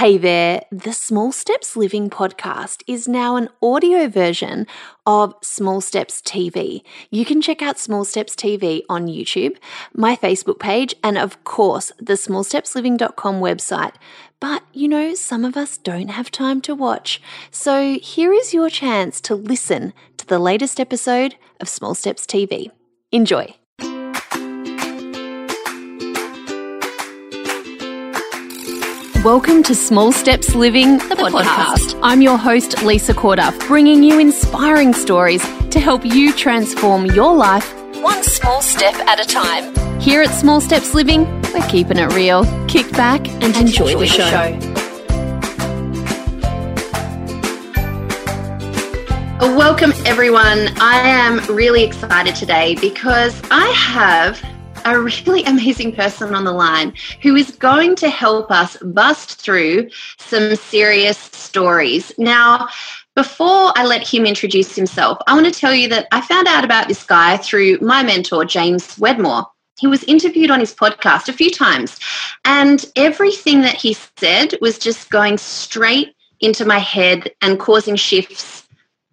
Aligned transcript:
Hey 0.00 0.16
there, 0.16 0.62
the 0.72 0.94
Small 0.94 1.30
Steps 1.30 1.76
Living 1.76 2.08
podcast 2.08 2.82
is 2.86 3.06
now 3.06 3.36
an 3.36 3.50
audio 3.62 4.08
version 4.08 4.66
of 5.04 5.34
Small 5.42 5.82
Steps 5.82 6.22
TV. 6.22 6.80
You 7.10 7.26
can 7.26 7.42
check 7.42 7.60
out 7.60 7.78
Small 7.78 8.06
Steps 8.06 8.34
TV 8.34 8.80
on 8.88 9.08
YouTube, 9.08 9.58
my 9.92 10.16
Facebook 10.16 10.58
page, 10.58 10.94
and 11.04 11.18
of 11.18 11.44
course, 11.44 11.92
the 11.98 12.14
smallstepsliving.com 12.14 13.42
website. 13.42 13.92
But 14.40 14.62
you 14.72 14.88
know, 14.88 15.14
some 15.14 15.44
of 15.44 15.54
us 15.54 15.76
don't 15.76 16.08
have 16.08 16.30
time 16.30 16.62
to 16.62 16.74
watch. 16.74 17.20
So 17.50 17.98
here 17.98 18.32
is 18.32 18.54
your 18.54 18.70
chance 18.70 19.20
to 19.20 19.34
listen 19.34 19.92
to 20.16 20.26
the 20.26 20.38
latest 20.38 20.80
episode 20.80 21.36
of 21.60 21.68
Small 21.68 21.94
Steps 21.94 22.24
TV. 22.24 22.70
Enjoy. 23.12 23.59
Welcome 29.24 29.62
to 29.64 29.74
Small 29.74 30.12
Steps 30.12 30.54
Living, 30.54 30.96
the, 30.96 31.14
podcast. 31.14 31.42
podcast. 31.44 32.00
I'm 32.02 32.22
your 32.22 32.38
host, 32.38 32.82
Lisa 32.82 33.12
Corduff, 33.12 33.68
bringing 33.68 34.02
you 34.02 34.18
inspiring 34.18 34.94
stories 34.94 35.42
to 35.68 35.78
help 35.78 36.06
you 36.06 36.32
transform 36.32 37.04
your 37.04 37.36
life 37.36 37.70
one 37.96 38.22
small 38.22 38.62
step 38.62 38.94
at 38.94 39.20
a 39.20 39.26
time. 39.26 40.00
Here 40.00 40.22
at 40.22 40.30
Small 40.30 40.58
Steps 40.62 40.94
Living, 40.94 41.26
we're 41.52 41.68
keeping 41.68 41.98
it 41.98 42.14
real. 42.14 42.46
Kick 42.66 42.90
back 42.92 43.28
and, 43.28 43.44
and 43.44 43.56
enjoy, 43.56 43.88
enjoy, 43.88 44.00
the 44.00 44.06
show. 44.06 44.30
show. 44.30 44.58
Welcome, 49.54 49.92
everyone. 50.06 50.68
I 50.80 50.98
am 51.04 51.44
really 51.54 51.84
excited 51.84 52.34
today 52.34 52.74
because 52.80 53.38
I 53.50 53.66
have 53.68 54.42
a 54.84 55.00
really 55.00 55.44
amazing 55.54 55.94
person 55.94 56.34
on 56.34 56.44
the 56.44 56.52
line 56.52 56.92
who 57.22 57.36
is 57.36 57.50
going 57.52 57.96
to 57.96 58.08
help 58.08 58.50
us 58.50 58.76
bust 58.78 59.40
through 59.40 59.88
some 60.18 60.56
serious 60.56 61.18
stories. 61.18 62.12
Now, 62.18 62.68
before 63.16 63.72
I 63.76 63.84
let 63.84 64.06
him 64.06 64.24
introduce 64.24 64.74
himself, 64.74 65.18
I 65.26 65.34
want 65.34 65.52
to 65.52 65.60
tell 65.60 65.74
you 65.74 65.88
that 65.88 66.06
I 66.12 66.20
found 66.20 66.46
out 66.46 66.64
about 66.64 66.88
this 66.88 67.04
guy 67.04 67.36
through 67.36 67.78
my 67.80 68.02
mentor, 68.02 68.44
James 68.44 68.98
Wedmore. 68.98 69.46
He 69.78 69.86
was 69.86 70.04
interviewed 70.04 70.50
on 70.50 70.60
his 70.60 70.74
podcast 70.74 71.28
a 71.28 71.32
few 71.32 71.50
times, 71.50 71.98
and 72.44 72.84
everything 72.96 73.62
that 73.62 73.74
he 73.74 73.96
said 74.18 74.54
was 74.60 74.78
just 74.78 75.10
going 75.10 75.38
straight 75.38 76.14
into 76.40 76.64
my 76.64 76.78
head 76.78 77.30
and 77.42 77.58
causing 77.58 77.96
shifts 77.96 78.66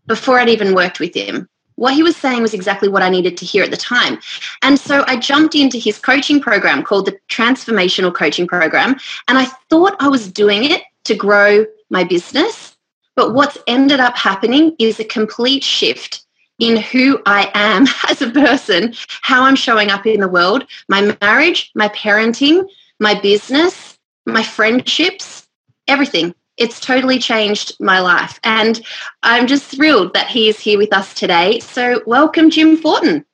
before 0.07 0.39
I'd 0.39 0.49
even 0.49 0.75
worked 0.75 0.99
with 0.99 1.13
him 1.13 1.49
what 1.77 1.93
he 1.93 2.03
was 2.03 2.17
saying 2.17 2.41
was 2.41 2.53
exactly 2.53 2.89
what 2.89 3.03
I 3.03 3.09
needed 3.09 3.37
to 3.37 3.45
hear 3.45 3.63
at 3.63 3.71
the 3.71 3.77
time. 3.77 4.19
And 4.61 4.79
so 4.79 5.05
I 5.07 5.15
jumped 5.15 5.55
into 5.55 5.77
his 5.77 5.97
coaching 5.97 6.41
program 6.41 6.83
called 6.83 7.05
the 7.05 7.17
Transformational 7.29 8.13
Coaching 8.13 8.47
Program. 8.47 8.97
And 9.27 9.37
I 9.37 9.45
thought 9.69 9.95
I 9.99 10.09
was 10.09 10.29
doing 10.31 10.65
it 10.65 10.81
to 11.05 11.15
grow 11.15 11.65
my 11.89 12.03
business. 12.03 12.75
But 13.15 13.33
what's 13.33 13.57
ended 13.67 13.99
up 13.99 14.17
happening 14.17 14.75
is 14.79 14.99
a 14.99 15.05
complete 15.05 15.63
shift 15.63 16.25
in 16.59 16.77
who 16.77 17.21
I 17.27 17.51
am 17.53 17.85
as 18.09 18.21
a 18.21 18.31
person, 18.31 18.93
how 19.21 19.43
I'm 19.43 19.55
showing 19.55 19.91
up 19.91 20.05
in 20.05 20.19
the 20.19 20.27
world, 20.27 20.65
my 20.89 21.15
marriage, 21.21 21.71
my 21.75 21.89
parenting, 21.89 22.67
my 22.99 23.19
business, 23.19 23.99
my 24.25 24.41
friendships, 24.41 25.47
everything 25.87 26.33
it's 26.57 26.79
totally 26.79 27.19
changed 27.19 27.75
my 27.79 27.99
life. 27.99 28.39
And 28.43 28.81
I'm 29.23 29.47
just 29.47 29.65
thrilled 29.65 30.13
that 30.13 30.27
he 30.27 30.49
is 30.49 30.59
here 30.59 30.77
with 30.77 30.93
us 30.93 31.13
today. 31.13 31.59
So, 31.59 32.01
welcome, 32.05 32.49
Jim 32.49 32.77
Fortin. 32.77 33.25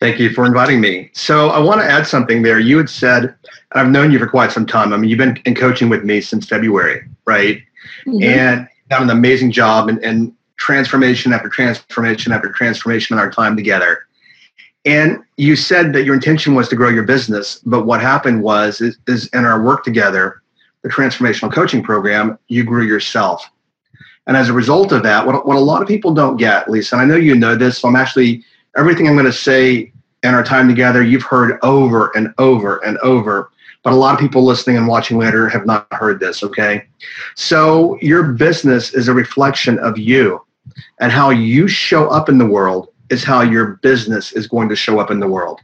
Thank 0.00 0.18
you 0.18 0.30
for 0.30 0.44
inviting 0.44 0.80
me. 0.80 1.10
So, 1.12 1.48
I 1.50 1.58
want 1.58 1.80
to 1.80 1.86
add 1.86 2.06
something 2.06 2.42
there. 2.42 2.58
You 2.58 2.78
had 2.78 2.88
said, 2.90 3.34
I've 3.72 3.90
known 3.90 4.12
you 4.12 4.18
for 4.18 4.28
quite 4.28 4.52
some 4.52 4.66
time. 4.66 4.92
I 4.92 4.96
mean, 4.96 5.10
you've 5.10 5.18
been 5.18 5.36
in 5.44 5.54
coaching 5.54 5.88
with 5.88 6.04
me 6.04 6.20
since 6.20 6.46
February, 6.46 7.02
right? 7.26 7.60
Mm-hmm. 8.06 8.22
And 8.22 8.68
done 8.88 9.02
an 9.02 9.10
amazing 9.10 9.50
job 9.50 9.88
and, 9.88 9.98
and 10.04 10.32
transformation 10.56 11.32
after 11.32 11.48
transformation 11.48 12.32
after 12.32 12.50
transformation 12.52 13.14
in 13.14 13.20
our 13.20 13.30
time 13.30 13.56
together. 13.56 14.06
And 14.84 15.22
you 15.36 15.56
said 15.56 15.92
that 15.94 16.04
your 16.04 16.14
intention 16.14 16.54
was 16.54 16.68
to 16.68 16.76
grow 16.76 16.90
your 16.90 17.04
business, 17.04 17.60
but 17.64 17.86
what 17.86 18.00
happened 18.00 18.42
was 18.42 18.80
is, 18.80 18.98
is 19.06 19.26
in 19.28 19.44
our 19.44 19.62
work 19.62 19.82
together, 19.82 20.42
the 20.84 20.90
transformational 20.90 21.52
coaching 21.52 21.82
program, 21.82 22.38
you 22.48 22.62
grew 22.62 22.84
yourself. 22.84 23.50
And 24.26 24.36
as 24.36 24.50
a 24.50 24.52
result 24.52 24.92
of 24.92 25.02
that, 25.02 25.26
what, 25.26 25.46
what 25.46 25.56
a 25.56 25.60
lot 25.60 25.82
of 25.82 25.88
people 25.88 26.14
don't 26.14 26.36
get, 26.36 26.70
Lisa, 26.70 26.94
and 26.94 27.02
I 27.02 27.06
know 27.06 27.16
you 27.16 27.34
know 27.34 27.56
this, 27.56 27.78
so 27.78 27.88
I'm 27.88 27.96
actually, 27.96 28.44
everything 28.76 29.08
I'm 29.08 29.14
going 29.14 29.24
to 29.24 29.32
say 29.32 29.90
in 30.22 30.34
our 30.34 30.44
time 30.44 30.68
together, 30.68 31.02
you've 31.02 31.22
heard 31.22 31.58
over 31.62 32.12
and 32.14 32.32
over 32.38 32.84
and 32.84 32.98
over. 32.98 33.50
But 33.82 33.94
a 33.94 33.96
lot 33.96 34.14
of 34.14 34.20
people 34.20 34.44
listening 34.44 34.76
and 34.76 34.86
watching 34.86 35.18
later 35.18 35.48
have 35.48 35.66
not 35.66 35.86
heard 35.92 36.20
this, 36.20 36.42
okay? 36.42 36.86
So 37.34 37.98
your 38.00 38.22
business 38.22 38.94
is 38.94 39.08
a 39.08 39.14
reflection 39.14 39.78
of 39.78 39.98
you. 39.98 40.42
And 41.00 41.10
how 41.10 41.30
you 41.30 41.66
show 41.66 42.08
up 42.08 42.28
in 42.28 42.38
the 42.38 42.46
world 42.46 42.88
is 43.10 43.24
how 43.24 43.40
your 43.40 43.78
business 43.82 44.32
is 44.32 44.46
going 44.46 44.68
to 44.68 44.76
show 44.76 44.98
up 44.98 45.10
in 45.10 45.20
the 45.20 45.28
world. 45.28 45.60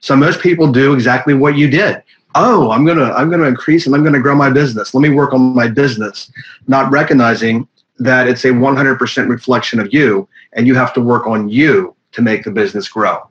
So 0.00 0.14
most 0.16 0.40
people 0.40 0.70
do 0.70 0.92
exactly 0.92 1.34
what 1.34 1.56
you 1.56 1.68
did 1.68 2.02
oh 2.36 2.70
i'm 2.70 2.84
going 2.84 2.98
to 2.98 3.12
i'm 3.14 3.28
going 3.28 3.40
to 3.40 3.46
increase 3.46 3.86
and 3.86 3.94
i'm 3.94 4.02
going 4.02 4.12
to 4.12 4.20
grow 4.20 4.34
my 4.34 4.50
business. 4.50 4.94
Let 4.94 5.00
me 5.00 5.10
work 5.10 5.32
on 5.32 5.54
my 5.54 5.68
business. 5.68 6.30
Not 6.66 6.90
recognizing 6.90 7.66
that 7.98 8.28
it's 8.28 8.44
a 8.44 8.48
100% 8.48 9.28
reflection 9.28 9.80
of 9.80 9.92
you 9.92 10.28
and 10.52 10.66
you 10.66 10.74
have 10.74 10.92
to 10.94 11.00
work 11.00 11.26
on 11.26 11.48
you 11.48 11.96
to 12.12 12.20
make 12.20 12.44
the 12.44 12.50
business 12.50 12.88
grow 12.88 13.26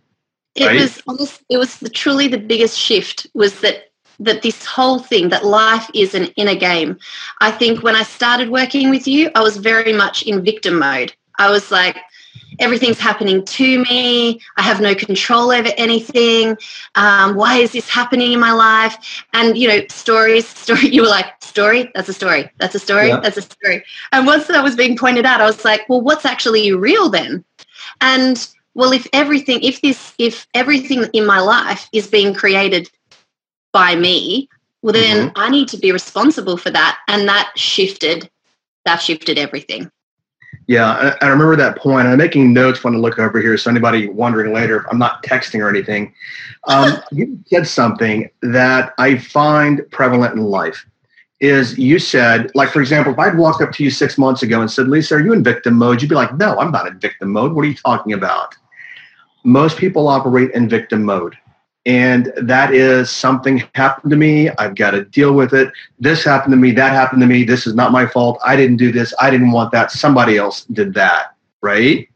it 0.56 0.66
right? 0.66 0.80
was 0.80 1.02
almost, 1.08 1.42
it 1.50 1.58
was 1.58 1.78
the, 1.78 1.90
truly 1.90 2.28
the 2.28 2.38
biggest 2.38 2.78
shift 2.78 3.28
was 3.34 3.60
that 3.62 3.90
that 4.18 4.42
this 4.44 4.64
whole 4.64 5.00
thing 5.00 5.28
that 5.28 5.44
life 5.44 5.90
is 5.94 6.16
an 6.16 6.28
inner 6.38 6.56
game. 6.56 6.98
I 7.42 7.52
think 7.52 7.84
when 7.84 7.98
i 7.98 8.04
started 8.04 8.50
working 8.50 8.90
with 8.90 9.06
you 9.08 9.30
i 9.36 9.42
was 9.42 9.58
very 9.58 9.92
much 9.92 10.24
in 10.24 10.44
victim 10.44 10.80
mode. 10.80 11.14
I 11.38 11.50
was 11.50 11.70
like 11.70 11.98
everything's 12.60 13.00
happening 13.00 13.44
to 13.46 13.84
me. 13.84 14.42
I 14.58 14.62
have 14.62 14.82
no 14.82 14.96
control 14.96 15.52
over 15.52 15.70
anything. 15.78 16.58
Um, 16.96 17.36
why 17.36 17.58
is 17.58 17.72
this 17.72 17.90
happening 17.90 18.32
in 18.32 18.40
my 18.40 18.52
life? 18.52 19.24
And 19.34 19.58
you 19.58 19.68
know, 19.68 19.82
stories, 19.90 20.48
story. 20.66 20.88
You 20.88 21.02
were 21.02 21.08
like, 21.08 21.42
story. 21.44 21.92
That's 21.96 22.10
a 22.10 22.14
story. 22.14 22.50
That's 22.58 22.76
a 22.76 22.80
story. 22.80 23.10
Yeah. 23.10 23.20
That's 23.20 23.38
a 23.38 23.42
story. 23.42 23.84
And 24.12 24.26
once 24.26 24.48
that 24.48 24.64
was 24.64 24.76
being 24.76 24.98
pointed 24.98 25.26
out, 25.26 25.42
I 25.42 25.46
was 25.46 25.64
like, 25.66 25.88
well, 25.90 26.02
what's 26.02 26.26
actually 26.26 26.74
real 26.74 27.10
then? 27.10 27.44
And 28.02 28.48
well, 28.74 28.92
if 28.92 29.08
everything, 29.14 29.62
if 29.62 29.82
this, 29.82 30.14
if 30.18 30.48
everything 30.54 31.06
in 31.14 31.26
my 31.26 31.40
life 31.40 31.88
is 31.94 32.08
being 32.08 32.34
created 32.34 32.90
by 33.72 33.96
me, 33.96 34.50
well, 34.82 34.94
then 34.94 35.30
mm-hmm. 35.30 35.40
I 35.40 35.50
need 35.50 35.68
to 35.70 35.78
be 35.78 35.92
responsible 35.92 36.58
for 36.58 36.70
that. 36.70 37.00
And 37.08 37.28
that 37.28 37.52
shifted. 37.56 38.30
That 38.84 38.98
shifted 38.98 39.40
everything. 39.40 39.90
Yeah, 40.68 41.16
I, 41.22 41.28
remember 41.28 41.56
that 41.56 41.78
point. 41.78 42.08
I'm 42.08 42.18
making 42.18 42.52
notes 42.52 42.84
when 42.84 42.96
I 42.96 42.98
look 42.98 43.20
over 43.20 43.40
here. 43.40 43.56
So 43.58 43.70
anybody 43.70 44.08
wondering 44.08 44.52
later, 44.54 44.86
I'm 44.90 44.98
not 44.98 45.22
texting 45.24 45.60
or 45.60 45.70
anything. 45.70 46.14
Um, 46.68 47.02
you 47.12 47.40
said 47.48 47.68
something 47.68 48.30
that 48.42 48.94
I 48.98 49.18
find 49.18 49.82
prevalent 49.92 50.34
in 50.34 50.44
life. 50.44 50.86
Is 51.42 51.78
you 51.78 52.00
said, 52.00 52.50
like 52.56 52.70
for 52.70 52.80
example, 52.82 53.12
if 53.14 53.20
I'd 53.20 53.38
walked 53.38 53.62
up 53.62 53.74
to 53.74 53.84
you 53.84 53.92
six 53.92 54.18
months 54.18 54.42
ago 54.42 54.62
and 54.62 54.72
said, 54.72 54.88
"Lisa, 54.88 55.16
are 55.16 55.20
you 55.20 55.34
in 55.34 55.44
victim 55.44 55.76
mode?" 55.76 56.02
You'd 56.02 56.08
be 56.08 56.16
like, 56.16 56.34
"No, 56.38 56.58
I'm 56.58 56.72
not 56.72 56.88
in 56.88 56.98
victim 56.98 57.30
mode. 57.32 57.52
What 57.52 57.66
are 57.66 57.68
you 57.68 57.76
talking 57.76 58.14
about?" 58.14 58.56
Most 59.44 59.78
people 59.78 60.08
operate 60.08 60.52
in 60.52 60.70
victim 60.70 61.04
mode 61.04 61.36
and 61.86 62.34
that 62.38 62.74
is 62.74 63.10
something 63.10 63.64
happened 63.76 64.12
to 64.12 64.18
me. 64.18 64.50
I've 64.50 64.76
got 64.76 64.92
to 64.92 65.06
deal 65.06 65.34
with 65.34 65.54
it. 65.54 65.72
This 66.00 66.24
happened 66.24 66.54
to 66.54 66.58
me. 66.58 66.72
That 66.72 66.94
happened 66.94 67.22
to 67.22 67.28
me. 67.28 67.44
This 67.44 67.68
is 67.68 67.76
not 67.76 67.92
my 67.92 68.08
fault. 68.08 68.40
I 68.44 68.56
didn't 68.56 68.78
do 68.78 68.92
this. 68.92 69.14
I 69.20 69.30
didn't 69.30 69.52
want 69.52 69.72
that. 69.72 69.92
Somebody 69.92 70.38
else 70.38 70.66
did 70.66 70.94
that 70.96 71.36
right? 71.66 72.08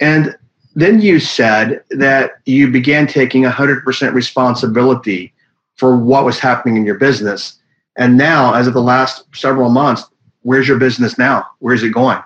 And 0.00 0.36
then 0.74 1.00
you 1.00 1.20
said 1.20 1.82
that 1.90 2.32
you 2.44 2.70
began 2.70 3.06
taking 3.06 3.44
100% 3.44 4.12
responsibility 4.12 5.32
for 5.76 5.96
what 5.96 6.24
was 6.24 6.40
happening 6.40 6.76
in 6.76 6.84
your 6.84 6.98
business. 6.98 7.60
And 7.96 8.18
now 8.18 8.54
as 8.54 8.66
of 8.66 8.74
the 8.74 8.82
last 8.82 9.24
several 9.34 9.70
months 9.70 10.04
where's 10.42 10.68
your 10.68 10.78
business 10.78 11.18
now? 11.18 11.46
Where's 11.58 11.82
it 11.82 11.90
going? 11.90 12.20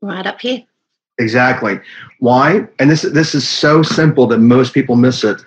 Right 0.00 0.26
up 0.26 0.40
here 0.40 0.64
Exactly. 1.18 1.78
Why? 2.18 2.66
And 2.78 2.90
this 2.90 3.02
this 3.02 3.34
is 3.34 3.48
so 3.48 3.82
simple 3.82 4.26
that 4.28 4.38
most 4.38 4.72
people 4.74 4.96
miss 4.96 5.24
it. 5.24 5.44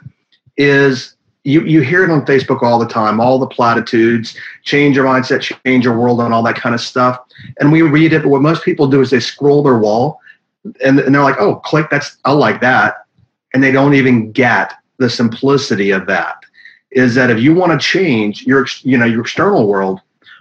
Is 0.58 1.16
you 1.44 1.62
you 1.62 1.82
hear 1.82 2.04
it 2.04 2.12
on 2.12 2.26
Facebook 2.26 2.62
all 2.62 2.80
the 2.80 2.88
time, 2.88 3.20
all 3.20 3.40
the 3.40 3.48
platitudes, 3.48 4.36
change 4.64 4.96
your 4.96 5.06
mindset, 5.06 5.42
change 5.66 5.86
your 5.86 5.98
world, 5.98 6.22
and 6.22 6.34
all 6.34 6.44
that 6.44 6.56
kind 6.56 6.76
of 6.76 6.82
stuff. 6.82 7.20
And 7.60 7.72
we 7.72 7.82
read 7.82 8.14
it, 8.14 8.24
but 8.24 8.30
what 8.30 8.42
most 8.42 8.64
people 8.64 8.88
do 8.88 9.02
is 9.02 9.10
they 9.10 9.20
scroll 9.20 9.64
their 9.64 9.78
wall, 9.78 10.20
and, 10.84 11.00
and 11.00 11.14
they're 11.14 11.24
like, 11.24 11.40
"Oh, 11.40 11.56
click 11.58 11.88
that's 11.90 12.18
I 12.26 12.32
like 12.32 12.62
that," 12.62 13.06
and 13.54 13.64
they 13.64 13.72
don't 13.72 13.96
even 13.96 14.32
get 14.32 14.74
the 14.98 15.10
simplicity 15.10 15.92
of 15.92 16.06
that. 16.08 16.38
Is 16.92 17.16
that 17.16 17.30
if 17.30 17.40
you 17.40 17.54
want 17.54 17.72
to 17.74 17.78
change 17.86 18.44
your 18.44 18.68
you 18.82 18.98
know 18.98 19.06
your 19.06 19.22
external 19.22 19.68
world, 19.68 20.00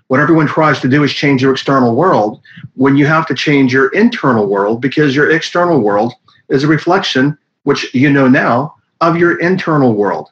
what 0.09 0.21
everyone 0.21 0.47
tries 0.47 0.81
to 0.81 0.89
do 0.89 1.03
is 1.03 1.13
change 1.13 1.43
your 1.43 1.53
external 1.53 1.95
world 1.95 2.41
when 2.75 2.97
you 2.97 3.07
have 3.07 3.27
to 3.27 3.35
change 3.35 3.73
your 3.73 3.89
internal 3.89 4.47
world 4.47 4.81
because 4.81 5.17
your 5.17 5.31
external 5.31 5.81
world 5.81 6.13
is 6.51 6.63
a 6.63 6.69
reflection, 6.69 7.37
which 7.63 7.93
you 7.95 8.11
know 8.11 8.29
now, 8.29 8.75
of 9.01 9.17
your 9.17 9.39
internal 9.41 9.95
world. 9.95 10.31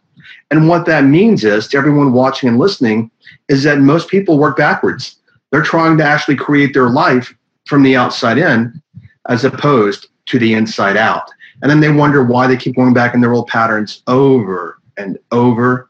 And 0.50 0.68
what 0.68 0.84
that 0.86 1.04
means 1.04 1.44
is 1.44 1.68
to 1.68 1.78
everyone 1.78 2.12
watching 2.12 2.48
and 2.48 2.58
listening 2.58 3.10
is 3.48 3.62
that 3.62 3.78
most 3.78 4.08
people 4.08 4.38
work 4.38 4.56
backwards. 4.56 5.16
They're 5.50 5.62
trying 5.62 5.96
to 5.98 6.04
actually 6.04 6.36
create 6.36 6.74
their 6.74 6.90
life 6.90 7.34
from 7.66 7.82
the 7.82 7.96
outside 7.96 8.38
in 8.38 8.82
as 9.28 9.44
opposed 9.44 10.08
to 10.26 10.38
the 10.38 10.54
inside 10.54 10.96
out. 10.96 11.30
And 11.62 11.70
then 11.70 11.80
they 11.80 11.90
wonder 11.90 12.22
why 12.22 12.46
they 12.46 12.56
keep 12.56 12.76
going 12.76 12.92
back 12.92 13.14
in 13.14 13.20
their 13.20 13.32
old 13.32 13.46
patterns 13.46 14.02
over 14.06 14.78
and 14.96 15.18
over 15.30 15.88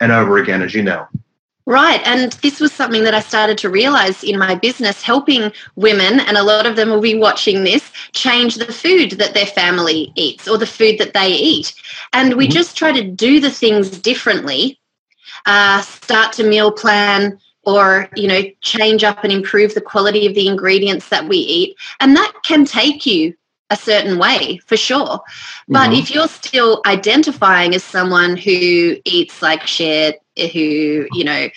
and 0.00 0.10
over 0.10 0.38
again, 0.38 0.62
as 0.62 0.74
you 0.74 0.82
know. 0.82 1.06
Right. 1.70 2.04
And 2.04 2.32
this 2.42 2.58
was 2.58 2.72
something 2.72 3.04
that 3.04 3.14
I 3.14 3.20
started 3.20 3.56
to 3.58 3.70
realize 3.70 4.24
in 4.24 4.36
my 4.36 4.56
business, 4.56 5.04
helping 5.04 5.52
women, 5.76 6.18
and 6.18 6.36
a 6.36 6.42
lot 6.42 6.66
of 6.66 6.74
them 6.74 6.88
will 6.88 7.00
be 7.00 7.16
watching 7.16 7.62
this, 7.62 7.92
change 8.10 8.56
the 8.56 8.72
food 8.72 9.12
that 9.12 9.34
their 9.34 9.46
family 9.46 10.10
eats 10.16 10.48
or 10.48 10.58
the 10.58 10.66
food 10.66 10.98
that 10.98 11.14
they 11.14 11.28
eat. 11.28 11.72
And 12.12 12.34
we 12.34 12.46
mm-hmm. 12.46 12.54
just 12.54 12.76
try 12.76 12.90
to 12.90 13.04
do 13.04 13.38
the 13.38 13.52
things 13.52 13.88
differently, 13.88 14.80
uh, 15.46 15.82
start 15.82 16.32
to 16.32 16.42
meal 16.42 16.72
plan 16.72 17.38
or, 17.62 18.08
you 18.16 18.26
know, 18.26 18.42
change 18.62 19.04
up 19.04 19.22
and 19.22 19.32
improve 19.32 19.74
the 19.74 19.80
quality 19.80 20.26
of 20.26 20.34
the 20.34 20.48
ingredients 20.48 21.08
that 21.10 21.28
we 21.28 21.36
eat. 21.36 21.76
And 22.00 22.16
that 22.16 22.32
can 22.42 22.64
take 22.64 23.06
you 23.06 23.36
a 23.70 23.76
certain 23.76 24.18
way 24.18 24.58
for 24.66 24.76
sure. 24.76 25.20
But 25.68 25.90
mm-hmm. 25.90 26.00
if 26.00 26.10
you're 26.10 26.26
still 26.26 26.82
identifying 26.84 27.76
as 27.76 27.84
someone 27.84 28.36
who 28.36 28.96
eats 29.04 29.40
like 29.40 29.68
shit, 29.68 30.20
who 30.48 31.06
you 31.12 31.24
know 31.24 31.48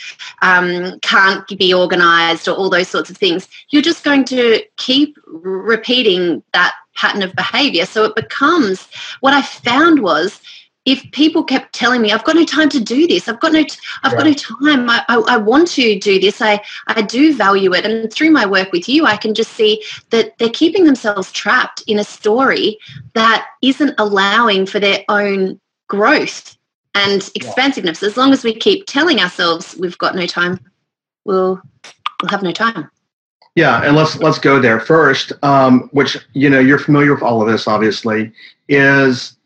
um, 0.41 1.00
can't 1.01 1.47
be 1.57 1.74
organized 1.74 2.47
or 2.47 2.56
all 2.56 2.69
those 2.69 2.88
sorts 2.88 3.09
of 3.09 3.18
things 3.18 3.47
you're 3.69 3.81
just 3.81 4.03
going 4.03 4.24
to 4.25 4.63
keep 4.77 5.18
repeating 5.27 6.44
that 6.53 6.74
pattern 6.95 7.24
of 7.24 7.35
behavior. 7.35 7.85
So 7.85 8.03
it 8.06 8.15
becomes 8.15 8.88
what 9.21 9.33
i 9.33 9.41
found 9.41 10.01
was 10.01 10.39
if 10.85 11.01
people 11.12 11.45
kept 11.45 11.74
telling 11.74 12.01
me 12.01 12.12
i've 12.12 12.25
got 12.25 12.35
no 12.35 12.45
time 12.45 12.69
to 12.69 12.80
do 12.80 13.07
this. 13.07 13.27
I've 13.27 13.39
got 13.39 13.53
no 13.53 13.63
t- 13.63 13.80
i've 14.03 14.13
got 14.13 14.25
no 14.25 14.33
time. 14.33 14.89
I, 14.89 15.03
I, 15.07 15.15
I, 15.15 15.38
want 15.38 15.69
to 15.69 16.00
do 16.00 16.19
this. 16.19 16.41
I 16.41 16.62
i 16.88 17.01
do 17.01 17.33
value 17.33 17.74
it. 17.74 17.86
And 17.86 18.12
through 18.12 18.31
my 18.31 18.45
work 18.45 18.71
with 18.71 18.88
you 18.89 19.06
i 19.06 19.18
can 19.18 19.33
just 19.33 19.51
see 19.51 19.83
that 20.09 20.38
they're 20.38 20.50
keeping 20.50 20.83
themselves 20.83 21.31
trapped 21.31 21.83
in 21.88 22.00
a 22.00 22.03
story 22.03 22.77
that 23.13 23.47
isn't 23.62 23.95
allowing 23.97 24.65
for 24.65 24.79
their 24.79 25.03
own 25.09 25.59
growth 25.88 26.57
and 26.95 27.30
expansiveness. 27.36 28.04
As 28.04 28.18
long 28.18 28.34
as 28.34 28.44
we 28.44 28.54
keep 28.54 28.86
telling 28.86 29.19
ourselves 29.19 29.75
we've 29.80 29.98
got 29.98 30.16
no 30.16 30.25
time, 30.25 30.60
we'll 31.25 31.62
we'll 32.22 32.30
have 32.30 32.44
no 32.44 32.51
time. 32.51 32.90
Yeah, 33.56 33.84
and 33.84 33.95
let's 33.95 34.18
let's 34.18 34.40
go 34.40 34.60
there 34.60 34.80
first. 34.80 35.31
Um, 35.44 35.90
which 35.92 36.18
you 36.34 36.50
know 36.50 36.60
you're 36.60 36.80
familiar 36.80 37.13
with 37.13 37.24
all 37.24 37.42
of 37.42 37.48
this, 37.48 37.68
obviously, 37.68 38.31
is 38.68 39.38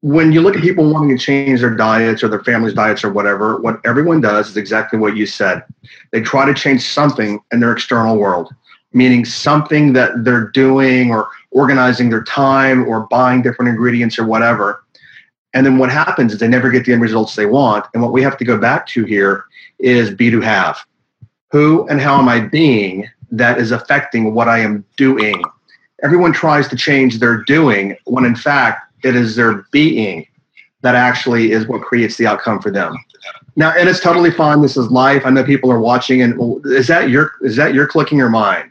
when 0.00 0.32
you 0.32 0.40
look 0.40 0.56
at 0.56 0.62
people 0.62 0.92
wanting 0.92 1.16
to 1.16 1.22
change 1.22 1.60
their 1.60 1.74
diets 1.74 2.22
or 2.22 2.28
their 2.28 2.42
family's 2.42 2.74
diets 2.74 3.04
or 3.04 3.12
whatever. 3.12 3.60
What 3.60 3.80
everyone 3.84 4.20
does 4.20 4.50
is 4.50 4.56
exactly 4.56 4.98
what 4.98 5.16
you 5.16 5.26
said. 5.26 5.62
They 6.12 6.20
try 6.20 6.46
to 6.46 6.54
change 6.54 6.82
something 6.82 7.40
in 7.52 7.60
their 7.60 7.72
external 7.72 8.16
world, 8.16 8.52
meaning 8.92 9.24
something 9.24 9.92
that 9.94 10.24
they're 10.24 10.48
doing 10.48 11.10
or 11.10 11.28
organizing 11.50 12.10
their 12.10 12.24
time 12.24 12.86
or 12.86 13.06
buying 13.08 13.42
different 13.42 13.68
ingredients 13.68 14.18
or 14.18 14.26
whatever 14.26 14.82
and 15.58 15.66
then 15.66 15.76
what 15.76 15.90
happens 15.90 16.32
is 16.32 16.38
they 16.38 16.46
never 16.46 16.70
get 16.70 16.84
the 16.84 16.92
end 16.92 17.02
results 17.02 17.34
they 17.34 17.44
want. 17.44 17.84
And 17.92 18.00
what 18.00 18.12
we 18.12 18.22
have 18.22 18.38
to 18.38 18.44
go 18.44 18.56
back 18.56 18.86
to 18.88 19.04
here 19.04 19.44
is 19.80 20.08
be 20.08 20.30
to 20.30 20.40
have. 20.40 20.78
Who 21.50 21.84
and 21.88 22.00
how 22.00 22.16
am 22.16 22.28
I 22.28 22.38
being 22.38 23.08
that 23.32 23.58
is 23.58 23.72
affecting 23.72 24.34
what 24.34 24.46
I 24.48 24.60
am 24.60 24.84
doing? 24.96 25.42
Everyone 26.04 26.32
tries 26.32 26.68
to 26.68 26.76
change 26.76 27.18
their 27.18 27.42
doing 27.42 27.96
when 28.04 28.24
in 28.24 28.36
fact 28.36 28.82
it 29.02 29.16
is 29.16 29.34
their 29.34 29.66
being 29.72 30.28
that 30.82 30.94
actually 30.94 31.50
is 31.50 31.66
what 31.66 31.82
creates 31.82 32.18
the 32.18 32.28
outcome 32.28 32.62
for 32.62 32.70
them. 32.70 32.96
Now, 33.56 33.72
and 33.76 33.88
it's 33.88 33.98
totally 33.98 34.30
fine. 34.30 34.62
This 34.62 34.76
is 34.76 34.88
life. 34.92 35.26
I 35.26 35.30
know 35.30 35.42
people 35.42 35.72
are 35.72 35.80
watching, 35.80 36.22
and 36.22 36.64
is 36.66 36.86
that 36.86 37.10
your 37.10 37.32
is 37.40 37.56
that 37.56 37.74
your 37.74 37.88
clicking 37.88 38.16
your 38.16 38.30
mind? 38.30 38.70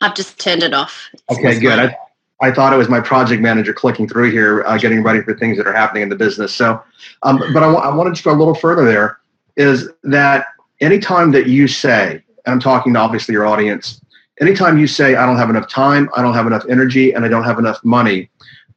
I've 0.00 0.14
just 0.14 0.40
turned 0.40 0.62
it 0.62 0.72
off. 0.72 1.10
okay, 1.30 1.60
good. 1.60 1.78
I, 1.78 1.96
I 2.40 2.50
thought 2.50 2.72
it 2.72 2.76
was 2.76 2.88
my 2.88 3.00
project 3.00 3.40
manager 3.40 3.72
clicking 3.72 4.08
through 4.08 4.30
here, 4.30 4.62
uh, 4.66 4.76
getting 4.76 5.02
ready 5.02 5.22
for 5.22 5.36
things 5.36 5.56
that 5.56 5.66
are 5.66 5.72
happening 5.72 6.02
in 6.02 6.08
the 6.08 6.16
business. 6.16 6.52
So, 6.54 6.82
um, 7.22 7.38
but 7.38 7.62
I, 7.62 7.72
w- 7.72 7.78
I 7.78 7.94
wanted 7.94 8.14
to 8.14 8.22
go 8.22 8.32
a 8.32 8.36
little 8.36 8.54
further 8.54 8.84
there 8.84 9.18
is 9.56 9.88
that 10.02 10.46
anytime 10.80 11.32
that 11.32 11.46
you 11.46 11.66
say, 11.66 12.22
and 12.44 12.52
I'm 12.52 12.60
talking 12.60 12.92
to 12.94 13.00
obviously 13.00 13.32
your 13.32 13.46
audience, 13.46 14.02
anytime 14.40 14.78
you 14.78 14.86
say, 14.86 15.16
I 15.16 15.24
don't 15.24 15.38
have 15.38 15.50
enough 15.50 15.68
time, 15.68 16.10
I 16.14 16.22
don't 16.22 16.34
have 16.34 16.46
enough 16.46 16.64
energy, 16.68 17.12
and 17.12 17.24
I 17.24 17.28
don't 17.28 17.44
have 17.44 17.58
enough 17.58 17.82
money, 17.84 18.30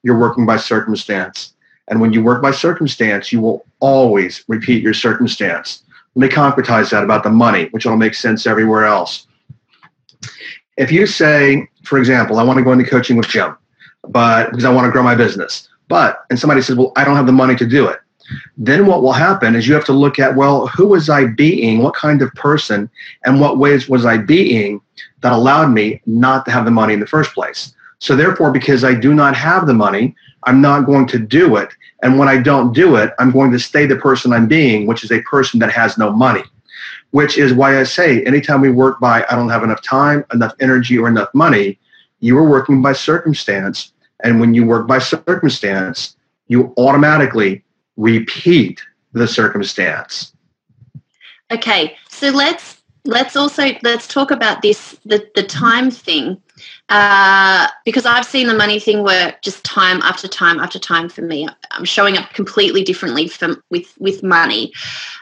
you're 0.03 0.17
working 0.17 0.45
by 0.45 0.57
circumstance. 0.57 1.53
And 1.89 1.99
when 1.99 2.13
you 2.13 2.23
work 2.23 2.41
by 2.41 2.51
circumstance, 2.51 3.31
you 3.33 3.41
will 3.41 3.65
always 3.79 4.43
repeat 4.47 4.81
your 4.81 4.93
circumstance. 4.93 5.83
Let 6.15 6.29
me 6.29 6.35
concretize 6.35 6.91
that 6.91 7.03
about 7.03 7.23
the 7.23 7.29
money, 7.29 7.65
which 7.71 7.85
will 7.85 7.97
make 7.97 8.13
sense 8.13 8.47
everywhere 8.47 8.85
else. 8.85 9.27
If 10.77 10.91
you 10.91 11.05
say, 11.05 11.67
for 11.89 11.97
example, 11.97 12.37
I 12.37 12.43
want 12.43 12.57
to 12.57 12.63
go 12.63 12.71
into 12.71 12.85
coaching 12.85 13.17
with 13.17 13.27
Jim, 13.27 13.57
but 14.07 14.51
because 14.51 14.63
I 14.63 14.69
want 14.69 14.85
to 14.85 14.91
grow 14.91 15.01
my 15.01 15.15
business, 15.15 15.67
but 15.87 16.23
and 16.29 16.39
somebody 16.39 16.61
says, 16.61 16.77
well, 16.77 16.93
I 16.95 17.03
don't 17.03 17.15
have 17.15 17.25
the 17.25 17.31
money 17.31 17.55
to 17.55 17.65
do 17.65 17.87
it. 17.87 17.99
Then 18.57 18.85
what 18.85 19.01
will 19.01 19.11
happen 19.11 19.55
is 19.55 19.67
you 19.67 19.73
have 19.73 19.85
to 19.85 19.93
look 19.93 20.19
at, 20.19 20.35
well, 20.35 20.67
who 20.67 20.87
was 20.87 21.09
I 21.09 21.25
being? 21.25 21.81
What 21.81 21.95
kind 21.95 22.21
of 22.21 22.31
person 22.35 22.87
and 23.25 23.41
what 23.41 23.57
ways 23.57 23.89
was 23.89 24.05
I 24.05 24.17
being 24.17 24.81
that 25.21 25.33
allowed 25.33 25.71
me 25.71 25.99
not 26.05 26.45
to 26.45 26.51
have 26.51 26.65
the 26.65 26.71
money 26.71 26.93
in 26.93 26.99
the 26.99 27.07
first 27.07 27.33
place? 27.33 27.73
So 27.97 28.15
therefore, 28.15 28.51
because 28.51 28.83
I 28.83 28.93
do 28.93 29.15
not 29.15 29.35
have 29.35 29.65
the 29.65 29.73
money, 29.73 30.15
I'm 30.43 30.61
not 30.61 30.85
going 30.85 31.07
to 31.07 31.17
do 31.17 31.55
it. 31.55 31.69
And 32.03 32.19
when 32.19 32.29
I 32.29 32.37
don't 32.37 32.71
do 32.71 32.97
it, 32.97 33.13
I'm 33.17 33.31
going 33.31 33.51
to 33.51 33.59
stay 33.59 33.87
the 33.87 33.95
person 33.95 34.31
I'm 34.31 34.47
being, 34.47 34.85
which 34.85 35.03
is 35.03 35.11
a 35.11 35.23
person 35.23 35.59
that 35.61 35.71
has 35.71 35.97
no 35.97 36.11
money 36.11 36.43
which 37.11 37.37
is 37.37 37.53
why 37.53 37.79
I 37.79 37.83
say 37.83 38.23
anytime 38.23 38.61
we 38.61 38.71
work 38.71 38.99
by 38.99 39.25
I 39.29 39.35
don't 39.35 39.49
have 39.49 39.63
enough 39.63 39.81
time, 39.81 40.25
enough 40.33 40.53
energy, 40.59 40.97
or 40.97 41.07
enough 41.07 41.29
money, 41.33 41.79
you 42.19 42.37
are 42.37 42.47
working 42.47 42.81
by 42.81 42.93
circumstance. 42.93 43.93
And 44.23 44.39
when 44.39 44.53
you 44.53 44.65
work 44.65 44.87
by 44.87 44.99
circumstance, 44.99 46.15
you 46.47 46.73
automatically 46.77 47.63
repeat 47.95 48.81
the 49.13 49.27
circumstance. 49.27 50.33
Okay, 51.51 51.95
so 52.09 52.29
let's 52.29 52.81
let's 53.05 53.35
also 53.35 53.71
let's 53.81 54.07
talk 54.07 54.29
about 54.29 54.61
this 54.61 54.97
the 55.05 55.27
the 55.35 55.43
time 55.43 55.89
thing 55.89 56.41
uh, 56.89 57.67
because 57.85 58.05
I've 58.05 58.25
seen 58.25 58.47
the 58.47 58.53
money 58.53 58.79
thing 58.79 59.03
work 59.03 59.41
just 59.41 59.63
time 59.63 60.01
after 60.01 60.27
time 60.27 60.59
after 60.59 60.79
time 60.79 61.09
for 61.09 61.21
me. 61.21 61.47
I'm 61.71 61.85
showing 61.85 62.17
up 62.17 62.31
completely 62.31 62.83
differently 62.83 63.27
from 63.27 63.61
with 63.69 63.93
with 63.99 64.23
money. 64.23 64.73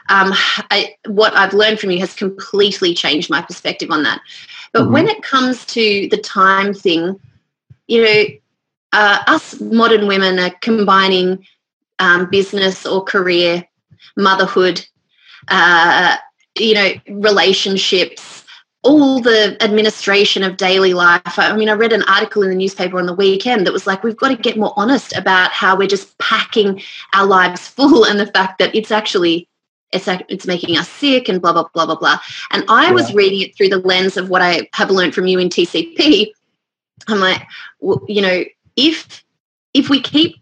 Um, 0.08 0.32
I, 0.70 0.94
what 1.06 1.34
I've 1.34 1.54
learned 1.54 1.80
from 1.80 1.90
you 1.90 2.00
has 2.00 2.14
completely 2.14 2.94
changed 2.94 3.30
my 3.30 3.42
perspective 3.42 3.90
on 3.90 4.02
that. 4.04 4.20
But 4.72 4.82
mm-hmm. 4.82 4.92
when 4.92 5.08
it 5.08 5.22
comes 5.22 5.64
to 5.66 6.08
the 6.10 6.18
time 6.18 6.74
thing, 6.74 7.18
you 7.86 8.02
know, 8.02 8.24
uh, 8.92 9.22
us 9.26 9.60
modern 9.60 10.06
women 10.06 10.38
are 10.38 10.54
combining 10.60 11.46
um, 11.98 12.30
business 12.30 12.86
or 12.86 13.02
career, 13.02 13.66
motherhood, 14.16 14.86
uh, 15.48 16.16
you 16.56 16.74
know, 16.74 16.92
relationships 17.08 18.37
all 18.82 19.20
the 19.20 19.56
administration 19.62 20.42
of 20.42 20.56
daily 20.56 20.94
life. 20.94 21.20
I 21.38 21.56
mean, 21.56 21.68
I 21.68 21.72
read 21.72 21.92
an 21.92 22.04
article 22.04 22.42
in 22.42 22.50
the 22.50 22.54
newspaper 22.54 22.98
on 22.98 23.06
the 23.06 23.14
weekend 23.14 23.66
that 23.66 23.72
was 23.72 23.86
like, 23.86 24.02
we've 24.02 24.16
got 24.16 24.28
to 24.28 24.36
get 24.36 24.56
more 24.56 24.72
honest 24.76 25.16
about 25.16 25.50
how 25.50 25.76
we're 25.76 25.88
just 25.88 26.16
packing 26.18 26.80
our 27.12 27.26
lives 27.26 27.66
full 27.68 28.04
and 28.04 28.20
the 28.20 28.26
fact 28.26 28.58
that 28.58 28.74
it's 28.74 28.90
actually 28.90 29.48
it's 29.90 30.06
it's 30.28 30.46
making 30.46 30.76
us 30.76 30.86
sick 30.86 31.30
and 31.30 31.40
blah 31.40 31.52
blah 31.52 31.66
blah 31.72 31.86
blah 31.86 31.96
blah. 31.96 32.20
And 32.50 32.64
I 32.68 32.86
yeah. 32.86 32.92
was 32.92 33.14
reading 33.14 33.40
it 33.40 33.56
through 33.56 33.70
the 33.70 33.78
lens 33.78 34.16
of 34.16 34.28
what 34.28 34.42
I 34.42 34.68
have 34.74 34.90
learned 34.90 35.14
from 35.14 35.26
you 35.26 35.38
in 35.38 35.48
TCP. 35.48 36.30
I'm 37.08 37.20
like, 37.20 37.42
well, 37.80 38.02
you 38.06 38.20
know, 38.20 38.44
if 38.76 39.24
if 39.72 39.88
we 39.88 40.00
keep 40.00 40.36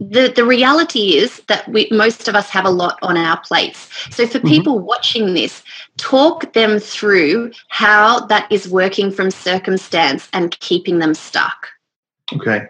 the, 0.00 0.32
the 0.34 0.44
reality 0.44 1.18
is 1.18 1.40
that 1.48 1.68
we, 1.68 1.86
most 1.90 2.26
of 2.26 2.34
us 2.34 2.48
have 2.48 2.64
a 2.64 2.70
lot 2.70 2.98
on 3.02 3.18
our 3.18 3.38
plates. 3.40 3.90
So, 4.14 4.26
for 4.26 4.38
mm-hmm. 4.38 4.48
people 4.48 4.78
watching 4.78 5.34
this, 5.34 5.62
talk 5.98 6.54
them 6.54 6.78
through 6.78 7.52
how 7.68 8.20
that 8.26 8.50
is 8.50 8.68
working 8.68 9.10
from 9.10 9.30
circumstance 9.30 10.28
and 10.32 10.58
keeping 10.60 11.00
them 11.00 11.12
stuck. 11.12 11.68
Okay. 12.32 12.66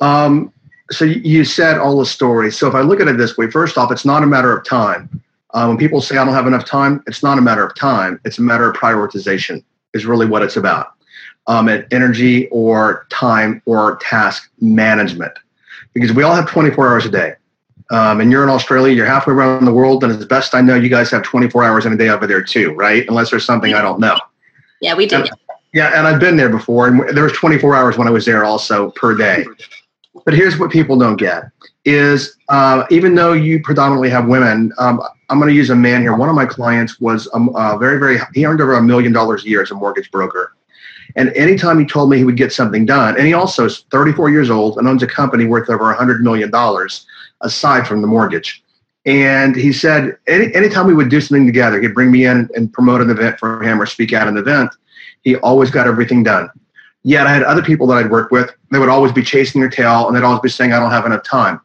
Um, 0.00 0.52
so, 0.92 1.04
you 1.04 1.44
said 1.44 1.78
all 1.78 1.98
the 1.98 2.06
stories. 2.06 2.56
So, 2.56 2.68
if 2.68 2.76
I 2.76 2.82
look 2.82 3.00
at 3.00 3.08
it 3.08 3.18
this 3.18 3.36
way, 3.36 3.50
first 3.50 3.76
off, 3.76 3.90
it's 3.90 4.04
not 4.04 4.22
a 4.22 4.26
matter 4.26 4.56
of 4.56 4.64
time. 4.64 5.20
Uh, 5.50 5.66
when 5.66 5.76
people 5.76 6.00
say 6.00 6.16
I 6.16 6.24
don't 6.24 6.32
have 6.32 6.46
enough 6.46 6.64
time, 6.64 7.02
it's 7.08 7.24
not 7.24 7.38
a 7.38 7.42
matter 7.42 7.66
of 7.66 7.74
time, 7.74 8.20
it's 8.24 8.38
a 8.38 8.42
matter 8.42 8.70
of 8.70 8.76
prioritization, 8.76 9.62
is 9.94 10.06
really 10.06 10.26
what 10.26 10.42
it's 10.42 10.56
about. 10.56 10.92
Um, 11.48 11.68
and 11.68 11.86
energy 11.90 12.48
or 12.48 13.06
time 13.10 13.60
or 13.66 13.96
task 13.96 14.48
management 14.60 15.36
because 15.92 16.12
we 16.12 16.22
all 16.22 16.34
have 16.34 16.48
24 16.48 16.88
hours 16.88 17.06
a 17.06 17.10
day. 17.10 17.34
Um, 17.90 18.20
and 18.20 18.30
you're 18.30 18.42
in 18.42 18.48
Australia, 18.48 18.94
you're 18.94 19.06
halfway 19.06 19.34
around 19.34 19.64
the 19.64 19.72
world, 19.72 20.02
and 20.02 20.12
as 20.12 20.24
best 20.24 20.54
I 20.54 20.62
know, 20.62 20.76
you 20.76 20.88
guys 20.88 21.10
have 21.10 21.22
24 21.22 21.64
hours 21.64 21.84
in 21.84 21.92
a 21.92 21.96
day 21.96 22.08
over 22.08 22.26
there 22.26 22.42
too, 22.42 22.72
right? 22.72 23.06
Unless 23.08 23.30
there's 23.30 23.44
something 23.44 23.74
I 23.74 23.82
don't 23.82 24.00
know. 24.00 24.16
Yeah, 24.80 24.94
we 24.94 25.06
do. 25.06 25.16
And, 25.16 25.30
yeah, 25.74 25.98
and 25.98 26.06
I've 26.06 26.20
been 26.20 26.36
there 26.36 26.48
before, 26.48 26.88
and 26.88 27.16
there 27.16 27.24
was 27.24 27.32
24 27.34 27.74
hours 27.74 27.98
when 27.98 28.08
I 28.08 28.10
was 28.10 28.24
there 28.24 28.44
also 28.44 28.90
per 28.92 29.14
day. 29.14 29.44
But 30.24 30.34
here's 30.34 30.58
what 30.58 30.70
people 30.70 30.98
don't 30.98 31.16
get 31.16 31.44
is 31.84 32.36
uh, 32.48 32.84
even 32.90 33.14
though 33.14 33.32
you 33.32 33.60
predominantly 33.60 34.08
have 34.10 34.26
women, 34.26 34.72
um, 34.78 35.02
I'm 35.30 35.38
going 35.38 35.48
to 35.48 35.54
use 35.54 35.70
a 35.70 35.74
man 35.74 36.02
here. 36.02 36.14
One 36.14 36.28
of 36.28 36.34
my 36.34 36.46
clients 36.46 37.00
was 37.00 37.28
um, 37.32 37.48
uh, 37.56 37.76
very, 37.76 37.98
very, 37.98 38.18
he 38.34 38.46
earned 38.46 38.60
over 38.60 38.74
a 38.74 38.82
million 38.82 39.12
dollars 39.12 39.44
a 39.44 39.48
year 39.48 39.62
as 39.62 39.70
a 39.70 39.74
mortgage 39.74 40.10
broker. 40.10 40.54
And 41.16 41.30
anytime 41.30 41.78
he 41.78 41.84
told 41.84 42.10
me 42.10 42.18
he 42.18 42.24
would 42.24 42.36
get 42.36 42.52
something 42.52 42.86
done, 42.86 43.16
and 43.16 43.26
he 43.26 43.34
also 43.34 43.66
is 43.66 43.84
34 43.90 44.30
years 44.30 44.50
old 44.50 44.78
and 44.78 44.88
owns 44.88 45.02
a 45.02 45.06
company 45.06 45.44
worth 45.44 45.68
over 45.68 45.92
$100 45.94 46.20
million 46.20 46.50
aside 47.42 47.86
from 47.86 48.00
the 48.00 48.08
mortgage. 48.08 48.62
And 49.04 49.56
he 49.56 49.72
said, 49.72 50.16
any, 50.26 50.54
anytime 50.54 50.86
we 50.86 50.94
would 50.94 51.08
do 51.08 51.20
something 51.20 51.46
together, 51.46 51.80
he'd 51.80 51.94
bring 51.94 52.10
me 52.12 52.24
in 52.24 52.48
and 52.54 52.72
promote 52.72 53.00
an 53.00 53.10
event 53.10 53.38
for 53.38 53.62
him 53.62 53.80
or 53.80 53.86
speak 53.86 54.12
at 54.12 54.28
an 54.28 54.36
event. 54.36 54.70
He 55.22 55.36
always 55.36 55.70
got 55.70 55.86
everything 55.86 56.22
done. 56.22 56.48
Yet 57.04 57.26
I 57.26 57.32
had 57.32 57.42
other 57.42 57.62
people 57.62 57.86
that 57.88 57.98
I'd 57.98 58.10
work 58.10 58.30
with, 58.30 58.54
they 58.70 58.78
would 58.78 58.88
always 58.88 59.12
be 59.12 59.22
chasing 59.22 59.60
their 59.60 59.70
tail 59.70 60.06
and 60.06 60.16
they'd 60.16 60.22
always 60.22 60.40
be 60.40 60.48
saying, 60.48 60.72
I 60.72 60.78
don't 60.78 60.92
have 60.92 61.04
enough 61.04 61.24
time. 61.24 61.60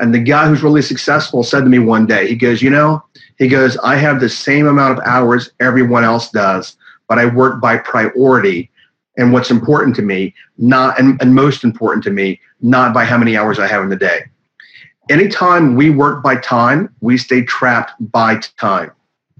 And 0.00 0.14
the 0.14 0.18
guy 0.18 0.48
who's 0.48 0.62
really 0.62 0.80
successful 0.80 1.42
said 1.42 1.60
to 1.60 1.66
me 1.66 1.78
one 1.78 2.06
day, 2.06 2.26
he 2.26 2.34
goes, 2.34 2.62
You 2.62 2.70
know, 2.70 3.04
he 3.38 3.48
goes, 3.48 3.76
I 3.78 3.96
have 3.96 4.18
the 4.18 4.28
same 4.28 4.66
amount 4.66 4.98
of 4.98 5.04
hours 5.04 5.50
everyone 5.60 6.04
else 6.04 6.30
does, 6.30 6.76
but 7.06 7.18
I 7.18 7.26
work 7.26 7.60
by 7.60 7.76
priority 7.76 8.70
and 9.16 9.32
what's 9.32 9.50
important 9.50 9.94
to 9.96 10.02
me, 10.02 10.34
not 10.58 10.98
and, 10.98 11.20
and 11.20 11.34
most 11.34 11.64
important 11.64 12.02
to 12.04 12.10
me, 12.10 12.40
not 12.60 12.94
by 12.94 13.04
how 13.04 13.18
many 13.18 13.36
hours 13.36 13.58
I 13.58 13.66
have 13.66 13.82
in 13.82 13.88
the 13.88 13.96
day. 13.96 14.22
Anytime 15.10 15.74
we 15.74 15.90
work 15.90 16.22
by 16.22 16.36
time, 16.36 16.94
we 17.00 17.18
stay 17.18 17.42
trapped 17.42 17.92
by 18.12 18.36
time. 18.58 18.92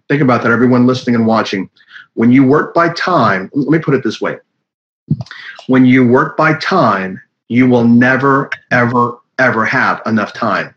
Think 0.09 0.21
about 0.21 0.43
that, 0.43 0.53
everyone 0.53 0.87
listening 0.87 1.15
and 1.15 1.27
watching. 1.27 1.71
When 2.15 2.33
you 2.33 2.45
work 2.45 2.75
by 2.75 2.91
time, 2.91 3.51
let 3.55 3.71
me 3.71 3.79
put 3.79 3.95
it 3.95 4.05
this 4.05 4.21
way 4.21 4.39
when 5.67 5.85
you 5.85 6.07
work 6.07 6.37
by 6.37 6.55
time, 6.55 7.21
you 7.49 7.69
will 7.69 7.85
never, 7.85 8.51
ever, 8.71 9.19
ever 9.39 9.65
have 9.65 10.01
enough 10.07 10.33
time. 10.33 10.75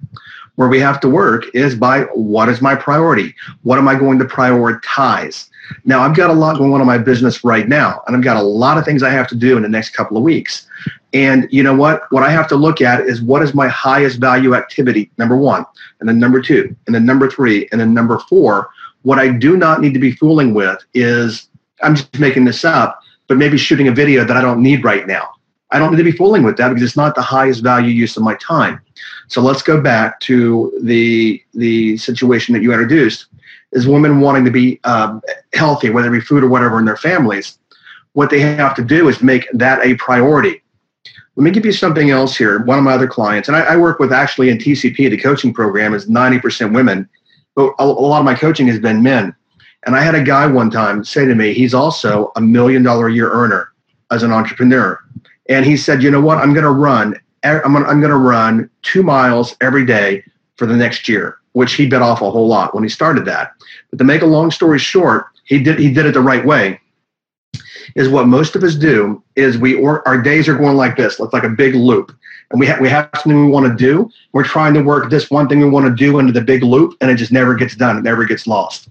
Where 0.55 0.67
we 0.67 0.79
have 0.79 1.00
to 1.01 1.09
work 1.09 1.43
is 1.53 1.75
by 1.75 2.01
what 2.13 2.50
is 2.50 2.62
my 2.62 2.75
priority? 2.75 3.35
What 3.63 3.77
am 3.77 3.88
I 3.88 3.95
going 3.95 4.19
to 4.19 4.25
prioritize? 4.25 5.50
Now, 5.83 6.01
I've 6.01 6.15
got 6.15 6.29
a 6.29 6.33
lot 6.33 6.57
going 6.57 6.74
on 6.74 6.81
in 6.81 6.88
my 6.88 6.97
business 6.97 7.43
right 7.43 7.67
now, 7.67 8.01
and 8.07 8.15
I've 8.15 8.24
got 8.24 8.38
a 8.38 8.41
lot 8.41 8.77
of 8.77 8.85
things 8.85 9.03
I 9.03 9.09
have 9.09 9.27
to 9.29 9.35
do 9.35 9.57
in 9.57 9.63
the 9.63 9.69
next 9.69 9.89
couple 9.89 10.15
of 10.15 10.24
weeks. 10.24 10.67
And 11.13 11.47
you 11.51 11.63
know 11.63 11.74
what? 11.74 12.03
What 12.12 12.24
I 12.24 12.29
have 12.29 12.47
to 12.50 12.55
look 12.55 12.81
at 12.81 13.01
is 13.01 13.21
what 13.21 13.41
is 13.41 13.53
my 13.53 13.67
highest 13.67 14.19
value 14.19 14.53
activity, 14.53 15.12
number 15.17 15.35
one, 15.35 15.65
and 16.00 16.07
then 16.07 16.19
number 16.19 16.41
two, 16.41 16.75
and 16.85 16.95
then 16.95 17.05
number 17.05 17.29
three, 17.29 17.67
and 17.71 17.81
then 17.81 17.93
number 17.93 18.19
four. 18.19 18.69
What 19.01 19.19
I 19.19 19.29
do 19.29 19.57
not 19.57 19.81
need 19.81 19.93
to 19.93 20.00
be 20.00 20.12
fooling 20.12 20.53
with 20.53 20.79
is 20.93 21.50
I'm 21.81 21.95
just 21.95 22.19
making 22.19 22.45
this 22.45 22.63
up 22.65 23.01
but 23.27 23.38
maybe 23.38 23.57
shooting 23.57 23.88
a 23.88 23.91
video 23.91 24.24
that 24.24 24.38
I 24.38 24.41
don't 24.41 24.62
need 24.62 24.83
right 24.83 25.07
now. 25.07 25.29
I 25.71 25.79
don't 25.79 25.91
need 25.91 25.97
to 25.97 26.03
be 26.03 26.12
fooling 26.12 26.43
with 26.43 26.57
that 26.57 26.69
because 26.69 26.83
it's 26.83 26.97
not 26.97 27.15
the 27.15 27.21
highest 27.21 27.63
value 27.63 27.89
use 27.89 28.15
of 28.17 28.24
my 28.24 28.35
time. 28.35 28.79
So 29.27 29.41
let's 29.41 29.62
go 29.62 29.82
back 29.82 30.20
to 30.22 30.77
the 30.82 31.44
the 31.53 31.98
situation 31.98 32.53
that 32.53 32.62
you 32.62 32.72
introduced 32.72 33.27
is 33.72 33.88
women 33.88 34.22
wanting 34.22 34.46
to 34.46 34.51
be 34.51 34.79
um, 34.84 35.22
healthy, 35.53 35.89
whether 35.89 36.13
it 36.13 36.20
be 36.20 36.25
food 36.25 36.44
or 36.44 36.48
whatever 36.48 36.79
in 36.79 36.86
their 36.86 36.98
families. 36.98 37.58
What 38.13 38.29
they 38.29 38.39
have 38.39 38.75
to 38.75 38.84
do 38.84 39.10
is 39.10 39.22
make 39.22 39.48
that 39.51 39.86
a 39.86 39.96
priority. 39.96 40.62
Let 41.36 41.44
me 41.44 41.51
give 41.51 41.65
you 41.65 41.74
something 41.74 42.12
else 42.12 42.38
here. 42.38 42.63
One 42.63 42.77
of 42.77 42.86
my 42.86 42.94
other 42.94 43.08
clients, 43.08 43.50
and 43.50 43.58
I, 43.58 43.62
I 43.62 43.75
work 43.75 44.00
with 44.00 44.13
actually 44.13 44.50
in 44.50 44.58
TCP, 44.58 45.10
the 45.10 45.17
coaching 45.17 45.53
program 45.53 45.94
is 45.94 46.08
90% 46.08 46.74
women, 46.74 47.10
but 47.55 47.74
a, 47.77 47.84
a 47.84 47.84
lot 47.84 48.20
of 48.20 48.25
my 48.25 48.36
coaching 48.36 48.67
has 48.67 48.79
been 48.79 49.03
men. 49.03 49.36
And 49.86 49.96
I 49.96 50.01
had 50.01 50.15
a 50.15 50.24
guy 50.24 50.48
one 50.48 50.72
time 50.72 51.03
say 51.03 51.25
to 51.25 51.36
me, 51.36 51.53
he's 51.53 51.74
also 51.74 52.32
a 52.38 52.41
million 52.41 52.84
dollar 52.84 53.08
a 53.08 53.13
year 53.13 53.29
earner 53.29 53.74
as 54.12 54.24
an 54.24 54.32
entrepreneur. 54.32 55.00
And 55.50 55.65
he 55.65 55.75
said, 55.77 56.01
you 56.01 56.10
know 56.10 56.22
what? 56.22 56.38
I'm 56.38 56.53
going 56.53 56.63
to 56.63 56.72
run. 56.72 57.15
I'm 57.45 57.73
gonna, 57.73 57.85
I'm 57.85 58.01
gonna 58.01 58.17
run 58.17 58.69
two 58.81 59.03
miles 59.03 59.55
every 59.61 59.85
day 59.85 60.23
for 60.55 60.65
the 60.65 60.75
next 60.75 61.07
year, 61.07 61.37
which 61.53 61.73
he 61.73 61.87
bit 61.87 62.01
off 62.01 62.21
a 62.21 62.29
whole 62.29 62.47
lot 62.47 62.73
when 62.73 62.83
he 62.83 62.89
started 62.89 63.25
that. 63.25 63.53
But 63.89 63.99
to 63.99 64.03
make 64.03 64.21
a 64.21 64.27
long 64.27 64.51
story 64.51 64.79
short, 64.79 65.27
he 65.43 65.61
did 65.61 65.79
he 65.79 65.93
did 65.93 66.05
it 66.05 66.13
the 66.13 66.21
right 66.21 66.45
way. 66.45 66.79
Is 67.95 68.09
what 68.09 68.27
most 68.27 68.55
of 68.55 68.63
us 68.63 68.75
do 68.75 69.23
is 69.35 69.57
we 69.57 69.75
or 69.75 70.05
our 70.07 70.21
days 70.21 70.49
are 70.49 70.57
going 70.57 70.75
like 70.75 70.97
this, 70.97 71.19
it's 71.19 71.33
like 71.33 71.43
a 71.43 71.49
big 71.49 71.75
loop, 71.75 72.11
and 72.51 72.59
we 72.59 72.65
have 72.65 72.79
we 72.79 72.89
have 72.89 73.09
something 73.15 73.45
we 73.45 73.51
want 73.51 73.65
to 73.65 73.75
do. 73.75 74.09
We're 74.33 74.43
trying 74.43 74.73
to 74.73 74.81
work 74.81 75.09
this 75.09 75.29
one 75.29 75.47
thing 75.47 75.59
we 75.59 75.69
want 75.69 75.85
to 75.85 75.93
do 75.93 76.19
into 76.19 76.33
the 76.33 76.41
big 76.41 76.63
loop, 76.63 76.97
and 76.99 77.11
it 77.11 77.15
just 77.15 77.31
never 77.31 77.53
gets 77.53 77.75
done. 77.75 77.97
It 77.97 78.03
never 78.03 78.25
gets 78.25 78.47
lost. 78.47 78.89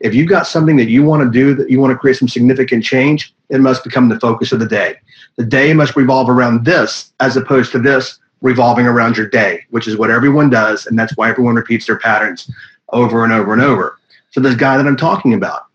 If 0.00 0.14
you've 0.14 0.28
got 0.28 0.46
something 0.46 0.76
that 0.76 0.88
you 0.88 1.02
want 1.02 1.22
to 1.22 1.30
do, 1.30 1.54
that 1.54 1.70
you 1.70 1.80
want 1.80 1.92
to 1.92 1.98
create 1.98 2.16
some 2.16 2.28
significant 2.28 2.84
change, 2.84 3.34
it 3.48 3.60
must 3.60 3.84
become 3.84 4.08
the 4.08 4.20
focus 4.20 4.52
of 4.52 4.60
the 4.60 4.68
day. 4.68 4.96
The 5.36 5.44
day 5.44 5.72
must 5.72 5.96
revolve 5.96 6.28
around 6.28 6.64
this 6.64 7.12
as 7.20 7.36
opposed 7.36 7.72
to 7.72 7.78
this 7.78 8.18
revolving 8.42 8.86
around 8.86 9.16
your 9.16 9.28
day, 9.28 9.64
which 9.70 9.88
is 9.88 9.96
what 9.96 10.10
everyone 10.10 10.50
does. 10.50 10.86
And 10.86 10.98
that's 10.98 11.16
why 11.16 11.30
everyone 11.30 11.54
repeats 11.54 11.86
their 11.86 11.98
patterns 11.98 12.50
over 12.90 13.24
and 13.24 13.32
over 13.32 13.52
and 13.52 13.62
over. 13.62 13.98
So, 14.30 14.40
this 14.40 14.54
guy 14.54 14.76
that 14.76 14.86
I'm 14.86 14.96
talking 14.96 15.34
about, 15.34 15.66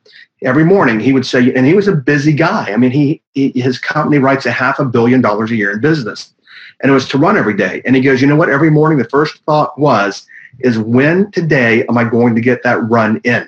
every 0.44 0.64
morning 0.64 1.00
he 1.00 1.14
would 1.14 1.26
say, 1.26 1.54
and 1.54 1.66
he 1.66 1.74
was 1.74 1.88
a 1.88 1.96
busy 1.96 2.34
guy. 2.34 2.72
I 2.72 2.78
mean, 2.78 2.92
he, 2.92 3.22
he 3.34 3.52
his 3.52 3.80
company 3.80 4.20
writes 4.20 4.46
a 4.46 4.52
half 4.52 4.80
a 4.80 4.86
billion 4.86 5.22
dollars 5.22 5.52
a 5.52 5.56
year 5.56 5.72
in 5.72 5.82
business. 5.82 6.34
And 6.82 6.90
it 6.90 6.94
was 6.94 7.08
to 7.10 7.18
run 7.18 7.38
every 7.38 7.56
day. 7.56 7.82
And 7.86 7.96
he 7.96 8.02
goes, 8.02 8.22
you 8.22 8.28
know 8.28 8.36
what? 8.36 8.50
Every 8.50 8.72
morning, 8.72 8.98
the 8.98 9.10
first 9.10 9.38
thought 9.46 9.78
was, 9.78 10.26
is 10.60 10.80
when 10.80 11.32
today 11.32 11.86
am 11.88 11.98
I 11.98 12.04
going 12.04 12.34
to 12.36 12.42
get 12.42 12.64
that 12.64 12.82
run 12.90 13.22
in? 13.24 13.48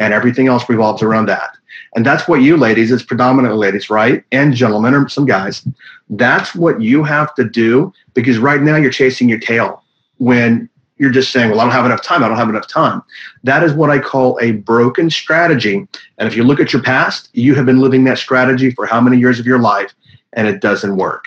And 0.00 0.12
everything 0.12 0.48
else 0.48 0.68
revolves 0.68 1.02
around 1.02 1.26
that. 1.26 1.56
And 1.94 2.04
that's 2.04 2.26
what 2.26 2.40
you 2.40 2.56
ladies, 2.56 2.90
it's 2.90 3.02
predominantly 3.02 3.58
ladies, 3.58 3.90
right? 3.90 4.24
And 4.32 4.54
gentlemen 4.54 4.94
or 4.94 5.08
some 5.08 5.26
guys. 5.26 5.66
That's 6.08 6.54
what 6.54 6.80
you 6.80 7.04
have 7.04 7.34
to 7.36 7.44
do 7.44 7.92
because 8.14 8.38
right 8.38 8.60
now 8.60 8.76
you're 8.76 8.90
chasing 8.90 9.28
your 9.28 9.38
tail 9.38 9.84
when 10.18 10.68
you're 10.96 11.10
just 11.10 11.32
saying, 11.32 11.50
well, 11.50 11.60
I 11.60 11.64
don't 11.64 11.72
have 11.72 11.86
enough 11.86 12.02
time. 12.02 12.22
I 12.22 12.28
don't 12.28 12.36
have 12.36 12.48
enough 12.48 12.66
time. 12.66 13.02
That 13.44 13.62
is 13.62 13.72
what 13.72 13.90
I 13.90 13.98
call 13.98 14.38
a 14.40 14.52
broken 14.52 15.10
strategy. 15.10 15.86
And 16.18 16.28
if 16.28 16.36
you 16.36 16.44
look 16.44 16.60
at 16.60 16.72
your 16.72 16.82
past, 16.82 17.30
you 17.32 17.54
have 17.54 17.66
been 17.66 17.80
living 17.80 18.04
that 18.04 18.18
strategy 18.18 18.70
for 18.70 18.86
how 18.86 19.00
many 19.00 19.18
years 19.18 19.38
of 19.38 19.46
your 19.46 19.58
life 19.58 19.94
and 20.34 20.46
it 20.46 20.60
doesn't 20.60 20.96
work. 20.96 21.24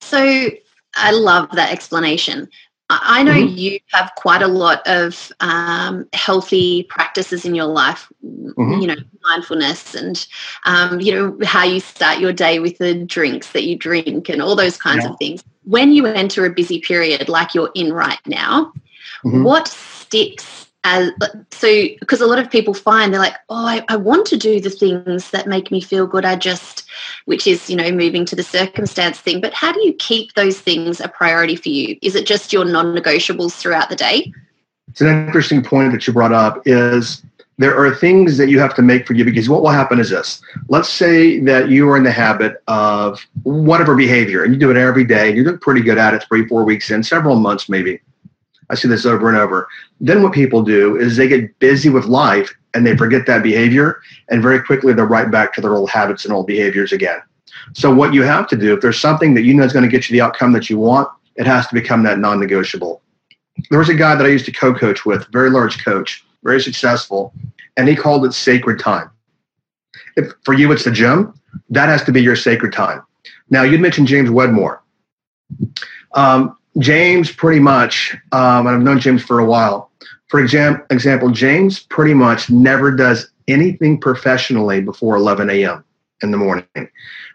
So 0.00 0.50
I 0.96 1.12
love 1.12 1.50
that 1.52 1.72
explanation. 1.72 2.48
I 2.90 3.22
know 3.22 3.32
mm-hmm. 3.32 3.56
you 3.56 3.80
have 3.92 4.12
quite 4.16 4.42
a 4.42 4.48
lot 4.48 4.86
of 4.86 5.30
um, 5.38 6.08
healthy 6.12 6.82
practices 6.84 7.44
in 7.44 7.54
your 7.54 7.66
life, 7.66 8.10
mm-hmm. 8.24 8.80
you 8.80 8.86
know, 8.88 8.96
mindfulness 9.22 9.94
and, 9.94 10.26
um, 10.64 11.00
you 11.00 11.12
know, 11.12 11.38
how 11.44 11.64
you 11.64 11.78
start 11.78 12.18
your 12.18 12.32
day 12.32 12.58
with 12.58 12.78
the 12.78 12.94
drinks 13.04 13.52
that 13.52 13.62
you 13.62 13.76
drink 13.76 14.28
and 14.28 14.42
all 14.42 14.56
those 14.56 14.76
kinds 14.76 15.04
yeah. 15.04 15.10
of 15.10 15.18
things. 15.18 15.44
When 15.64 15.92
you 15.92 16.06
enter 16.06 16.44
a 16.44 16.50
busy 16.50 16.80
period 16.80 17.28
like 17.28 17.54
you're 17.54 17.70
in 17.76 17.92
right 17.92 18.18
now, 18.26 18.72
mm-hmm. 19.24 19.44
what 19.44 19.68
sticks 19.68 20.69
as 20.84 21.10
so 21.50 21.86
because 22.00 22.22
a 22.22 22.26
lot 22.26 22.38
of 22.38 22.50
people 22.50 22.72
find 22.72 23.12
they're 23.12 23.20
like 23.20 23.36
oh 23.50 23.66
I, 23.66 23.84
I, 23.88 23.96
want 23.96 24.26
to 24.28 24.38
do 24.38 24.60
the 24.60 24.70
things 24.70 25.30
that 25.30 25.46
make 25.46 25.70
me 25.70 25.82
feel 25.82 26.06
good 26.06 26.24
i 26.24 26.36
just 26.36 26.80
which 27.24 27.46
is 27.46 27.68
you 27.70 27.76
know 27.76 27.90
moving 27.90 28.24
to 28.26 28.36
the 28.36 28.42
circumstance 28.42 29.18
thing. 29.18 29.40
But 29.40 29.54
how 29.54 29.72
do 29.72 29.84
you 29.84 29.92
keep 29.94 30.34
those 30.34 30.58
things 30.60 31.00
a 31.00 31.08
priority 31.08 31.56
for 31.56 31.68
you? 31.68 31.96
Is 32.02 32.14
it 32.14 32.26
just 32.26 32.52
your 32.52 32.64
non-negotiables 32.64 33.52
throughout 33.52 33.88
the 33.88 33.96
day? 33.96 34.32
It's 34.88 35.00
an 35.00 35.26
interesting 35.26 35.62
point 35.62 35.92
that 35.92 36.06
you 36.06 36.12
brought 36.12 36.32
up 36.32 36.62
is 36.66 37.22
there 37.58 37.76
are 37.76 37.94
things 37.94 38.38
that 38.38 38.48
you 38.48 38.58
have 38.58 38.74
to 38.74 38.82
make 38.82 39.06
for 39.06 39.12
you 39.12 39.24
because 39.24 39.48
what 39.48 39.62
will 39.62 39.70
happen 39.70 40.00
is 40.00 40.10
this. 40.10 40.40
Let's 40.68 40.88
say 40.88 41.40
that 41.40 41.68
you 41.68 41.88
are 41.88 41.96
in 41.96 42.02
the 42.02 42.10
habit 42.10 42.62
of 42.66 43.24
whatever 43.42 43.94
behavior 43.94 44.42
and 44.42 44.52
you 44.52 44.58
do 44.58 44.70
it 44.70 44.76
every 44.76 45.04
day 45.04 45.28
and 45.28 45.36
you're 45.36 45.44
doing 45.44 45.58
pretty 45.58 45.82
good 45.82 45.98
at 45.98 46.14
it 46.14 46.24
three 46.24 46.46
four 46.48 46.64
weeks 46.64 46.90
in 46.90 47.02
several 47.02 47.36
months 47.36 47.68
maybe 47.68 48.00
I 48.70 48.74
see 48.74 48.88
this 48.88 49.04
over 49.04 49.28
and 49.28 49.36
over. 49.36 49.68
Then 50.00 50.22
what 50.22 50.32
people 50.32 50.62
do 50.62 50.96
is 50.96 51.16
they 51.16 51.28
get 51.28 51.58
busy 51.58 51.90
with 51.90 52.04
life 52.06 52.54
and 52.72 52.86
they 52.86 52.96
forget 52.96 53.26
that 53.26 53.42
behavior, 53.42 54.00
and 54.28 54.42
very 54.42 54.62
quickly 54.62 54.92
they're 54.92 55.04
right 55.04 55.30
back 55.30 55.52
to 55.54 55.60
their 55.60 55.74
old 55.74 55.90
habits 55.90 56.24
and 56.24 56.32
old 56.32 56.46
behaviors 56.46 56.92
again. 56.92 57.18
So 57.74 57.92
what 57.92 58.14
you 58.14 58.22
have 58.22 58.48
to 58.48 58.56
do, 58.56 58.74
if 58.74 58.80
there's 58.80 59.00
something 59.00 59.34
that 59.34 59.42
you 59.42 59.54
know 59.54 59.64
is 59.64 59.72
going 59.72 59.84
to 59.84 59.90
get 59.90 60.08
you 60.08 60.14
the 60.14 60.20
outcome 60.24 60.52
that 60.52 60.70
you 60.70 60.78
want, 60.78 61.08
it 61.34 61.46
has 61.46 61.66
to 61.68 61.74
become 61.74 62.04
that 62.04 62.18
non-negotiable. 62.18 63.02
There 63.70 63.78
was 63.80 63.88
a 63.88 63.94
guy 63.94 64.14
that 64.14 64.24
I 64.24 64.28
used 64.28 64.46
to 64.46 64.52
co-coach 64.52 65.04
with, 65.04 65.26
very 65.32 65.50
large 65.50 65.84
coach, 65.84 66.24
very 66.44 66.60
successful, 66.60 67.32
and 67.76 67.88
he 67.88 67.96
called 67.96 68.24
it 68.24 68.32
sacred 68.32 68.78
time. 68.78 69.10
If 70.16 70.32
for 70.44 70.54
you 70.54 70.70
it's 70.72 70.84
the 70.84 70.90
gym, 70.90 71.34
that 71.70 71.88
has 71.88 72.04
to 72.04 72.12
be 72.12 72.22
your 72.22 72.36
sacred 72.36 72.72
time. 72.72 73.02
Now 73.50 73.62
you'd 73.62 73.80
mentioned 73.80 74.06
James 74.06 74.30
Wedmore. 74.30 74.82
Um, 76.14 76.56
James 76.78 77.32
pretty 77.32 77.60
much, 77.60 78.16
um, 78.32 78.66
and 78.66 78.76
I've 78.76 78.82
known 78.82 79.00
James 79.00 79.22
for 79.22 79.38
a 79.38 79.44
while. 79.44 79.90
For 80.28 80.40
exam- 80.40 80.82
example, 80.90 81.30
James 81.30 81.80
pretty 81.80 82.14
much 82.14 82.50
never 82.50 82.94
does 82.94 83.30
anything 83.48 84.00
professionally 84.00 84.80
before 84.80 85.16
11 85.16 85.50
a.m. 85.50 85.84
in 86.22 86.30
the 86.30 86.36
morning. 86.36 86.66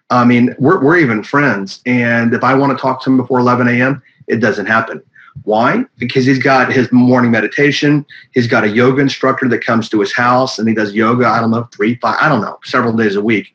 I 0.09 0.23
mean, 0.23 0.55
we're, 0.59 0.81
we're 0.81 0.97
even 0.97 1.23
friends. 1.23 1.81
And 1.85 2.33
if 2.33 2.43
I 2.43 2.53
want 2.53 2.77
to 2.77 2.81
talk 2.81 3.03
to 3.03 3.09
him 3.09 3.17
before 3.17 3.39
11 3.39 3.67
a.m., 3.67 4.01
it 4.27 4.37
doesn't 4.37 4.67
happen. 4.67 5.03
Why? 5.43 5.83
Because 5.97 6.25
he's 6.25 6.39
got 6.39 6.71
his 6.71 6.89
morning 6.91 7.31
meditation. 7.31 8.05
He's 8.31 8.47
got 8.47 8.63
a 8.63 8.69
yoga 8.69 9.01
instructor 9.01 9.49
that 9.49 9.63
comes 9.63 9.89
to 9.89 9.99
his 9.99 10.13
house 10.13 10.57
and 10.57 10.67
he 10.67 10.73
does 10.73 10.93
yoga, 10.93 11.27
I 11.27 11.41
don't 11.41 11.51
know, 11.51 11.67
three, 11.73 11.95
five, 11.95 12.17
I 12.21 12.29
don't 12.29 12.41
know, 12.41 12.59
several 12.63 12.93
days 12.93 13.15
a 13.15 13.21
week. 13.21 13.53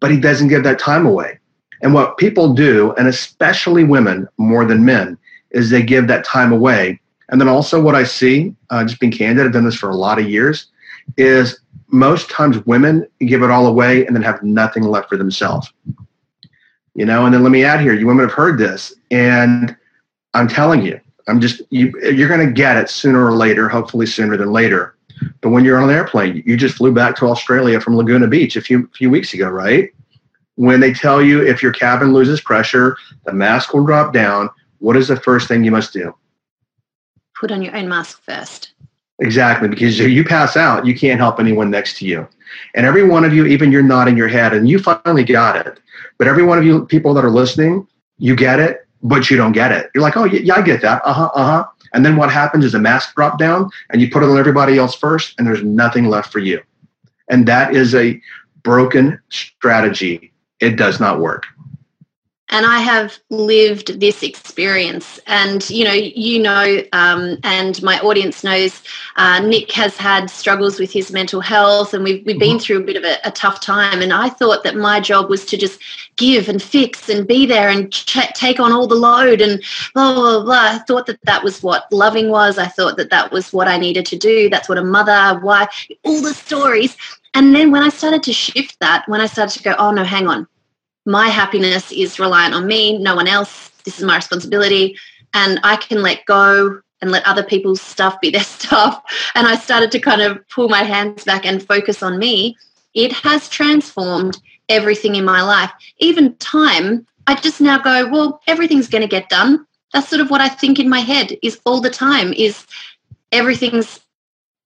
But 0.00 0.10
he 0.10 0.18
doesn't 0.18 0.48
give 0.48 0.64
that 0.64 0.78
time 0.78 1.06
away. 1.06 1.38
And 1.82 1.94
what 1.94 2.16
people 2.18 2.54
do, 2.54 2.92
and 2.94 3.08
especially 3.08 3.84
women 3.84 4.28
more 4.38 4.64
than 4.64 4.84
men, 4.84 5.18
is 5.50 5.70
they 5.70 5.82
give 5.82 6.08
that 6.08 6.24
time 6.24 6.52
away. 6.52 7.00
And 7.28 7.40
then 7.40 7.48
also, 7.48 7.80
what 7.80 7.94
I 7.94 8.04
see, 8.04 8.54
uh, 8.70 8.84
just 8.84 9.00
being 9.00 9.12
candid, 9.12 9.46
I've 9.46 9.52
done 9.52 9.64
this 9.64 9.74
for 9.74 9.90
a 9.90 9.96
lot 9.96 10.18
of 10.18 10.28
years, 10.28 10.66
is 11.16 11.60
most 11.88 12.30
times 12.30 12.64
women 12.66 13.06
give 13.20 13.42
it 13.42 13.50
all 13.50 13.66
away 13.66 14.06
and 14.06 14.14
then 14.14 14.22
have 14.22 14.42
nothing 14.42 14.82
left 14.84 15.08
for 15.08 15.16
themselves. 15.16 15.72
You 16.94 17.04
know, 17.04 17.24
and 17.24 17.34
then 17.34 17.42
let 17.42 17.50
me 17.50 17.64
add 17.64 17.80
here, 17.80 17.92
you 17.92 18.06
women 18.06 18.26
have 18.26 18.34
heard 18.34 18.58
this, 18.58 18.94
and 19.10 19.76
I'm 20.34 20.48
telling 20.48 20.82
you, 20.82 21.00
I'm 21.26 21.40
just 21.40 21.62
you 21.70 21.92
you're 22.02 22.28
going 22.28 22.46
to 22.46 22.52
get 22.52 22.76
it 22.76 22.90
sooner 22.90 23.24
or 23.24 23.32
later, 23.32 23.68
hopefully 23.68 24.06
sooner 24.06 24.36
than 24.36 24.52
later. 24.52 24.94
But 25.40 25.50
when 25.50 25.64
you're 25.64 25.78
on 25.78 25.88
an 25.88 25.94
airplane, 25.94 26.42
you 26.44 26.56
just 26.56 26.76
flew 26.76 26.92
back 26.92 27.16
to 27.16 27.26
Australia 27.26 27.80
from 27.80 27.96
Laguna 27.96 28.28
Beach 28.28 28.56
a 28.56 28.60
few 28.60 28.88
few 28.94 29.10
weeks 29.10 29.34
ago, 29.34 29.48
right? 29.48 29.90
When 30.56 30.80
they 30.80 30.92
tell 30.92 31.20
you 31.20 31.44
if 31.44 31.62
your 31.62 31.72
cabin 31.72 32.12
loses 32.12 32.40
pressure, 32.40 32.96
the 33.24 33.32
mask 33.32 33.74
will 33.74 33.84
drop 33.84 34.12
down, 34.12 34.50
what 34.78 34.96
is 34.96 35.08
the 35.08 35.16
first 35.16 35.48
thing 35.48 35.64
you 35.64 35.70
must 35.70 35.92
do? 35.92 36.14
Put 37.38 37.50
on 37.50 37.62
your 37.62 37.76
own 37.76 37.88
mask 37.88 38.22
first. 38.22 38.72
Exactly, 39.20 39.68
because 39.68 40.00
if 40.00 40.10
you 40.10 40.24
pass 40.24 40.56
out, 40.56 40.86
you 40.86 40.94
can't 40.94 41.20
help 41.20 41.38
anyone 41.38 41.70
next 41.70 41.96
to 41.98 42.06
you. 42.06 42.28
And 42.74 42.84
every 42.84 43.04
one 43.04 43.24
of 43.24 43.32
you, 43.32 43.46
even 43.46 43.72
you're 43.72 43.82
nodding 43.82 44.16
your 44.16 44.28
head, 44.28 44.52
and 44.52 44.68
you 44.68 44.78
finally 44.78 45.24
got 45.24 45.66
it. 45.66 45.80
But 46.18 46.28
every 46.28 46.44
one 46.44 46.58
of 46.58 46.64
you 46.64 46.84
people 46.86 47.14
that 47.14 47.24
are 47.24 47.30
listening, 47.30 47.86
you 48.18 48.36
get 48.36 48.60
it, 48.60 48.86
but 49.02 49.30
you 49.30 49.36
don't 49.36 49.52
get 49.52 49.72
it. 49.72 49.90
You're 49.94 50.02
like, 50.02 50.16
oh, 50.16 50.24
yeah, 50.24 50.54
I 50.56 50.62
get 50.62 50.82
that. 50.82 51.02
Uh 51.04 51.12
huh, 51.12 51.30
uh 51.34 51.44
huh. 51.44 51.66
And 51.92 52.04
then 52.04 52.16
what 52.16 52.30
happens 52.30 52.64
is 52.64 52.74
a 52.74 52.78
mask 52.78 53.14
drop 53.14 53.38
down, 53.38 53.70
and 53.90 54.00
you 54.02 54.10
put 54.10 54.22
it 54.22 54.28
on 54.28 54.36
everybody 54.36 54.78
else 54.78 54.94
first, 54.94 55.34
and 55.38 55.46
there's 55.46 55.62
nothing 55.62 56.06
left 56.06 56.32
for 56.32 56.40
you. 56.40 56.60
And 57.30 57.46
that 57.46 57.74
is 57.74 57.94
a 57.94 58.20
broken 58.62 59.20
strategy. 59.30 60.32
It 60.64 60.76
does 60.76 60.98
not 60.98 61.20
work 61.20 61.46
and 62.54 62.66
I 62.66 62.78
have 62.80 63.18
lived 63.30 63.98
this 64.00 64.22
experience. 64.22 65.18
And 65.26 65.68
you 65.70 65.84
know, 65.84 65.92
you 65.92 66.38
know, 66.38 66.82
um, 66.92 67.38
and 67.42 67.82
my 67.82 67.98
audience 68.00 68.44
knows. 68.44 68.82
Uh, 69.16 69.40
Nick 69.40 69.72
has 69.72 69.96
had 69.96 70.30
struggles 70.30 70.78
with 70.78 70.92
his 70.92 71.10
mental 71.10 71.40
health, 71.40 71.94
and 71.94 72.04
we've 72.04 72.24
we've 72.24 72.38
been 72.38 72.50
mm-hmm. 72.50 72.58
through 72.58 72.78
a 72.78 72.84
bit 72.84 72.96
of 72.96 73.02
a, 73.02 73.18
a, 73.24 73.32
tough 73.32 73.60
time. 73.60 74.02
And 74.02 74.12
I 74.12 74.28
thought 74.28 74.62
that 74.62 74.76
my 74.76 75.00
job 75.00 75.30
was 75.30 75.44
to 75.46 75.56
just 75.56 75.80
give 76.14 76.48
and 76.48 76.62
fix 76.62 77.08
and 77.08 77.26
be 77.26 77.44
there 77.44 77.70
and 77.70 77.92
ch- 77.92 78.32
take 78.34 78.60
on 78.60 78.72
all 78.72 78.86
the 78.86 78.94
load 78.94 79.40
and 79.40 79.60
blah 79.94 80.14
blah 80.14 80.44
blah. 80.44 80.74
I 80.74 80.78
thought 80.86 81.06
that 81.06 81.22
that 81.24 81.42
was 81.42 81.60
what 81.60 81.90
loving 81.90 82.28
was. 82.28 82.56
I 82.56 82.68
thought 82.68 82.96
that 82.98 83.10
that 83.10 83.32
was 83.32 83.52
what 83.52 83.66
I 83.66 83.78
needed 83.78 84.06
to 84.06 84.16
do. 84.16 84.48
That's 84.48 84.68
what 84.68 84.78
a 84.78 84.84
mother, 84.84 85.40
wife, 85.40 85.88
all 86.04 86.20
the 86.20 86.34
stories. 86.34 86.96
And 87.36 87.52
then 87.52 87.72
when 87.72 87.82
I 87.82 87.88
started 87.88 88.22
to 88.24 88.32
shift 88.32 88.78
that, 88.78 89.08
when 89.08 89.20
I 89.20 89.26
started 89.26 89.58
to 89.58 89.64
go, 89.64 89.74
oh 89.76 89.90
no, 89.90 90.04
hang 90.04 90.28
on 90.28 90.46
my 91.06 91.28
happiness 91.28 91.92
is 91.92 92.18
reliant 92.18 92.54
on 92.54 92.66
me, 92.66 92.98
no 92.98 93.14
one 93.14 93.28
else. 93.28 93.70
This 93.84 93.98
is 93.98 94.04
my 94.04 94.16
responsibility. 94.16 94.96
And 95.34 95.60
I 95.62 95.76
can 95.76 96.02
let 96.02 96.24
go 96.26 96.80
and 97.00 97.10
let 97.10 97.26
other 97.26 97.42
people's 97.42 97.80
stuff 97.80 98.20
be 98.20 98.30
their 98.30 98.40
stuff. 98.44 99.02
And 99.34 99.46
I 99.46 99.56
started 99.56 99.92
to 99.92 100.00
kind 100.00 100.22
of 100.22 100.46
pull 100.48 100.68
my 100.68 100.82
hands 100.82 101.24
back 101.24 101.44
and 101.44 101.66
focus 101.66 102.02
on 102.02 102.18
me. 102.18 102.56
It 102.94 103.12
has 103.12 103.48
transformed 103.48 104.40
everything 104.68 105.16
in 105.16 105.24
my 105.24 105.42
life. 105.42 105.70
Even 105.98 106.36
time, 106.36 107.06
I 107.26 107.34
just 107.34 107.60
now 107.60 107.78
go, 107.78 108.08
well, 108.10 108.40
everything's 108.46 108.88
going 108.88 109.02
to 109.02 109.08
get 109.08 109.28
done. 109.28 109.66
That's 109.92 110.08
sort 110.08 110.20
of 110.20 110.30
what 110.30 110.40
I 110.40 110.48
think 110.48 110.78
in 110.78 110.88
my 110.88 111.00
head 111.00 111.36
is 111.42 111.60
all 111.64 111.80
the 111.80 111.90
time 111.90 112.32
is 112.32 112.66
everything's 113.32 114.00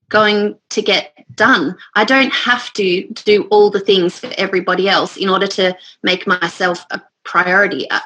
going 0.08 0.56
to 0.70 0.82
get 0.82 1.12
done. 1.34 1.76
I 1.94 2.04
don't 2.04 2.32
have 2.32 2.72
to 2.74 3.06
do 3.08 3.44
all 3.50 3.70
the 3.70 3.80
things 3.80 4.18
for 4.18 4.30
everybody 4.36 4.88
else 4.88 5.16
in 5.16 5.28
order 5.28 5.46
to 5.48 5.76
make 6.02 6.26
myself 6.26 6.84
a 6.90 7.00
priority. 7.24 7.88
Uh, 7.90 8.00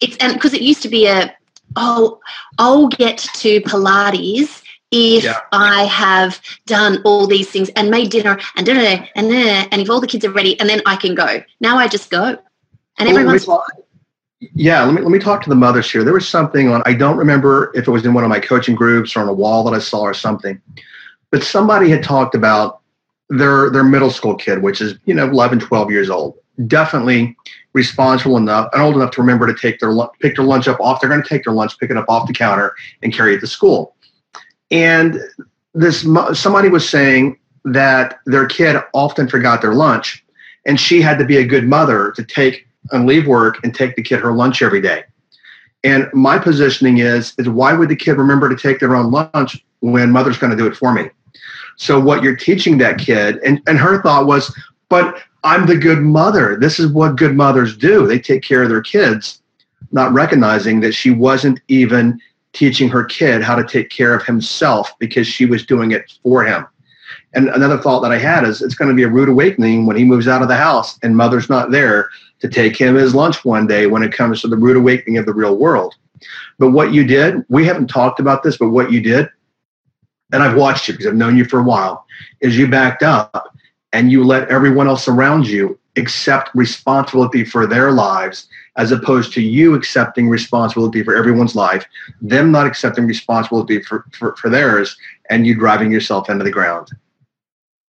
it's 0.00 0.16
and 0.18 0.34
because 0.34 0.54
it 0.54 0.62
used 0.62 0.82
to 0.82 0.88
be 0.88 1.06
a 1.06 1.34
oh 1.76 2.20
I'll 2.58 2.88
get 2.88 3.18
to 3.18 3.60
Pilates 3.60 4.62
if 4.90 5.24
yeah. 5.24 5.40
I 5.52 5.84
have 5.84 6.40
done 6.66 7.00
all 7.04 7.26
these 7.26 7.50
things 7.50 7.68
and 7.70 7.90
made 7.90 8.10
dinner 8.10 8.38
and 8.56 8.66
dinner 8.66 9.06
and 9.14 9.30
then 9.30 9.68
and 9.70 9.80
if 9.80 9.90
all 9.90 10.00
the 10.00 10.06
kids 10.06 10.24
are 10.24 10.30
ready 10.30 10.58
and 10.60 10.68
then 10.68 10.82
I 10.86 10.96
can 10.96 11.14
go. 11.14 11.42
Now 11.60 11.78
I 11.78 11.88
just 11.88 12.10
go, 12.10 12.38
and 12.98 13.08
everyone's. 13.08 13.46
Well, 13.46 13.64
yeah, 14.54 14.82
let 14.84 14.94
me 14.94 15.02
let 15.02 15.10
me 15.10 15.18
talk 15.18 15.42
to 15.42 15.48
the 15.48 15.56
mothers 15.56 15.90
here. 15.90 16.04
There 16.04 16.12
was 16.12 16.28
something 16.28 16.68
on. 16.68 16.82
I 16.86 16.94
don't 16.94 17.16
remember 17.16 17.72
if 17.74 17.86
it 17.86 17.90
was 17.90 18.04
in 18.04 18.14
one 18.14 18.24
of 18.24 18.30
my 18.30 18.40
coaching 18.40 18.74
groups 18.74 19.16
or 19.16 19.20
on 19.20 19.28
a 19.28 19.32
wall 19.32 19.64
that 19.64 19.74
I 19.74 19.78
saw 19.78 20.02
or 20.02 20.14
something 20.14 20.60
but 21.34 21.42
somebody 21.42 21.90
had 21.90 22.00
talked 22.00 22.36
about 22.36 22.78
their 23.28 23.68
their 23.68 23.82
middle 23.82 24.10
school 24.10 24.36
kid, 24.36 24.62
which 24.62 24.80
is 24.80 24.94
you 25.04 25.12
know 25.12 25.28
11, 25.28 25.58
12 25.58 25.90
years 25.90 26.08
old, 26.08 26.36
definitely 26.68 27.36
responsible 27.72 28.36
enough 28.36 28.68
and 28.72 28.80
old 28.80 28.94
enough 28.94 29.10
to 29.10 29.20
remember 29.20 29.44
to 29.44 29.60
take 29.60 29.80
their 29.80 29.92
pick 30.20 30.36
their 30.36 30.44
lunch 30.44 30.68
up 30.68 30.78
off. 30.78 31.00
They're 31.00 31.10
going 31.10 31.24
to 31.24 31.28
take 31.28 31.42
their 31.42 31.52
lunch, 31.52 31.76
pick 31.80 31.90
it 31.90 31.96
up 31.96 32.04
off 32.08 32.28
the 32.28 32.32
counter, 32.32 32.72
and 33.02 33.12
carry 33.12 33.34
it 33.34 33.40
to 33.40 33.48
school. 33.48 33.96
And 34.70 35.18
this 35.74 36.06
somebody 36.34 36.68
was 36.68 36.88
saying 36.88 37.36
that 37.64 38.20
their 38.26 38.46
kid 38.46 38.76
often 38.92 39.28
forgot 39.28 39.60
their 39.60 39.74
lunch, 39.74 40.24
and 40.64 40.78
she 40.78 41.02
had 41.02 41.18
to 41.18 41.24
be 41.24 41.38
a 41.38 41.44
good 41.44 41.66
mother 41.66 42.12
to 42.12 42.22
take 42.22 42.64
and 42.92 43.06
leave 43.06 43.26
work 43.26 43.58
and 43.64 43.74
take 43.74 43.96
the 43.96 44.02
kid 44.04 44.20
her 44.20 44.30
lunch 44.30 44.62
every 44.62 44.80
day. 44.80 45.02
And 45.82 46.08
my 46.14 46.38
positioning 46.38 46.98
is 46.98 47.34
is 47.38 47.48
why 47.48 47.72
would 47.72 47.88
the 47.88 47.96
kid 47.96 48.18
remember 48.18 48.48
to 48.48 48.56
take 48.56 48.78
their 48.78 48.94
own 48.94 49.10
lunch 49.10 49.64
when 49.80 50.12
mother's 50.12 50.38
going 50.38 50.52
to 50.52 50.56
do 50.56 50.68
it 50.68 50.76
for 50.76 50.92
me? 50.94 51.10
So 51.76 51.98
what 52.00 52.22
you're 52.22 52.36
teaching 52.36 52.78
that 52.78 52.98
kid, 52.98 53.38
and, 53.44 53.60
and 53.66 53.78
her 53.78 54.02
thought 54.02 54.26
was, 54.26 54.56
but 54.88 55.22
I'm 55.42 55.66
the 55.66 55.76
good 55.76 56.00
mother. 56.00 56.56
This 56.56 56.78
is 56.78 56.88
what 56.88 57.16
good 57.16 57.36
mothers 57.36 57.76
do. 57.76 58.06
They 58.06 58.18
take 58.18 58.42
care 58.42 58.62
of 58.62 58.68
their 58.68 58.82
kids, 58.82 59.42
not 59.92 60.12
recognizing 60.12 60.80
that 60.80 60.92
she 60.92 61.10
wasn't 61.10 61.60
even 61.68 62.20
teaching 62.52 62.88
her 62.88 63.04
kid 63.04 63.42
how 63.42 63.56
to 63.56 63.64
take 63.64 63.90
care 63.90 64.14
of 64.14 64.24
himself 64.24 64.96
because 64.98 65.26
she 65.26 65.44
was 65.44 65.66
doing 65.66 65.90
it 65.90 66.12
for 66.22 66.44
him. 66.44 66.64
And 67.34 67.48
another 67.48 67.78
thought 67.78 68.00
that 68.00 68.12
I 68.12 68.18
had 68.18 68.44
is 68.44 68.62
it's 68.62 68.76
going 68.76 68.88
to 68.88 68.94
be 68.94 69.02
a 69.02 69.08
rude 69.08 69.28
awakening 69.28 69.86
when 69.86 69.96
he 69.96 70.04
moves 70.04 70.28
out 70.28 70.42
of 70.42 70.48
the 70.48 70.56
house 70.56 70.98
and 71.02 71.16
mother's 71.16 71.50
not 71.50 71.70
there 71.70 72.08
to 72.40 72.48
take 72.48 72.76
him 72.76 72.94
his 72.94 73.14
lunch 73.14 73.44
one 73.44 73.66
day 73.66 73.86
when 73.86 74.02
it 74.02 74.12
comes 74.12 74.40
to 74.40 74.48
the 74.48 74.56
rude 74.56 74.76
awakening 74.76 75.18
of 75.18 75.26
the 75.26 75.34
real 75.34 75.56
world. 75.56 75.94
But 76.58 76.70
what 76.70 76.94
you 76.94 77.04
did, 77.04 77.44
we 77.48 77.66
haven't 77.66 77.88
talked 77.88 78.20
about 78.20 78.42
this, 78.42 78.56
but 78.56 78.68
what 78.68 78.92
you 78.92 79.00
did 79.00 79.28
and 80.32 80.42
I've 80.42 80.56
watched 80.56 80.88
you 80.88 80.94
because 80.94 81.06
I've 81.06 81.14
known 81.14 81.36
you 81.36 81.44
for 81.44 81.60
a 81.60 81.62
while, 81.62 82.06
is 82.40 82.56
you 82.56 82.68
backed 82.68 83.02
up 83.02 83.54
and 83.92 84.10
you 84.10 84.24
let 84.24 84.48
everyone 84.50 84.88
else 84.88 85.08
around 85.08 85.46
you 85.46 85.78
accept 85.96 86.50
responsibility 86.54 87.44
for 87.44 87.66
their 87.66 87.92
lives 87.92 88.48
as 88.76 88.90
opposed 88.90 89.32
to 89.32 89.40
you 89.40 89.74
accepting 89.74 90.28
responsibility 90.28 91.02
for 91.04 91.14
everyone's 91.14 91.54
life, 91.54 91.86
them 92.20 92.50
not 92.50 92.66
accepting 92.66 93.06
responsibility 93.06 93.80
for, 93.80 94.04
for, 94.12 94.34
for 94.36 94.50
theirs, 94.50 94.96
and 95.30 95.46
you 95.46 95.54
driving 95.54 95.92
yourself 95.92 96.28
into 96.28 96.42
the 96.42 96.50
ground. 96.50 96.88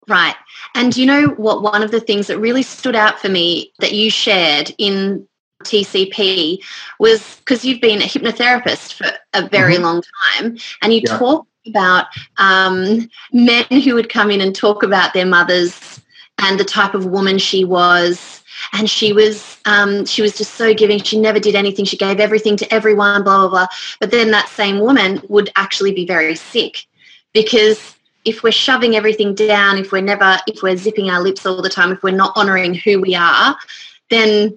Right. 0.08 0.34
And 0.74 0.96
you 0.96 1.06
know 1.06 1.28
what? 1.28 1.62
One 1.62 1.82
of 1.82 1.92
the 1.92 2.00
things 2.00 2.26
that 2.26 2.38
really 2.38 2.62
stood 2.62 2.96
out 2.96 3.20
for 3.20 3.28
me 3.28 3.72
that 3.78 3.92
you 3.92 4.10
shared 4.10 4.74
in 4.78 5.26
TCP 5.62 6.58
was 6.98 7.36
because 7.36 7.64
you've 7.64 7.80
been 7.80 8.02
a 8.02 8.06
hypnotherapist 8.06 8.94
for 8.94 9.06
a 9.32 9.48
very 9.48 9.74
mm-hmm. 9.74 9.84
long 9.84 10.02
time 10.32 10.56
and 10.82 10.92
you 10.92 11.02
yeah. 11.06 11.18
talk 11.18 11.46
about 11.66 12.06
um, 12.38 13.08
men 13.32 13.64
who 13.84 13.94
would 13.94 14.08
come 14.08 14.30
in 14.30 14.40
and 14.40 14.54
talk 14.54 14.82
about 14.82 15.14
their 15.14 15.26
mothers 15.26 16.00
and 16.38 16.58
the 16.58 16.64
type 16.64 16.94
of 16.94 17.06
woman 17.06 17.38
she 17.38 17.64
was. 17.64 18.42
And 18.72 18.88
she 18.88 19.12
was 19.12 19.58
um, 19.64 20.04
she 20.06 20.22
was 20.22 20.36
just 20.36 20.54
so 20.54 20.72
giving. 20.72 21.02
She 21.02 21.18
never 21.18 21.40
did 21.40 21.56
anything. 21.56 21.84
She 21.84 21.96
gave 21.96 22.20
everything 22.20 22.56
to 22.58 22.74
everyone 22.74 23.24
blah 23.24 23.40
blah 23.40 23.48
blah. 23.48 23.66
But 23.98 24.10
then 24.10 24.30
that 24.30 24.48
same 24.48 24.78
woman 24.78 25.20
would 25.28 25.50
actually 25.56 25.92
be 25.92 26.06
very 26.06 26.36
sick 26.36 26.86
because 27.32 27.96
if 28.24 28.42
we're 28.42 28.52
shoving 28.52 28.94
everything 28.94 29.34
down 29.34 29.78
if 29.78 29.92
we're 29.92 30.00
never 30.00 30.38
if 30.46 30.62
we're 30.62 30.76
zipping 30.76 31.10
our 31.10 31.20
lips 31.20 31.44
all 31.44 31.62
the 31.62 31.68
time 31.68 31.92
if 31.92 32.02
we're 32.02 32.10
not 32.10 32.32
honoring 32.36 32.74
who 32.74 33.00
we 33.00 33.14
are 33.14 33.56
then 34.10 34.56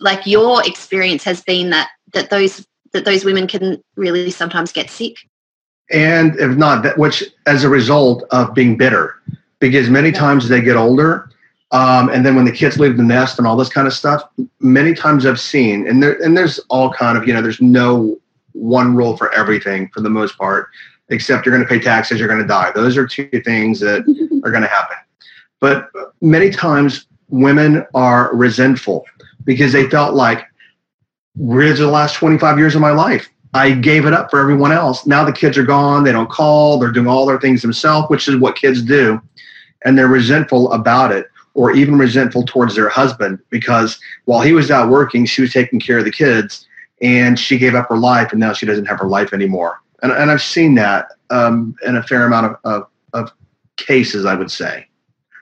like 0.00 0.26
your 0.26 0.66
experience 0.66 1.24
has 1.24 1.42
been 1.42 1.70
that 1.70 1.88
that 2.12 2.30
those 2.30 2.66
that 2.92 3.04
those 3.04 3.24
women 3.24 3.46
can 3.46 3.82
really 3.96 4.30
sometimes 4.30 4.72
get 4.72 4.90
sick 4.90 5.16
and 5.90 6.38
if 6.38 6.56
not 6.56 6.82
that 6.82 6.98
which 6.98 7.24
as 7.46 7.64
a 7.64 7.68
result 7.68 8.24
of 8.30 8.54
being 8.54 8.76
bitter. 8.76 9.16
Because 9.58 9.90
many 9.90 10.10
times 10.10 10.48
they 10.48 10.62
get 10.62 10.76
older 10.76 11.30
um, 11.72 12.08
and 12.08 12.24
then 12.24 12.34
when 12.34 12.46
the 12.46 12.52
kids 12.52 12.78
leave 12.78 12.96
the 12.96 13.02
nest 13.02 13.38
and 13.38 13.46
all 13.46 13.56
this 13.56 13.68
kind 13.68 13.86
of 13.86 13.92
stuff 13.92 14.24
many 14.58 14.94
times 14.94 15.26
i've 15.26 15.38
seen 15.38 15.86
and 15.86 16.02
there 16.02 16.20
and 16.22 16.36
there's 16.36 16.58
all 16.70 16.90
kind 16.90 17.16
of 17.16 17.28
you 17.28 17.34
know 17.34 17.42
there's 17.42 17.60
no 17.60 18.18
one 18.52 18.96
rule 18.96 19.16
for 19.16 19.30
everything 19.34 19.88
for 19.92 20.00
the 20.00 20.10
most 20.10 20.36
part 20.38 20.70
except 21.10 21.44
you're 21.44 21.54
going 21.54 21.66
to 21.66 21.68
pay 21.68 21.80
taxes 21.80 22.18
you're 22.18 22.28
going 22.28 22.40
to 22.40 22.46
die. 22.46 22.70
Those 22.72 22.96
are 22.96 23.06
two 23.06 23.28
things 23.44 23.80
that 23.80 24.00
are 24.44 24.50
going 24.50 24.62
to 24.62 24.68
happen. 24.68 24.96
But 25.60 25.90
many 26.20 26.50
times 26.50 27.06
women 27.28 27.84
are 27.94 28.34
resentful 28.34 29.04
because 29.44 29.72
they 29.72 29.88
felt 29.90 30.14
like 30.14 30.46
where's 31.36 31.78
the 31.78 31.86
last 31.86 32.14
25 32.14 32.58
years 32.58 32.74
of 32.74 32.80
my 32.80 32.90
life 32.90 33.28
I 33.52 33.72
gave 33.72 34.06
it 34.06 34.12
up 34.12 34.30
for 34.30 34.38
everyone 34.40 34.72
else. 34.72 35.06
Now 35.06 35.24
the 35.24 35.32
kids 35.32 35.58
are 35.58 35.64
gone. 35.64 36.04
They 36.04 36.12
don't 36.12 36.30
call. 36.30 36.78
They're 36.78 36.92
doing 36.92 37.08
all 37.08 37.26
their 37.26 37.40
things 37.40 37.62
themselves, 37.62 38.08
which 38.08 38.28
is 38.28 38.36
what 38.36 38.56
kids 38.56 38.82
do. 38.82 39.20
And 39.84 39.98
they're 39.98 40.08
resentful 40.08 40.72
about 40.72 41.10
it. 41.12 41.26
or 41.54 41.72
even 41.72 41.98
resentful 41.98 42.44
towards 42.44 42.76
their 42.76 42.88
husband 42.88 43.38
because 43.50 43.98
while 44.24 44.40
he 44.40 44.52
was 44.52 44.70
out 44.70 44.88
working, 44.88 45.26
she 45.26 45.42
was 45.42 45.52
taking 45.52 45.80
care 45.80 45.98
of 45.98 46.04
the 46.04 46.12
kids 46.12 46.66
and 47.02 47.38
she 47.38 47.58
gave 47.58 47.74
up 47.74 47.88
her 47.88 47.98
life 47.98 48.30
and 48.30 48.38
now 48.38 48.52
she 48.52 48.66
doesn't 48.66 48.86
have 48.86 49.00
her 49.00 49.08
life 49.08 49.32
anymore. 49.32 49.80
And, 50.02 50.12
and 50.12 50.30
I've 50.30 50.42
seen 50.42 50.76
that 50.76 51.08
um, 51.30 51.74
in 51.84 51.96
a 51.96 52.02
fair 52.04 52.24
amount 52.24 52.46
of, 52.46 52.56
of, 52.64 52.88
of 53.14 53.32
cases, 53.76 54.24
I 54.26 54.34
would 54.34 54.50
say. 54.50 54.86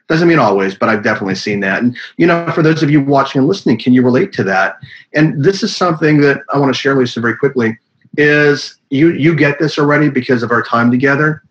Doesn't 0.09 0.29
mean 0.29 0.39
always, 0.39 0.75
but 0.75 0.89
I've 0.89 1.03
definitely 1.03 1.35
seen 1.35 1.61
that. 1.61 1.83
And, 1.83 1.95
you 2.17 2.27
know, 2.27 2.51
for 2.53 2.63
those 2.63 2.83
of 2.83 2.91
you 2.91 3.03
watching 3.03 3.41
and 3.41 3.47
listening, 3.47 3.79
can 3.79 3.93
you 3.93 4.01
relate 4.01 4.33
to 4.33 4.45
that? 4.45 4.79
And 5.13 5.45
this 5.45 5.63
is 5.63 5.77
something 5.77 6.23
that 6.23 6.41
I 6.55 6.59
want 6.59 6.75
to 6.75 6.81
share, 6.81 6.97
Lisa, 6.97 7.21
very 7.21 7.37
quickly 7.37 7.79
is 8.19 8.77
you, 8.91 9.13
you 9.13 9.35
get 9.35 9.59
this 9.59 9.79
already 9.79 10.11
because 10.11 10.43
of 10.43 10.51
our 10.51 10.63
time 10.63 10.91
together 10.91 11.43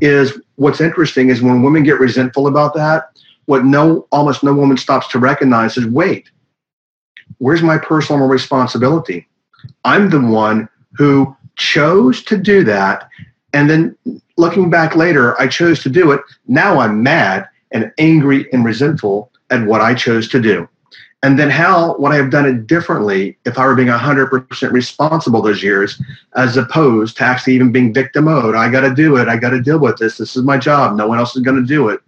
is 0.00 0.40
what's 0.54 0.80
interesting 0.80 1.28
is 1.28 1.42
when 1.42 1.62
women 1.62 1.82
get 1.82 2.00
resentful 2.00 2.46
about 2.46 2.74
that, 2.74 3.10
what 3.46 3.64
no 3.64 4.06
almost 4.12 4.42
no 4.42 4.54
woman 4.54 4.76
stops 4.76 5.08
to 5.08 5.18
recognize 5.18 5.76
is 5.76 5.86
wait, 5.86 6.30
where's 7.38 7.62
my 7.62 7.76
personal 7.76 8.26
responsibility? 8.28 9.28
I'm 9.84 10.08
the 10.08 10.20
one 10.20 10.68
who 10.94 11.36
chose 11.56 12.22
to 12.24 12.38
do 12.38 12.64
that. 12.64 13.08
And 13.52 13.68
then 13.68 13.96
looking 14.36 14.70
back 14.70 14.96
later, 14.96 15.38
I 15.40 15.48
chose 15.48 15.82
to 15.82 15.90
do 15.90 16.12
it. 16.12 16.20
Now 16.46 16.78
I'm 16.78 17.02
mad 17.02 17.48
and 17.72 17.92
angry 17.98 18.46
and 18.52 18.64
resentful 18.64 19.30
at 19.50 19.66
what 19.66 19.80
I 19.80 19.94
chose 19.94 20.28
to 20.28 20.40
do. 20.40 20.68
And 21.24 21.38
then 21.38 21.50
how 21.50 21.96
would 21.98 22.10
I 22.10 22.16
have 22.16 22.30
done 22.30 22.46
it 22.46 22.66
differently 22.66 23.38
if 23.44 23.56
I 23.56 23.66
were 23.66 23.76
being 23.76 23.88
100% 23.88 24.72
responsible 24.72 25.40
those 25.40 25.62
years, 25.62 26.00
as 26.34 26.56
opposed 26.56 27.16
to 27.18 27.24
actually 27.24 27.54
even 27.54 27.70
being 27.70 27.94
victim 27.94 28.24
mode? 28.24 28.56
I 28.56 28.68
got 28.68 28.80
to 28.80 28.92
do 28.92 29.16
it. 29.16 29.28
I 29.28 29.36
got 29.36 29.50
to 29.50 29.62
deal 29.62 29.78
with 29.78 29.98
this. 29.98 30.18
This 30.18 30.34
is 30.34 30.42
my 30.42 30.58
job. 30.58 30.96
No 30.96 31.06
one 31.06 31.18
else 31.18 31.36
is 31.36 31.42
going 31.42 31.60
to 31.60 31.66
do 31.66 31.88
it. 31.90 32.00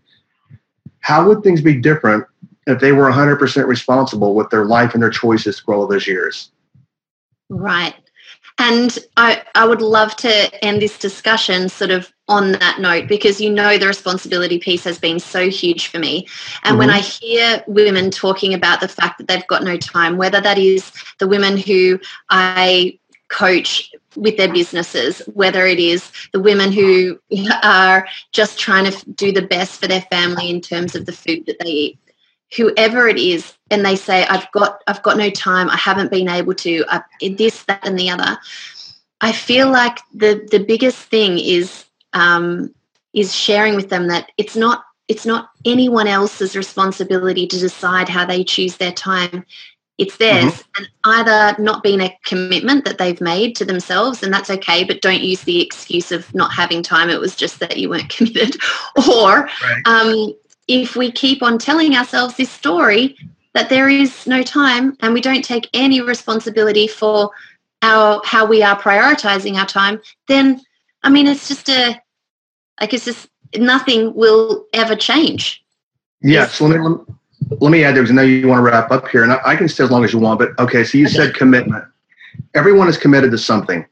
How 0.98 1.28
would 1.28 1.44
things 1.44 1.60
be 1.60 1.80
different 1.80 2.26
if 2.66 2.80
they 2.80 2.90
were 2.90 3.08
100% 3.08 3.66
responsible 3.66 4.34
with 4.34 4.50
their 4.50 4.64
life 4.64 4.94
and 4.94 5.02
their 5.02 5.10
choices 5.10 5.60
for 5.60 5.74
all 5.74 5.86
those 5.86 6.08
years? 6.08 6.50
Right. 7.48 7.94
And 8.58 8.96
I, 9.16 9.42
I 9.54 9.66
would 9.66 9.82
love 9.82 10.14
to 10.16 10.64
end 10.64 10.80
this 10.80 10.98
discussion 10.98 11.68
sort 11.68 11.90
of 11.90 12.12
on 12.28 12.52
that 12.52 12.80
note 12.80 13.08
because 13.08 13.40
you 13.40 13.50
know 13.50 13.76
the 13.76 13.86
responsibility 13.86 14.58
piece 14.58 14.84
has 14.84 14.98
been 14.98 15.18
so 15.18 15.50
huge 15.50 15.88
for 15.88 15.98
me. 15.98 16.28
And 16.62 16.72
mm-hmm. 16.72 16.78
when 16.78 16.90
I 16.90 17.00
hear 17.00 17.64
women 17.66 18.10
talking 18.10 18.54
about 18.54 18.80
the 18.80 18.88
fact 18.88 19.18
that 19.18 19.28
they've 19.28 19.46
got 19.48 19.64
no 19.64 19.76
time, 19.76 20.16
whether 20.16 20.40
that 20.40 20.56
is 20.56 20.92
the 21.18 21.26
women 21.26 21.56
who 21.56 21.98
I 22.30 22.98
coach 23.28 23.90
with 24.16 24.36
their 24.36 24.52
businesses, 24.52 25.20
whether 25.32 25.66
it 25.66 25.80
is 25.80 26.10
the 26.32 26.40
women 26.40 26.70
who 26.70 27.18
are 27.62 28.06
just 28.32 28.58
trying 28.58 28.90
to 28.90 29.10
do 29.10 29.32
the 29.32 29.42
best 29.42 29.80
for 29.80 29.88
their 29.88 30.02
family 30.02 30.48
in 30.48 30.60
terms 30.60 30.94
of 30.94 31.06
the 31.06 31.12
food 31.12 31.44
that 31.46 31.58
they 31.58 31.70
eat, 31.70 31.98
whoever 32.56 33.08
it 33.08 33.18
is 33.18 33.54
and 33.70 33.84
they 33.84 33.96
say 33.96 34.24
i've 34.26 34.50
got 34.52 34.82
i've 34.86 35.02
got 35.02 35.16
no 35.16 35.30
time. 35.30 35.68
I 35.70 35.76
haven't 35.76 36.10
been 36.10 36.28
able 36.28 36.54
to 36.54 36.84
uh, 36.88 37.00
this 37.20 37.64
that 37.64 37.86
and 37.86 37.98
the 37.98 38.10
other. 38.10 38.38
I 39.20 39.32
feel 39.32 39.70
like 39.70 40.00
the 40.12 40.46
the 40.50 40.62
biggest 40.62 40.98
thing 40.98 41.38
is 41.38 41.84
um, 42.12 42.74
is 43.12 43.34
sharing 43.34 43.74
with 43.74 43.88
them 43.88 44.08
that 44.08 44.30
it's 44.36 44.56
not 44.56 44.84
it's 45.08 45.26
not 45.26 45.50
anyone 45.64 46.08
else's 46.08 46.56
responsibility 46.56 47.46
to 47.46 47.58
decide 47.58 48.08
how 48.08 48.24
they 48.24 48.44
choose 48.44 48.76
their 48.76 48.92
time. 48.92 49.44
It's 49.96 50.16
theirs. 50.16 50.52
Mm-hmm. 50.52 50.82
and 50.82 50.88
either 51.04 51.62
not 51.62 51.84
being 51.84 52.00
a 52.00 52.18
commitment 52.24 52.84
that 52.84 52.98
they've 52.98 53.20
made 53.20 53.54
to 53.56 53.64
themselves 53.64 54.24
and 54.24 54.32
that's 54.32 54.50
okay 54.50 54.82
but 54.82 55.02
don't 55.02 55.22
use 55.22 55.42
the 55.42 55.62
excuse 55.62 56.10
of 56.10 56.34
not 56.34 56.52
having 56.52 56.82
time. 56.82 57.10
It 57.10 57.20
was 57.20 57.36
just 57.36 57.60
that 57.60 57.76
you 57.76 57.90
weren't 57.90 58.08
committed. 58.16 58.56
Or 59.08 59.48
right. 59.62 59.82
um, 59.86 60.34
if 60.68 60.96
we 60.96 61.12
keep 61.12 61.42
on 61.42 61.58
telling 61.58 61.94
ourselves 61.94 62.36
this 62.36 62.50
story 62.50 63.16
that 63.52 63.68
there 63.68 63.88
is 63.88 64.26
no 64.26 64.42
time 64.42 64.96
and 65.00 65.14
we 65.14 65.20
don't 65.20 65.44
take 65.44 65.68
any 65.74 66.00
responsibility 66.00 66.86
for 66.86 67.30
our 67.82 68.20
how 68.24 68.44
we 68.44 68.62
are 68.62 68.78
prioritizing 68.80 69.56
our 69.56 69.66
time 69.66 70.00
then 70.28 70.60
i 71.02 71.10
mean 71.10 71.26
it's 71.26 71.48
just 71.48 71.68
a 71.68 72.00
like 72.80 72.92
it's 72.92 73.04
just 73.04 73.28
nothing 73.56 74.12
will 74.14 74.66
ever 74.72 74.96
change. 74.96 75.64
Yeah 76.22 76.46
so 76.46 76.66
let 76.66 76.80
me 76.80 76.96
let 77.60 77.70
me 77.70 77.84
add 77.84 77.94
there 77.94 78.02
because 78.02 78.10
i 78.10 78.14
know 78.14 78.22
you 78.22 78.48
want 78.48 78.58
to 78.58 78.62
wrap 78.62 78.90
up 78.90 79.08
here 79.08 79.22
and 79.22 79.32
I, 79.32 79.40
I, 79.44 79.56
can 79.56 79.68
stay 79.68 79.84
as 79.84 79.90
long 79.90 80.04
as 80.04 80.12
you 80.12 80.18
want 80.18 80.38
but 80.38 80.58
okay 80.58 80.82
so 80.82 80.98
you 80.98 81.06
okay. 81.06 81.14
said 81.14 81.34
commitment. 81.34 81.84
Everyone 82.54 82.88
is 82.88 82.98
committed 82.98 83.30
to 83.30 83.38
something. 83.38 83.86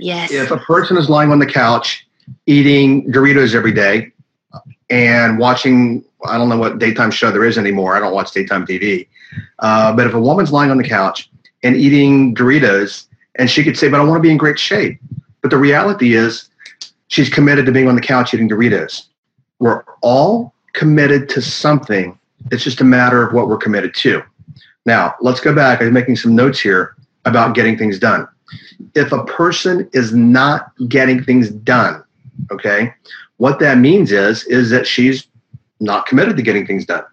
Yes. 0.00 0.32
If 0.32 0.50
a 0.50 0.56
person 0.56 0.96
is 0.96 1.08
lying 1.08 1.30
on 1.30 1.38
the 1.38 1.46
couch 1.46 2.06
eating 2.46 3.12
doritos 3.12 3.54
every 3.54 3.72
day 3.72 4.12
and 4.90 5.38
watching 5.38 6.04
I 6.26 6.36
don't 6.36 6.48
know 6.48 6.58
what 6.58 6.78
daytime 6.78 7.10
show 7.10 7.30
there 7.30 7.44
is 7.44 7.56
anymore. 7.56 7.96
I 7.96 8.00
don't 8.00 8.12
watch 8.12 8.32
daytime 8.32 8.66
TV. 8.66 9.06
Uh, 9.60 9.94
but 9.94 10.06
if 10.06 10.12
a 10.12 10.20
woman's 10.20 10.52
lying 10.52 10.70
on 10.70 10.76
the 10.76 10.84
couch 10.84 11.30
and 11.62 11.76
eating 11.76 12.34
Doritos, 12.34 13.06
and 13.36 13.50
she 13.50 13.64
could 13.64 13.78
say, 13.78 13.88
"But 13.88 14.00
I 14.00 14.04
want 14.04 14.18
to 14.18 14.22
be 14.22 14.30
in 14.30 14.36
great 14.36 14.58
shape," 14.58 15.00
but 15.40 15.50
the 15.50 15.56
reality 15.56 16.14
is, 16.14 16.48
she's 17.08 17.30
committed 17.30 17.64
to 17.66 17.72
being 17.72 17.88
on 17.88 17.94
the 17.94 18.02
couch 18.02 18.34
eating 18.34 18.48
Doritos. 18.48 19.06
We're 19.60 19.82
all 20.02 20.52
committed 20.74 21.28
to 21.30 21.42
something. 21.42 22.18
It's 22.50 22.64
just 22.64 22.80
a 22.80 22.84
matter 22.84 23.22
of 23.22 23.32
what 23.32 23.48
we're 23.48 23.58
committed 23.58 23.94
to. 23.96 24.22
Now, 24.86 25.14
let's 25.20 25.40
go 25.40 25.54
back. 25.54 25.80
I'm 25.80 25.92
making 25.92 26.16
some 26.16 26.34
notes 26.34 26.60
here 26.60 26.96
about 27.24 27.54
getting 27.54 27.76
things 27.76 27.98
done. 27.98 28.26
If 28.94 29.12
a 29.12 29.24
person 29.24 29.88
is 29.92 30.14
not 30.14 30.72
getting 30.88 31.22
things 31.22 31.50
done, 31.50 32.02
okay, 32.50 32.92
what 33.40 33.58
that 33.58 33.78
means 33.78 34.12
is 34.12 34.44
is 34.44 34.68
that 34.68 34.86
she's 34.86 35.26
not 35.80 36.04
committed 36.04 36.36
to 36.36 36.42
getting 36.42 36.66
things 36.66 36.84
done. 36.84 37.04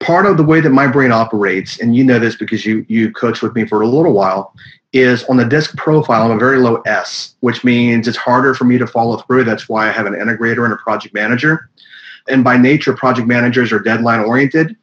Part 0.00 0.26
of 0.26 0.36
the 0.36 0.42
way 0.42 0.60
that 0.60 0.70
my 0.70 0.88
brain 0.88 1.12
operates, 1.12 1.78
and 1.78 1.94
you 1.94 2.02
know 2.02 2.18
this 2.18 2.34
because 2.34 2.66
you 2.66 2.84
you 2.88 3.12
coached 3.12 3.40
with 3.40 3.54
me 3.54 3.64
for 3.64 3.82
a 3.82 3.86
little 3.86 4.12
while, 4.14 4.52
is 4.92 5.22
on 5.24 5.36
the 5.36 5.44
disc 5.44 5.76
profile. 5.76 6.24
I'm 6.24 6.36
a 6.36 6.40
very 6.40 6.58
low 6.58 6.82
S, 6.86 7.36
which 7.38 7.62
means 7.62 8.08
it's 8.08 8.16
harder 8.16 8.52
for 8.52 8.64
me 8.64 8.78
to 8.78 8.86
follow 8.86 9.18
through. 9.18 9.44
That's 9.44 9.68
why 9.68 9.88
I 9.88 9.92
have 9.92 10.06
an 10.06 10.14
integrator 10.14 10.64
and 10.64 10.72
a 10.72 10.76
project 10.76 11.14
manager. 11.14 11.70
And 12.28 12.42
by 12.42 12.56
nature, 12.56 12.92
project 12.92 13.28
managers 13.28 13.70
are 13.70 13.78
deadline 13.78 14.24
oriented. 14.24 14.76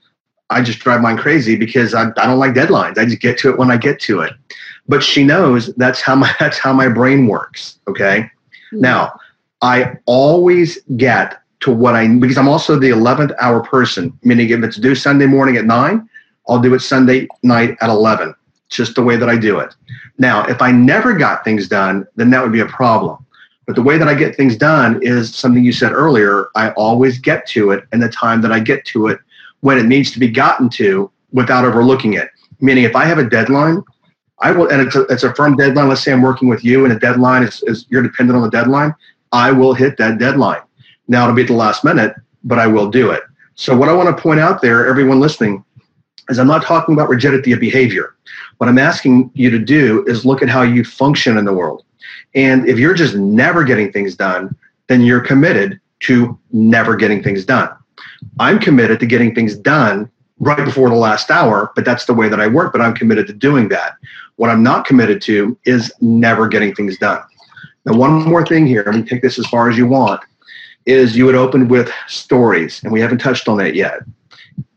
I 0.49 0.61
just 0.61 0.79
drive 0.79 1.01
mine 1.01 1.17
crazy 1.17 1.57
because 1.57 1.93
I, 1.93 2.03
I 2.15 2.27
don't 2.27 2.39
like 2.39 2.53
deadlines. 2.53 2.97
I 2.97 3.03
just 3.03 3.19
get 3.19 3.37
to 3.39 3.49
it 3.49 3.57
when 3.57 3.71
I 3.71 3.75
get 3.75 3.99
to 4.01 4.21
it. 4.21 4.31
But 4.87 5.03
she 5.03 5.25
knows 5.25 5.75
that's 5.75 5.99
how 5.99 6.15
my 6.15 6.33
that's 6.39 6.59
how 6.59 6.71
my 6.71 6.87
brain 6.87 7.27
works. 7.27 7.79
Okay. 7.89 8.21
Mm-hmm. 8.71 8.79
Now 8.79 9.19
I 9.61 9.97
always 10.05 10.79
get 10.95 11.41
to 11.61 11.71
what 11.71 11.95
I 11.95 12.07
because 12.07 12.37
I'm 12.37 12.47
also 12.47 12.79
the 12.79 12.89
11th 12.89 13.35
hour 13.39 13.61
person. 13.61 14.17
Meaning, 14.23 14.49
if 14.49 14.63
it's 14.63 14.77
due 14.77 14.95
Sunday 14.95 15.25
morning 15.25 15.57
at 15.57 15.65
nine, 15.65 16.09
I'll 16.47 16.59
do 16.59 16.73
it 16.73 16.79
Sunday 16.79 17.27
night 17.43 17.77
at 17.81 17.89
11. 17.89 18.33
It's 18.67 18.77
just 18.77 18.95
the 18.95 19.03
way 19.03 19.17
that 19.17 19.29
I 19.29 19.37
do 19.37 19.59
it. 19.59 19.75
Now, 20.17 20.45
if 20.45 20.61
I 20.61 20.71
never 20.71 21.13
got 21.13 21.43
things 21.43 21.67
done, 21.67 22.07
then 22.15 22.29
that 22.29 22.41
would 22.41 22.51
be 22.51 22.59
a 22.59 22.65
problem. 22.65 23.25
But 23.65 23.75
the 23.75 23.83
way 23.83 23.97
that 23.97 24.07
I 24.07 24.15
get 24.15 24.35
things 24.35 24.55
done 24.55 24.99
is 25.03 25.35
something 25.35 25.63
you 25.63 25.71
said 25.71 25.91
earlier. 25.91 26.47
I 26.55 26.71
always 26.71 27.19
get 27.19 27.45
to 27.49 27.71
it 27.71 27.83
in 27.93 27.99
the 27.99 28.09
time 28.09 28.41
that 28.41 28.51
I 28.51 28.59
get 28.59 28.83
to 28.85 29.07
it 29.07 29.19
when 29.59 29.77
it 29.77 29.85
needs 29.85 30.11
to 30.11 30.19
be 30.19 30.29
gotten 30.29 30.69
to 30.69 31.11
without 31.31 31.65
overlooking 31.65 32.13
it. 32.13 32.29
Meaning, 32.61 32.85
if 32.85 32.95
I 32.95 33.05
have 33.05 33.19
a 33.19 33.29
deadline, 33.29 33.83
I 34.41 34.51
will, 34.51 34.69
and 34.69 34.81
it's 34.81 34.95
a, 34.95 35.01
it's 35.03 35.23
a 35.23 35.33
firm 35.35 35.55
deadline. 35.55 35.89
Let's 35.89 36.01
say 36.01 36.13
I'm 36.13 36.21
working 36.21 36.47
with 36.47 36.63
you, 36.63 36.85
and 36.85 36.93
a 36.93 36.99
deadline 36.99 37.43
is, 37.43 37.61
is 37.63 37.85
you're 37.89 38.01
dependent 38.01 38.37
on 38.37 38.43
the 38.43 38.49
deadline. 38.49 38.95
I 39.31 39.51
will 39.51 39.73
hit 39.73 39.97
that 39.97 40.17
deadline. 40.17 40.61
Now 41.07 41.23
it'll 41.23 41.35
be 41.35 41.43
at 41.43 41.47
the 41.47 41.53
last 41.53 41.83
minute, 41.83 42.13
but 42.43 42.59
I 42.59 42.67
will 42.67 42.89
do 42.89 43.11
it. 43.11 43.23
So 43.55 43.75
what 43.75 43.89
I 43.89 43.93
want 43.93 44.15
to 44.15 44.21
point 44.21 44.39
out 44.39 44.61
there, 44.61 44.87
everyone 44.87 45.19
listening, 45.19 45.63
is 46.29 46.39
I'm 46.39 46.47
not 46.47 46.63
talking 46.63 46.93
about 46.93 47.09
rigidity 47.09 47.51
of 47.51 47.59
behavior. 47.59 48.15
What 48.57 48.69
I'm 48.69 48.77
asking 48.77 49.31
you 49.33 49.49
to 49.49 49.59
do 49.59 50.05
is 50.07 50.25
look 50.25 50.41
at 50.41 50.49
how 50.49 50.61
you 50.61 50.83
function 50.83 51.37
in 51.37 51.45
the 51.45 51.53
world. 51.53 51.83
And 52.35 52.67
if 52.67 52.77
you're 52.77 52.93
just 52.93 53.15
never 53.15 53.63
getting 53.63 53.91
things 53.91 54.15
done, 54.15 54.55
then 54.87 55.01
you're 55.01 55.21
committed 55.21 55.79
to 56.01 56.37
never 56.51 56.95
getting 56.95 57.21
things 57.21 57.45
done. 57.45 57.69
I'm 58.39 58.59
committed 58.59 58.99
to 58.99 59.05
getting 59.05 59.33
things 59.33 59.55
done 59.55 60.09
right 60.39 60.63
before 60.63 60.89
the 60.89 60.95
last 60.95 61.29
hour, 61.29 61.71
but 61.75 61.85
that's 61.85 62.05
the 62.05 62.13
way 62.13 62.29
that 62.29 62.39
I 62.39 62.47
work, 62.47 62.71
but 62.71 62.81
I'm 62.81 62.93
committed 62.93 63.27
to 63.27 63.33
doing 63.33 63.69
that. 63.69 63.93
What 64.37 64.49
I'm 64.49 64.63
not 64.63 64.85
committed 64.85 65.21
to 65.23 65.57
is 65.65 65.91
never 65.99 66.47
getting 66.47 66.73
things 66.73 66.97
done. 66.97 67.21
Now, 67.85 67.97
one 67.97 68.23
more 68.23 68.45
thing 68.45 68.67
here, 68.67 68.83
to 68.83 69.03
take 69.03 69.21
this 69.21 69.39
as 69.39 69.47
far 69.47 69.69
as 69.69 69.77
you 69.77 69.87
want, 69.87 70.21
is 70.85 71.15
you 71.15 71.25
would 71.25 71.35
open 71.35 71.67
with 71.67 71.91
stories, 72.07 72.81
and 72.83 72.91
we 72.91 72.99
haven't 72.99 73.19
touched 73.19 73.47
on 73.47 73.57
that 73.57 73.75
yet. 73.75 73.99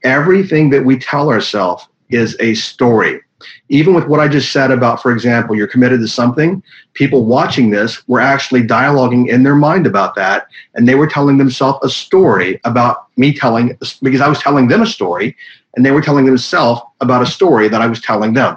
Everything 0.04 0.70
that 0.70 0.84
we 0.84 0.98
tell 0.98 1.30
ourselves 1.30 1.86
is 2.10 2.36
a 2.40 2.54
story. 2.54 3.20
Even 3.68 3.94
with 3.94 4.06
what 4.06 4.20
I 4.20 4.28
just 4.28 4.52
said 4.52 4.70
about, 4.70 5.02
for 5.02 5.10
example, 5.10 5.56
you're 5.56 5.66
committed 5.66 6.00
to 6.00 6.08
something, 6.08 6.62
people 6.94 7.24
watching 7.24 7.70
this 7.70 8.06
were 8.06 8.20
actually 8.20 8.62
dialoguing 8.62 9.28
in 9.28 9.42
their 9.42 9.56
mind 9.56 9.86
about 9.86 10.14
that, 10.14 10.46
and 10.74 10.86
they 10.86 10.94
were 10.94 11.08
telling 11.08 11.38
themselves 11.38 11.78
a 11.82 11.90
story 11.90 12.60
about 12.64 13.08
me 13.16 13.32
telling, 13.34 13.76
because 14.02 14.20
I 14.20 14.28
was 14.28 14.38
telling 14.38 14.68
them 14.68 14.82
a 14.82 14.86
story, 14.86 15.36
and 15.74 15.84
they 15.84 15.90
were 15.90 16.02
telling 16.02 16.26
themselves 16.26 16.82
about 17.00 17.22
a 17.22 17.26
story 17.26 17.68
that 17.68 17.82
I 17.82 17.86
was 17.86 18.00
telling 18.00 18.34
them. 18.34 18.56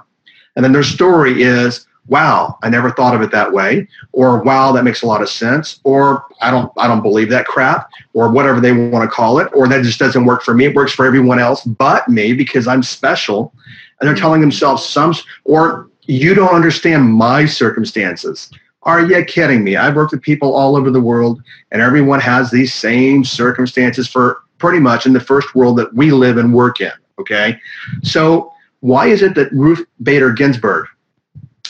And 0.55 0.63
then 0.63 0.73
their 0.73 0.83
story 0.83 1.41
is, 1.41 1.87
wow, 2.07 2.57
I 2.63 2.69
never 2.69 2.91
thought 2.91 3.15
of 3.15 3.21
it 3.21 3.31
that 3.31 3.51
way, 3.51 3.87
or 4.11 4.43
wow, 4.43 4.71
that 4.71 4.83
makes 4.83 5.01
a 5.01 5.07
lot 5.07 5.21
of 5.21 5.29
sense, 5.29 5.79
or 5.83 6.25
I 6.41 6.51
don't 6.51 6.71
I 6.77 6.87
don't 6.87 7.01
believe 7.01 7.29
that 7.29 7.45
crap, 7.45 7.89
or 8.13 8.29
whatever 8.29 8.59
they 8.59 8.71
want 8.71 9.09
to 9.09 9.13
call 9.13 9.39
it, 9.39 9.49
or 9.53 9.67
that 9.67 9.83
just 9.83 9.99
doesn't 9.99 10.25
work 10.25 10.43
for 10.43 10.53
me. 10.53 10.65
It 10.65 10.75
works 10.75 10.93
for 10.93 11.05
everyone 11.05 11.39
else 11.39 11.63
but 11.63 12.07
me 12.07 12.33
because 12.33 12.67
I'm 12.67 12.83
special. 12.83 13.53
And 13.99 14.07
they're 14.09 14.15
mm. 14.15 14.19
telling 14.19 14.41
themselves 14.41 14.85
some 14.85 15.13
or 15.45 15.89
you 16.07 16.33
don't 16.33 16.53
understand 16.53 17.11
my 17.11 17.45
circumstances. 17.45 18.51
Are 18.83 19.01
you 19.01 19.23
kidding 19.25 19.63
me? 19.63 19.75
I've 19.77 19.95
worked 19.95 20.11
with 20.11 20.21
people 20.21 20.53
all 20.53 20.75
over 20.75 20.91
the 20.91 21.01
world, 21.01 21.41
and 21.71 21.81
everyone 21.81 22.19
has 22.19 22.51
these 22.51 22.73
same 22.73 23.23
circumstances 23.23 24.07
for 24.07 24.43
pretty 24.59 24.79
much 24.79 25.05
in 25.05 25.13
the 25.13 25.19
first 25.19 25.55
world 25.55 25.77
that 25.77 25.93
we 25.93 26.11
live 26.11 26.37
and 26.37 26.53
work 26.53 26.81
in. 26.81 26.91
Okay. 27.19 27.59
So, 28.03 28.51
why 28.81 29.07
is 29.07 29.23
it 29.23 29.33
that 29.35 29.51
Ruth 29.51 29.83
Bader 30.03 30.31
Ginsburg, 30.31 30.85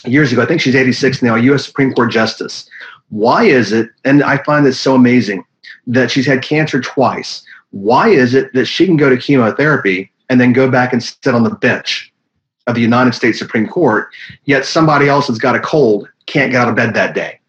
years 0.06 0.32
ago, 0.32 0.42
I 0.42 0.46
think 0.46 0.62
she's 0.62 0.76
86 0.76 1.22
now, 1.22 1.36
U.S. 1.36 1.66
Supreme 1.66 1.94
Court 1.94 2.12
Justice. 2.12 2.70
Why 3.10 3.44
is 3.44 3.72
it, 3.72 3.90
and 4.04 4.24
I 4.24 4.38
find 4.44 4.66
this 4.66 4.80
so 4.80 4.96
amazing, 4.96 5.46
that 5.88 6.12
she's 6.12 6.26
had 6.26 6.42
cancer 6.42 6.82
twice? 6.82 7.44
Why 7.72 8.10
is 8.10 8.34
it 8.34 8.54
that 8.54 8.66
she 8.66 8.86
can 8.86 8.98
go 8.98 9.10
to 9.10 9.18
chemotherapy 9.18 10.12
and 10.30 10.42
then 10.42 10.54
go 10.54 10.70
back 10.70 10.94
and 10.94 11.04
sit 11.04 11.36
on 11.36 11.44
the 11.44 11.56
bench 11.56 12.12
of 12.68 12.76
the 12.76 12.82
United 12.82 13.14
States 13.14 13.38
Supreme 13.38 13.68
Court, 13.68 14.10
yet 14.46 14.66
somebody 14.66 15.08
else 15.08 15.28
has 15.28 15.38
got 15.38 15.56
a 15.56 15.60
cold, 15.60 16.10
can't 16.26 16.52
get 16.52 16.62
out 16.62 16.70
of 16.70 16.76
bed 16.76 16.94
that 16.96 17.14
day? 17.14 17.40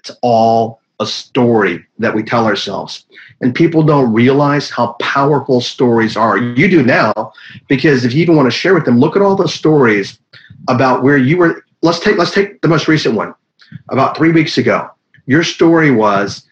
It's 0.00 0.10
all 0.22 0.80
a 1.00 1.06
story 1.06 1.84
that 1.98 2.14
we 2.14 2.22
tell 2.22 2.46
ourselves. 2.46 3.04
And 3.40 3.54
people 3.54 3.82
don't 3.82 4.12
realize 4.12 4.70
how 4.70 4.92
powerful 5.00 5.60
stories 5.60 6.16
are. 6.16 6.38
You 6.38 6.68
do 6.68 6.82
now, 6.82 7.32
because 7.68 8.04
if 8.04 8.14
you 8.14 8.22
even 8.22 8.36
want 8.36 8.46
to 8.46 8.56
share 8.56 8.74
with 8.74 8.84
them, 8.84 8.98
look 8.98 9.16
at 9.16 9.22
all 9.22 9.36
the 9.36 9.48
stories 9.48 10.18
about 10.68 11.02
where 11.02 11.18
you 11.18 11.36
were 11.36 11.65
let's 11.82 12.00
take 12.00 12.18
let's 12.18 12.32
take 12.32 12.60
the 12.62 12.68
most 12.68 12.88
recent 12.88 13.14
one. 13.14 13.34
About 13.88 14.16
three 14.16 14.32
weeks 14.32 14.58
ago, 14.58 14.88
your 15.26 15.42
story 15.42 15.90
was, 15.90 16.46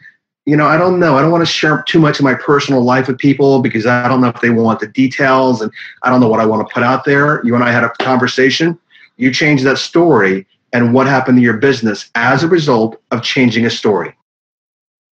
you 0.46 0.56
know, 0.56 0.66
I 0.66 0.76
don't 0.76 0.98
know, 0.98 1.16
I 1.16 1.22
don't 1.22 1.30
want 1.30 1.42
to 1.42 1.52
share 1.52 1.82
too 1.86 2.00
much 2.00 2.18
of 2.18 2.24
my 2.24 2.34
personal 2.34 2.82
life 2.82 3.06
with 3.06 3.18
people 3.18 3.60
because 3.60 3.86
I 3.86 4.08
don't 4.08 4.20
know 4.20 4.28
if 4.28 4.40
they 4.40 4.50
want 4.50 4.80
the 4.80 4.88
details, 4.88 5.60
and 5.60 5.70
I 6.02 6.10
don't 6.10 6.20
know 6.20 6.28
what 6.28 6.40
I 6.40 6.46
want 6.46 6.66
to 6.66 6.72
put 6.72 6.82
out 6.82 7.04
there. 7.04 7.44
You 7.44 7.54
and 7.54 7.64
I 7.64 7.72
had 7.72 7.84
a 7.84 7.90
conversation. 8.00 8.78
You 9.16 9.32
changed 9.32 9.64
that 9.64 9.78
story, 9.78 10.46
and 10.72 10.92
what 10.92 11.06
happened 11.06 11.38
to 11.38 11.42
your 11.42 11.56
business 11.56 12.10
as 12.14 12.42
a 12.42 12.48
result 12.48 13.00
of 13.10 13.22
changing 13.22 13.64
a 13.64 13.70
story? 13.70 14.14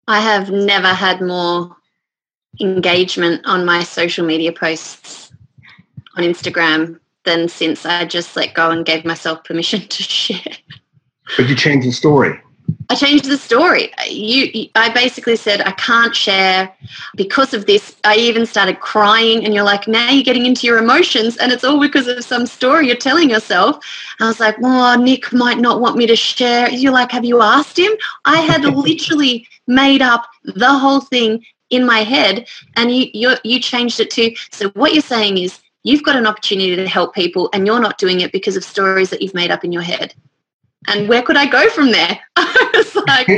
I 0.07 0.19
have 0.19 0.51
never 0.51 0.89
had 0.89 1.21
more 1.21 1.75
engagement 2.59 3.45
on 3.45 3.65
my 3.65 3.83
social 3.83 4.25
media 4.25 4.51
posts 4.51 5.31
on 6.17 6.23
Instagram 6.23 6.99
than 7.25 7.47
since 7.47 7.85
I 7.85 8.05
just 8.05 8.35
let 8.35 8.53
go 8.53 8.69
and 8.69 8.85
gave 8.85 9.05
myself 9.05 9.43
permission 9.43 9.81
to 9.87 10.03
share. 10.03 10.53
But 11.37 11.47
you 11.47 11.55
changed 11.55 11.87
the 11.87 11.91
story. 11.91 12.39
I 12.89 12.95
changed 12.95 13.25
the 13.25 13.37
story. 13.37 13.91
You, 14.07 14.69
I 14.75 14.89
basically 14.89 15.35
said 15.35 15.61
I 15.61 15.71
can't 15.71 16.15
share 16.15 16.73
because 17.15 17.53
of 17.53 17.65
this. 17.65 17.95
I 18.03 18.15
even 18.15 18.45
started 18.45 18.79
crying, 18.79 19.43
and 19.43 19.53
you're 19.53 19.63
like, 19.63 19.87
now 19.87 20.09
you're 20.09 20.23
getting 20.23 20.45
into 20.45 20.67
your 20.67 20.77
emotions, 20.77 21.37
and 21.37 21.51
it's 21.51 21.63
all 21.63 21.79
because 21.79 22.07
of 22.07 22.23
some 22.23 22.45
story 22.45 22.87
you're 22.87 22.95
telling 22.95 23.29
yourself. 23.29 23.83
I 24.19 24.27
was 24.27 24.39
like, 24.39 24.59
well, 24.59 24.97
Nick 24.99 25.33
might 25.33 25.59
not 25.59 25.81
want 25.81 25.97
me 25.97 26.05
to 26.07 26.15
share. 26.15 26.69
You're 26.69 26.93
like, 26.93 27.11
have 27.11 27.25
you 27.25 27.41
asked 27.41 27.79
him? 27.79 27.91
I 28.25 28.41
had 28.41 28.63
literally 28.75 29.47
made 29.67 30.01
up 30.01 30.27
the 30.43 30.71
whole 30.71 31.01
thing 31.01 31.43
in 31.69 31.85
my 31.85 31.99
head, 31.99 32.47
and 32.75 32.91
you 32.95 33.07
you 33.13 33.35
you 33.43 33.59
changed 33.59 33.99
it 33.99 34.11
to. 34.11 34.35
So 34.51 34.69
what 34.69 34.93
you're 34.93 35.01
saying 35.01 35.37
is 35.37 35.62
you've 35.83 36.03
got 36.03 36.15
an 36.15 36.25
opportunity 36.25 36.75
to 36.75 36.87
help 36.87 37.13
people 37.13 37.49
and 37.53 37.67
you're 37.67 37.79
not 37.79 37.97
doing 37.97 38.21
it 38.21 38.31
because 38.31 38.55
of 38.55 38.63
stories 38.63 39.09
that 39.09 39.21
you've 39.21 39.33
made 39.33 39.51
up 39.51 39.63
in 39.63 39.71
your 39.71 39.81
head. 39.81 40.13
And 40.87 41.07
where 41.07 41.21
could 41.21 41.37
I 41.37 41.45
go 41.45 41.69
from 41.69 41.91
there? 41.91 42.19
I 42.35 42.71
was 42.73 42.95
like, 42.95 43.29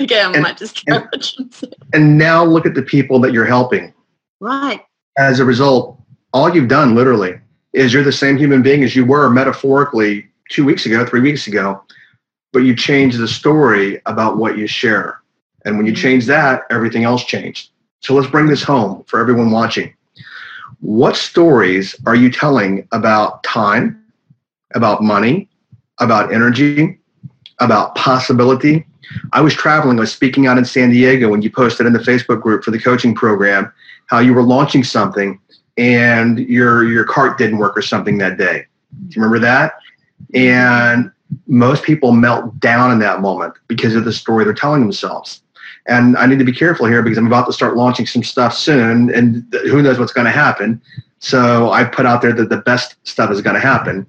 okay, 0.00 0.20
I 0.22 0.38
might 0.38 0.56
just 0.56 0.84
and, 0.86 1.08
and 1.92 2.18
now 2.18 2.44
look 2.44 2.66
at 2.66 2.74
the 2.74 2.82
people 2.82 3.20
that 3.20 3.32
you're 3.32 3.44
helping. 3.44 3.92
Right. 4.40 4.84
As 5.16 5.40
a 5.40 5.44
result, 5.44 6.00
all 6.32 6.54
you've 6.54 6.68
done 6.68 6.94
literally 6.94 7.40
is 7.72 7.92
you're 7.92 8.04
the 8.04 8.12
same 8.12 8.36
human 8.36 8.62
being 8.62 8.84
as 8.84 8.94
you 8.94 9.04
were 9.04 9.28
metaphorically 9.28 10.28
two 10.50 10.64
weeks 10.64 10.86
ago, 10.86 11.04
three 11.04 11.20
weeks 11.20 11.46
ago, 11.46 11.82
but 12.52 12.60
you 12.60 12.74
changed 12.74 13.18
the 13.18 13.28
story 13.28 14.00
about 14.06 14.38
what 14.38 14.56
you 14.56 14.66
share. 14.66 15.20
And 15.64 15.76
when 15.76 15.86
you 15.86 15.92
mm-hmm. 15.92 16.02
change 16.02 16.26
that, 16.26 16.62
everything 16.70 17.04
else 17.04 17.24
changed. 17.24 17.70
So 18.00 18.14
let's 18.14 18.30
bring 18.30 18.46
this 18.46 18.62
home 18.62 19.04
for 19.06 19.20
everyone 19.20 19.50
watching. 19.50 19.94
What 20.80 21.16
stories 21.16 21.96
are 22.06 22.14
you 22.14 22.30
telling 22.30 22.86
about 22.92 23.42
time, 23.42 24.00
about 24.74 25.02
money, 25.02 25.48
about 25.98 26.32
energy, 26.32 26.98
about 27.58 27.94
possibility? 27.96 28.86
I 29.32 29.40
was 29.40 29.54
traveling, 29.54 29.98
I 29.98 30.00
was 30.00 30.12
speaking 30.12 30.46
out 30.46 30.58
in 30.58 30.64
San 30.64 30.90
Diego 30.90 31.30
when 31.30 31.42
you 31.42 31.50
posted 31.50 31.86
in 31.86 31.92
the 31.92 31.98
Facebook 31.98 32.40
group 32.40 32.62
for 32.62 32.70
the 32.70 32.78
coaching 32.78 33.14
program 33.14 33.72
how 34.06 34.20
you 34.20 34.34
were 34.34 34.42
launching 34.42 34.84
something 34.84 35.40
and 35.76 36.38
your 36.40 36.84
your 36.84 37.04
cart 37.04 37.38
didn't 37.38 37.58
work 37.58 37.76
or 37.76 37.82
something 37.82 38.18
that 38.18 38.36
day. 38.36 38.66
Do 39.08 39.14
you 39.14 39.22
remember 39.22 39.38
that? 39.40 39.74
And 40.34 41.10
most 41.46 41.82
people 41.82 42.12
melt 42.12 42.58
down 42.58 42.90
in 42.90 42.98
that 43.00 43.20
moment 43.20 43.54
because 43.66 43.94
of 43.94 44.04
the 44.04 44.12
story 44.12 44.44
they're 44.44 44.54
telling 44.54 44.80
themselves 44.80 45.42
and 45.88 46.16
I 46.16 46.26
need 46.26 46.38
to 46.38 46.44
be 46.44 46.52
careful 46.52 46.86
here 46.86 47.02
because 47.02 47.18
I'm 47.18 47.26
about 47.26 47.46
to 47.46 47.52
start 47.52 47.76
launching 47.76 48.06
some 48.06 48.22
stuff 48.22 48.54
soon, 48.54 49.12
and 49.14 49.44
who 49.64 49.82
knows 49.82 49.98
what's 49.98 50.12
going 50.12 50.26
to 50.26 50.30
happen. 50.30 50.80
So 51.18 51.72
I 51.72 51.84
put 51.84 52.06
out 52.06 52.22
there 52.22 52.32
that 52.32 52.48
the 52.48 52.58
best 52.58 52.96
stuff 53.02 53.30
is 53.30 53.40
going 53.40 53.54
to 53.54 53.60
happen. 53.60 54.06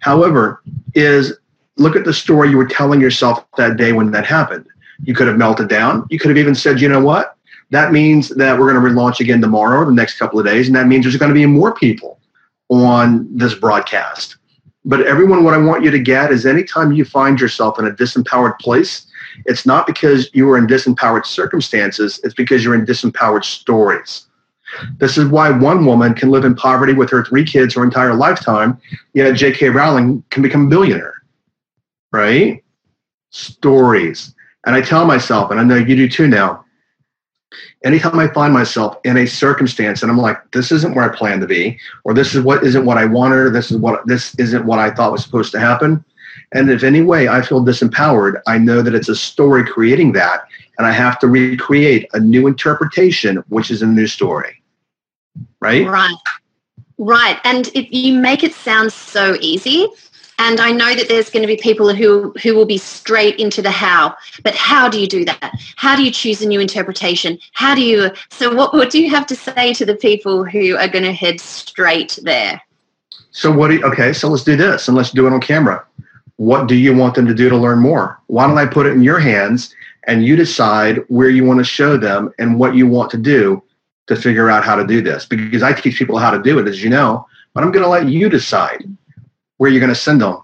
However, 0.00 0.62
is 0.94 1.38
look 1.76 1.96
at 1.96 2.04
the 2.04 2.12
story 2.12 2.50
you 2.50 2.56
were 2.56 2.66
telling 2.66 3.00
yourself 3.00 3.44
that 3.56 3.76
day 3.76 3.92
when 3.92 4.10
that 4.12 4.26
happened. 4.26 4.66
You 5.02 5.14
could 5.14 5.26
have 5.26 5.38
melted 5.38 5.68
down. 5.68 6.06
You 6.10 6.18
could 6.18 6.28
have 6.28 6.38
even 6.38 6.54
said, 6.54 6.80
you 6.80 6.88
know 6.88 7.00
what? 7.00 7.36
That 7.70 7.90
means 7.90 8.28
that 8.28 8.58
we're 8.58 8.70
going 8.70 8.82
to 8.82 8.88
relaunch 8.88 9.18
again 9.18 9.40
tomorrow 9.40 9.80
or 9.80 9.86
the 9.86 9.92
next 9.92 10.18
couple 10.18 10.38
of 10.38 10.44
days, 10.44 10.66
and 10.66 10.76
that 10.76 10.86
means 10.86 11.04
there's 11.04 11.16
going 11.16 11.30
to 11.30 11.34
be 11.34 11.46
more 11.46 11.74
people 11.74 12.20
on 12.68 13.26
this 13.34 13.54
broadcast. 13.54 14.36
But 14.84 15.06
everyone, 15.06 15.44
what 15.44 15.54
I 15.54 15.58
want 15.58 15.82
you 15.82 15.90
to 15.90 15.98
get 15.98 16.30
is 16.30 16.44
anytime 16.44 16.92
you 16.92 17.04
find 17.04 17.40
yourself 17.40 17.78
in 17.78 17.86
a 17.86 17.90
disempowered 17.90 18.58
place, 18.58 19.06
it's 19.46 19.66
not 19.66 19.86
because 19.86 20.30
you 20.32 20.48
are 20.50 20.58
in 20.58 20.66
disempowered 20.66 21.26
circumstances, 21.26 22.20
it's 22.24 22.34
because 22.34 22.64
you're 22.64 22.74
in 22.74 22.86
disempowered 22.86 23.44
stories. 23.44 24.26
This 24.98 25.18
is 25.18 25.26
why 25.26 25.50
one 25.50 25.84
woman 25.84 26.14
can 26.14 26.30
live 26.30 26.44
in 26.44 26.54
poverty 26.54 26.92
with 26.94 27.10
her 27.10 27.24
three 27.24 27.44
kids 27.44 27.74
her 27.74 27.84
entire 27.84 28.14
lifetime, 28.14 28.80
yet 29.12 29.32
J.K. 29.32 29.68
Rowling 29.68 30.24
can 30.30 30.42
become 30.42 30.66
a 30.66 30.68
billionaire. 30.68 31.14
Right? 32.10 32.62
Stories. 33.30 34.34
And 34.64 34.74
I 34.76 34.80
tell 34.80 35.04
myself, 35.04 35.50
and 35.50 35.60
I 35.60 35.64
know 35.64 35.76
you 35.76 35.96
do 35.96 36.08
too 36.08 36.28
now, 36.28 36.64
anytime 37.84 38.18
I 38.18 38.28
find 38.28 38.52
myself 38.52 38.96
in 39.04 39.16
a 39.16 39.26
circumstance 39.26 40.02
and 40.02 40.10
I'm 40.10 40.18
like, 40.18 40.50
this 40.52 40.72
isn't 40.72 40.94
where 40.94 41.10
I 41.10 41.14
plan 41.14 41.40
to 41.40 41.46
be, 41.46 41.78
or 42.04 42.14
this 42.14 42.34
is 42.34 42.42
what 42.42 42.64
isn't 42.64 42.84
what 42.84 42.98
I 42.98 43.04
wanted, 43.04 43.38
or 43.38 43.50
this 43.50 43.70
is 43.70 43.78
what 43.78 44.06
this 44.06 44.34
isn't 44.36 44.64
what 44.64 44.78
I 44.78 44.90
thought 44.90 45.12
was 45.12 45.24
supposed 45.24 45.52
to 45.52 45.60
happen, 45.60 46.04
and 46.52 46.70
if 46.70 46.82
any 46.82 47.02
way 47.02 47.28
I 47.28 47.42
feel 47.42 47.64
disempowered, 47.64 48.40
I 48.46 48.58
know 48.58 48.82
that 48.82 48.94
it's 48.94 49.08
a 49.08 49.16
story 49.16 49.64
creating 49.64 50.12
that, 50.12 50.46
and 50.78 50.86
I 50.86 50.92
have 50.92 51.18
to 51.20 51.26
recreate 51.26 52.08
a 52.12 52.20
new 52.20 52.46
interpretation, 52.46 53.36
which 53.48 53.70
is 53.70 53.82
a 53.82 53.86
new 53.86 54.06
story. 54.06 54.62
Right? 55.60 55.86
Right. 55.86 56.16
Right. 56.98 57.38
And 57.44 57.68
if 57.74 57.88
you 57.90 58.18
make 58.18 58.44
it 58.44 58.54
sound 58.54 58.92
so 58.92 59.36
easy, 59.40 59.88
and 60.38 60.60
I 60.60 60.72
know 60.72 60.94
that 60.94 61.08
there's 61.08 61.30
going 61.30 61.42
to 61.42 61.46
be 61.46 61.56
people 61.56 61.94
who 61.94 62.34
who 62.42 62.54
will 62.54 62.66
be 62.66 62.78
straight 62.78 63.38
into 63.38 63.62
the 63.62 63.70
how. 63.70 64.14
But 64.42 64.54
how 64.54 64.88
do 64.88 65.00
you 65.00 65.06
do 65.06 65.24
that? 65.24 65.52
How 65.76 65.94
do 65.94 66.02
you 66.02 66.10
choose 66.10 66.42
a 66.42 66.48
new 66.48 66.60
interpretation? 66.60 67.38
How 67.52 67.74
do 67.74 67.82
you? 67.82 68.10
So 68.30 68.54
what 68.54 68.74
what 68.74 68.90
do 68.90 69.00
you 69.00 69.10
have 69.10 69.26
to 69.28 69.36
say 69.36 69.72
to 69.74 69.86
the 69.86 69.94
people 69.94 70.44
who 70.44 70.76
are 70.76 70.88
going 70.88 71.04
to 71.04 71.12
head 71.12 71.40
straight 71.40 72.18
there? 72.22 72.60
So 73.30 73.50
what? 73.50 73.68
Do 73.68 73.74
you, 73.74 73.84
okay, 73.84 74.12
so 74.12 74.28
let's 74.28 74.44
do 74.44 74.56
this, 74.56 74.88
and 74.88 74.96
let's 74.96 75.10
do 75.10 75.26
it 75.26 75.32
on 75.32 75.40
camera. 75.40 75.84
What 76.42 76.66
do 76.66 76.74
you 76.74 76.92
want 76.92 77.14
them 77.14 77.24
to 77.28 77.34
do 77.34 77.48
to 77.48 77.56
learn 77.56 77.78
more? 77.78 78.20
Why 78.26 78.48
don't 78.48 78.58
I 78.58 78.66
put 78.66 78.86
it 78.86 78.94
in 78.94 79.02
your 79.04 79.20
hands 79.20 79.72
and 80.08 80.26
you 80.26 80.34
decide 80.34 80.98
where 81.06 81.30
you 81.30 81.44
want 81.44 81.60
to 81.60 81.64
show 81.64 81.96
them 81.96 82.32
and 82.36 82.58
what 82.58 82.74
you 82.74 82.84
want 82.84 83.12
to 83.12 83.16
do 83.16 83.62
to 84.08 84.16
figure 84.16 84.50
out 84.50 84.64
how 84.64 84.74
to 84.74 84.84
do 84.84 85.00
this? 85.00 85.24
Because 85.24 85.62
I 85.62 85.72
teach 85.72 85.96
people 85.96 86.18
how 86.18 86.32
to 86.32 86.42
do 86.42 86.58
it, 86.58 86.66
as 86.66 86.82
you 86.82 86.90
know, 86.90 87.24
but 87.54 87.62
I'm 87.62 87.70
going 87.70 87.84
to 87.84 87.88
let 87.88 88.08
you 88.08 88.28
decide 88.28 88.82
where 89.58 89.70
you're 89.70 89.78
going 89.78 89.94
to 89.94 89.94
send 89.94 90.20
them 90.20 90.42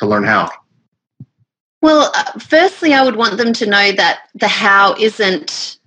to 0.00 0.06
learn 0.06 0.22
how. 0.22 0.50
Well, 1.80 2.12
uh, 2.14 2.38
firstly, 2.38 2.92
I 2.92 3.02
would 3.02 3.16
want 3.16 3.38
them 3.38 3.54
to 3.54 3.64
know 3.64 3.92
that 3.92 4.28
the 4.34 4.48
how 4.48 4.94
isn't 4.96 5.78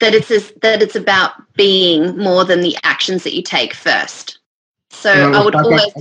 that 0.00 0.14
it's 0.14 0.50
that 0.62 0.80
it's 0.80 0.96
about 0.96 1.32
being 1.56 2.16
more 2.16 2.46
than 2.46 2.62
the 2.62 2.74
actions 2.84 3.22
that 3.24 3.34
you 3.34 3.42
take 3.42 3.74
first. 3.74 4.38
So 4.88 5.12
I 5.12 5.44
would 5.44 5.54
always. 5.54 5.92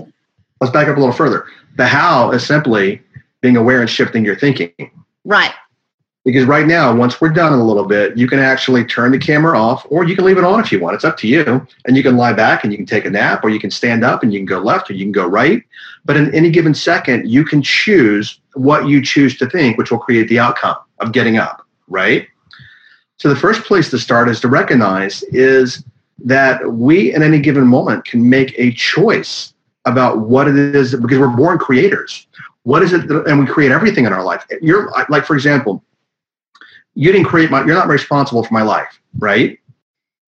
Let's 0.63 0.71
back 0.71 0.87
up 0.87 0.95
a 0.95 0.99
little 0.99 1.13
further. 1.13 1.45
The 1.75 1.85
how 1.85 2.31
is 2.31 2.45
simply 2.45 3.01
being 3.41 3.57
aware 3.57 3.81
and 3.81 3.89
shifting 3.89 4.23
your 4.23 4.37
thinking. 4.37 4.71
Right. 5.25 5.51
Because 6.23 6.45
right 6.45 6.65
now, 6.65 6.95
once 6.95 7.19
we're 7.19 7.33
done 7.33 7.51
in 7.51 7.59
a 7.59 7.65
little 7.65 7.83
bit, 7.83 8.17
you 8.17 8.27
can 8.27 8.39
actually 8.39 8.85
turn 8.85 9.11
the 9.11 9.19
camera 9.19 9.59
off 9.59 9.85
or 9.89 10.05
you 10.05 10.15
can 10.15 10.23
leave 10.23 10.37
it 10.37 10.45
on 10.45 10.61
if 10.61 10.71
you 10.71 10.79
want. 10.79 10.95
It's 10.95 11.03
up 11.03 11.17
to 11.17 11.27
you. 11.27 11.67
And 11.83 11.97
you 11.97 12.03
can 12.03 12.15
lie 12.15 12.31
back 12.31 12.63
and 12.63 12.71
you 12.71 12.77
can 12.77 12.85
take 12.85 13.03
a 13.03 13.09
nap 13.09 13.43
or 13.43 13.49
you 13.49 13.59
can 13.59 13.69
stand 13.69 14.05
up 14.05 14.23
and 14.23 14.33
you 14.33 14.39
can 14.39 14.45
go 14.45 14.59
left 14.59 14.89
or 14.89 14.93
you 14.93 15.03
can 15.03 15.11
go 15.11 15.27
right. 15.27 15.61
But 16.05 16.15
in 16.15 16.33
any 16.33 16.49
given 16.49 16.73
second, 16.73 17.29
you 17.29 17.43
can 17.43 17.61
choose 17.61 18.39
what 18.53 18.87
you 18.87 19.03
choose 19.03 19.37
to 19.39 19.49
think, 19.49 19.77
which 19.77 19.91
will 19.91 19.99
create 19.99 20.29
the 20.29 20.39
outcome 20.39 20.77
of 20.99 21.11
getting 21.11 21.35
up, 21.35 21.67
right? 21.89 22.25
So 23.17 23.27
the 23.27 23.35
first 23.35 23.63
place 23.63 23.89
to 23.89 23.99
start 23.99 24.29
is 24.29 24.39
to 24.39 24.47
recognize 24.47 25.23
is 25.23 25.83
that 26.23 26.71
we 26.71 27.13
in 27.13 27.21
any 27.21 27.39
given 27.39 27.67
moment 27.67 28.05
can 28.05 28.29
make 28.29 28.57
a 28.57 28.71
choice 28.71 29.52
about 29.85 30.19
what 30.19 30.47
it 30.47 30.57
is 30.57 30.95
because 30.95 31.19
we're 31.19 31.27
born 31.27 31.57
creators. 31.57 32.27
What 32.63 32.83
is 32.83 32.93
it 32.93 33.07
that, 33.07 33.25
and 33.27 33.39
we 33.39 33.45
create 33.45 33.71
everything 33.71 34.05
in 34.05 34.13
our 34.13 34.23
life. 34.23 34.45
You're 34.61 34.91
like 35.09 35.25
for 35.25 35.35
example, 35.35 35.83
you 36.95 37.11
didn't 37.11 37.27
create 37.27 37.51
my 37.51 37.65
you're 37.65 37.75
not 37.75 37.87
responsible 37.87 38.43
for 38.43 38.53
my 38.53 38.61
life, 38.61 38.99
right? 39.19 39.59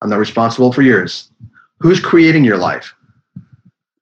I'm 0.01 0.09
not 0.09 0.19
responsible 0.19 0.73
for 0.73 0.81
yours. 0.81 1.31
Who's 1.79 1.99
creating 1.99 2.43
your 2.43 2.57
life? 2.57 2.93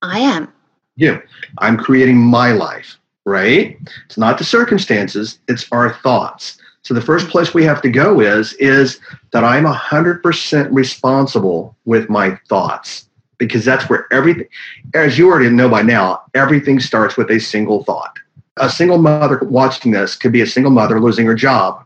I 0.02 0.20
am. 0.20 0.52
You. 0.96 1.22
I'm 1.60 1.78
creating 1.78 2.18
my 2.18 2.52
life, 2.52 2.98
right? 3.26 3.78
It's 4.06 4.18
not 4.18 4.38
the 4.38 4.44
circumstances, 4.44 5.40
it's 5.48 5.68
our 5.72 5.94
thoughts. 5.94 6.60
So 6.82 6.94
the 6.94 7.02
first 7.02 7.30
place 7.30 7.54
we 7.54 7.64
have 7.64 7.82
to 7.84 7.90
go 7.90 8.20
is 8.20 8.54
is 8.54 9.00
that 9.32 9.44
I'm 9.44 9.64
100% 9.64 10.68
responsible 10.72 11.78
with 11.86 12.10
my 12.10 12.38
thoughts 12.50 13.08
because 13.46 13.66
that's 13.66 13.90
where 13.90 14.08
everything 14.12 14.48
as 14.94 15.18
you 15.18 15.30
already 15.30 15.50
know 15.50 15.70
by 15.70 15.82
now, 15.82 16.22
everything 16.34 16.80
starts 16.80 17.18
with 17.18 17.30
a 17.32 17.40
single 17.40 17.84
thought. 17.84 18.18
A 18.58 18.70
single 18.70 19.00
mother 19.00 19.40
watching 19.44 19.92
this 19.92 20.16
could 20.16 20.32
be 20.32 20.42
a 20.42 20.48
single 20.48 20.72
mother 20.72 21.00
losing 21.00 21.26
her 21.26 21.36
job 21.36 21.84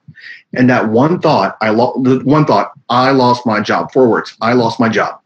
and 0.53 0.69
that 0.69 0.89
one 0.89 1.19
thought, 1.19 1.57
I 1.61 1.69
lost 1.69 1.99
one 2.25 2.45
thought, 2.45 2.71
I 2.89 3.11
lost 3.11 3.45
my 3.45 3.59
job. 3.59 3.91
Four 3.91 4.07
words, 4.07 4.35
I 4.41 4.53
lost 4.53 4.79
my 4.79 4.89
job, 4.89 5.19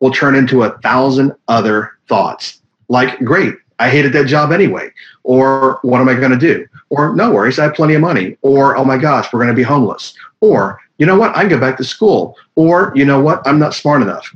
will 0.00 0.10
turn 0.10 0.34
into 0.34 0.64
a 0.64 0.76
thousand 0.78 1.34
other 1.48 1.92
thoughts. 2.08 2.60
Like, 2.88 3.18
great, 3.20 3.54
I 3.78 3.88
hated 3.88 4.12
that 4.12 4.26
job 4.26 4.52
anyway. 4.52 4.90
Or 5.22 5.78
what 5.82 6.00
am 6.00 6.08
I 6.08 6.14
going 6.14 6.32
to 6.32 6.36
do? 6.36 6.66
Or 6.90 7.14
no 7.14 7.30
worries, 7.30 7.58
I 7.58 7.64
have 7.64 7.74
plenty 7.74 7.94
of 7.94 8.00
money. 8.00 8.36
Or 8.42 8.76
oh 8.76 8.84
my 8.84 8.98
gosh, 8.98 9.32
we're 9.32 9.38
going 9.38 9.48
to 9.48 9.54
be 9.54 9.62
homeless. 9.62 10.14
Or 10.40 10.80
you 10.98 11.06
know 11.06 11.16
what, 11.16 11.36
I 11.36 11.40
can 11.40 11.48
go 11.48 11.60
back 11.60 11.76
to 11.78 11.84
school. 11.84 12.36
Or 12.56 12.92
you 12.94 13.04
know 13.04 13.20
what, 13.20 13.46
I'm 13.46 13.58
not 13.58 13.74
smart 13.74 14.02
enough. 14.02 14.34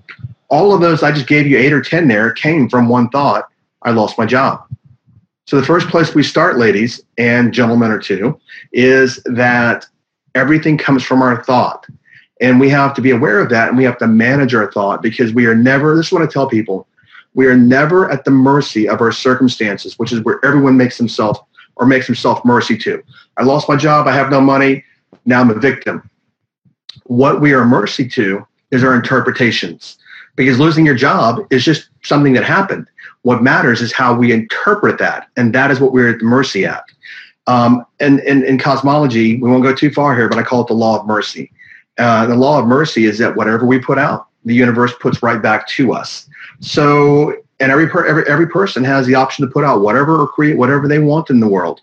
All 0.51 0.73
of 0.73 0.81
those 0.81 1.03
I 1.03 1.13
just 1.13 1.27
gave 1.27 1.47
you 1.47 1.59
eight 1.59 1.73
or 1.73 1.83
ten 1.83 2.09
there 2.09 2.33
came 2.33 2.69
from 2.69 2.89
one 2.89 3.09
thought. 3.11 3.49
I 3.83 3.91
lost 3.91 4.19
my 4.19 4.27
job. 4.27 4.65
So 5.47 5.59
the 5.59 5.67
first 5.67 5.89
place 5.89 6.15
we 6.15 6.23
start, 6.23 6.59
ladies 6.59 7.03
and 7.17 7.53
gentlemen 7.53 7.91
or 7.91 7.99
two, 7.99 8.39
is 8.73 9.23
that 9.25 9.87
Everything 10.39 10.79
comes 10.79 11.03
from 11.03 11.21
our 11.21 11.43
thought. 11.43 11.85
And 12.41 12.61
we 12.61 12.69
have 12.69 12.95
to 12.95 13.03
be 13.03 13.11
aware 13.11 13.41
of 13.41 13.51
that 13.51 13.69
and 13.69 13.77
we 13.77 13.83
have 13.83 13.99
to 13.99 14.07
manage 14.07 14.55
our 14.55 14.71
thought 14.71 15.03
because 15.03 15.33
we 15.33 15.47
are 15.47 15.55
never, 15.55 15.97
this 15.97 16.07
is 16.07 16.13
what 16.13 16.23
I 16.23 16.27
tell 16.27 16.49
people, 16.49 16.87
we 17.35 17.47
are 17.47 17.57
never 17.57 18.09
at 18.09 18.25
the 18.25 18.31
mercy 18.31 18.89
of 18.89 19.01
our 19.01 19.11
circumstances, 19.11 19.99
which 19.99 20.13
is 20.13 20.21
where 20.21 20.39
everyone 20.45 20.77
makes 20.77 20.97
themselves 20.97 21.41
or 21.77 21.87
makes 21.87 22.07
himself 22.07 22.45
mercy 22.45 22.79
to. 22.79 23.03
I 23.37 23.43
lost 23.43 23.69
my 23.69 23.75
job, 23.75 24.07
I 24.07 24.13
have 24.13 24.31
no 24.31 24.41
money, 24.41 24.85
now 25.25 25.41
I'm 25.41 25.51
a 25.51 25.59
victim. 25.59 26.09
What 27.05 27.41
we 27.41 27.53
are 27.53 27.65
mercy 27.65 28.09
to 28.11 28.47
is 28.71 28.85
our 28.85 28.95
interpretations 28.95 29.99
because 30.39 30.59
losing 30.59 30.87
your 30.87 30.95
job 30.95 31.45
is 31.51 31.65
just 31.65 31.91
something 32.05 32.33
that 32.33 32.45
happened. 32.45 32.89
What 33.23 33.43
matters 33.43 33.83
is 33.83 33.93
how 33.93 34.15
we 34.15 34.33
interpret 34.33 34.99
that, 34.99 35.29
and 35.37 35.53
that 35.55 35.71
is 35.71 35.81
what 35.81 35.93
we're 35.93 36.09
at 36.09 36.21
the 36.21 36.25
mercy 36.25 36.65
at. 36.65 36.85
Um, 37.49 37.85
and, 37.99 38.21
in 38.21 38.59
cosmology, 38.59 39.37
we 39.37 39.51
won't 39.51 39.65
go 39.65 39.75
too 39.75 39.91
far 39.91 40.15
here, 40.15 40.29
but 40.29 40.39
I 40.39 40.43
call 40.43 40.61
it 40.61 40.69
the 40.69 40.75
law 40.75 41.01
of 41.01 41.07
mercy. 41.07 41.51
Uh, 41.99 42.27
the 42.27 42.37
law 42.37 42.61
of 42.61 42.67
mercy 42.67 43.07
is 43.07 43.19
that 43.19 43.35
whatever 43.35 43.67
we 43.67 43.81
put 43.81 43.99
out, 43.99 44.29
the 44.45 44.55
universe 44.55 44.93
puts 45.01 45.23
right 45.23 45.43
back 45.43 45.67
to 45.69 45.93
us. 45.93 46.29
So, 46.61 47.35
and 47.59 47.73
every 47.73 47.89
per, 47.89 48.07
every 48.07 48.25
every 48.29 48.49
person 48.49 48.85
has 48.85 49.07
the 49.07 49.17
option 49.17 49.45
to 49.45 49.53
put 49.53 49.65
out 49.65 49.81
whatever 49.81 50.21
or 50.21 50.29
create 50.29 50.57
whatever 50.57 50.87
they 50.87 51.01
want 51.01 51.31
in 51.31 51.41
the 51.41 51.49
world. 51.49 51.81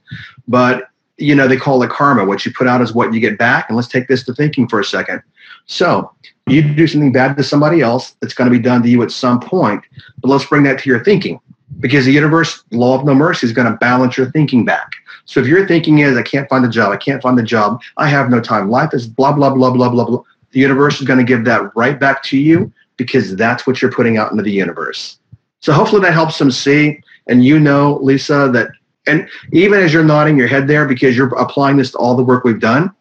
But 0.47 0.89
you 1.17 1.35
know, 1.35 1.47
they 1.47 1.57
call 1.57 1.81
it 1.83 1.89
karma. 1.89 2.25
What 2.25 2.45
you 2.45 2.53
put 2.53 2.67
out 2.67 2.81
is 2.81 2.93
what 2.93 3.13
you 3.13 3.19
get 3.19 3.37
back. 3.37 3.65
And 3.67 3.75
let's 3.75 3.87
take 3.87 4.07
this 4.07 4.23
to 4.25 4.33
thinking 4.33 4.67
for 4.67 4.79
a 4.79 4.85
second. 4.85 5.21
So, 5.65 6.11
you 6.47 6.61
do 6.61 6.87
something 6.87 7.11
bad 7.11 7.35
to 7.37 7.43
somebody 7.43 7.81
else, 7.81 8.15
it's 8.21 8.33
going 8.33 8.49
to 8.49 8.55
be 8.55 8.61
done 8.61 8.83
to 8.83 8.89
you 8.89 9.01
at 9.01 9.11
some 9.11 9.39
point. 9.39 9.83
But 10.21 10.29
let's 10.29 10.45
bring 10.45 10.63
that 10.63 10.79
to 10.79 10.89
your 10.89 11.03
thinking 11.03 11.39
because 11.79 12.05
the 12.05 12.11
universe 12.11 12.63
law 12.71 12.97
of 12.97 13.05
no 13.05 13.15
mercy 13.15 13.47
is 13.47 13.53
going 13.53 13.71
to 13.71 13.77
balance 13.77 14.17
your 14.17 14.31
thinking 14.31 14.63
back. 14.63 14.91
So 15.25 15.39
if 15.39 15.47
your 15.47 15.67
thinking 15.67 15.99
is, 15.99 16.17
I 16.17 16.21
can't 16.21 16.47
find 16.47 16.63
a 16.63 16.69
job, 16.69 16.91
I 16.91 16.97
can't 16.97 17.21
find 17.21 17.39
a 17.39 17.43
job, 17.43 17.81
I 17.97 18.07
have 18.07 18.29
no 18.29 18.39
time, 18.39 18.69
life 18.69 18.93
is 18.93 19.07
blah, 19.07 19.33
blah, 19.33 19.49
blah, 19.49 19.71
blah, 19.71 19.89
blah, 19.89 20.05
blah, 20.05 20.21
the 20.51 20.59
universe 20.59 21.01
is 21.01 21.07
going 21.07 21.19
to 21.19 21.25
give 21.25 21.45
that 21.45 21.75
right 21.75 21.99
back 21.99 22.23
to 22.23 22.37
you 22.37 22.71
because 22.97 23.35
that's 23.35 23.65
what 23.65 23.81
you're 23.81 23.91
putting 23.91 24.17
out 24.17 24.31
into 24.31 24.43
the 24.43 24.51
universe. 24.51 25.17
So 25.59 25.73
hopefully 25.73 26.01
that 26.01 26.13
helps 26.13 26.37
them 26.37 26.51
see. 26.51 27.01
And 27.27 27.43
you 27.43 27.59
know, 27.59 27.97
Lisa, 28.03 28.49
that, 28.53 28.69
and 29.07 29.27
even 29.51 29.79
as 29.79 29.91
you're 29.91 30.03
nodding 30.03 30.37
your 30.37 30.47
head 30.47 30.67
there 30.67 30.85
because 30.87 31.17
you're 31.17 31.33
applying 31.35 31.77
this 31.77 31.91
to 31.91 31.97
all 31.97 32.15
the 32.15 32.23
work 32.23 32.43
we've 32.43 32.59
done, 32.59 32.93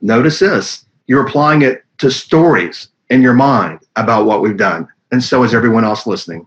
notice 0.00 0.38
this 0.38 0.86
you're 1.06 1.26
applying 1.26 1.62
it 1.62 1.84
to 1.98 2.10
stories 2.10 2.88
in 3.10 3.22
your 3.22 3.34
mind 3.34 3.80
about 3.96 4.26
what 4.26 4.42
we've 4.42 4.56
done. 4.56 4.88
And 5.12 5.22
so 5.22 5.42
is 5.44 5.54
everyone 5.54 5.84
else 5.84 6.06
listening. 6.06 6.46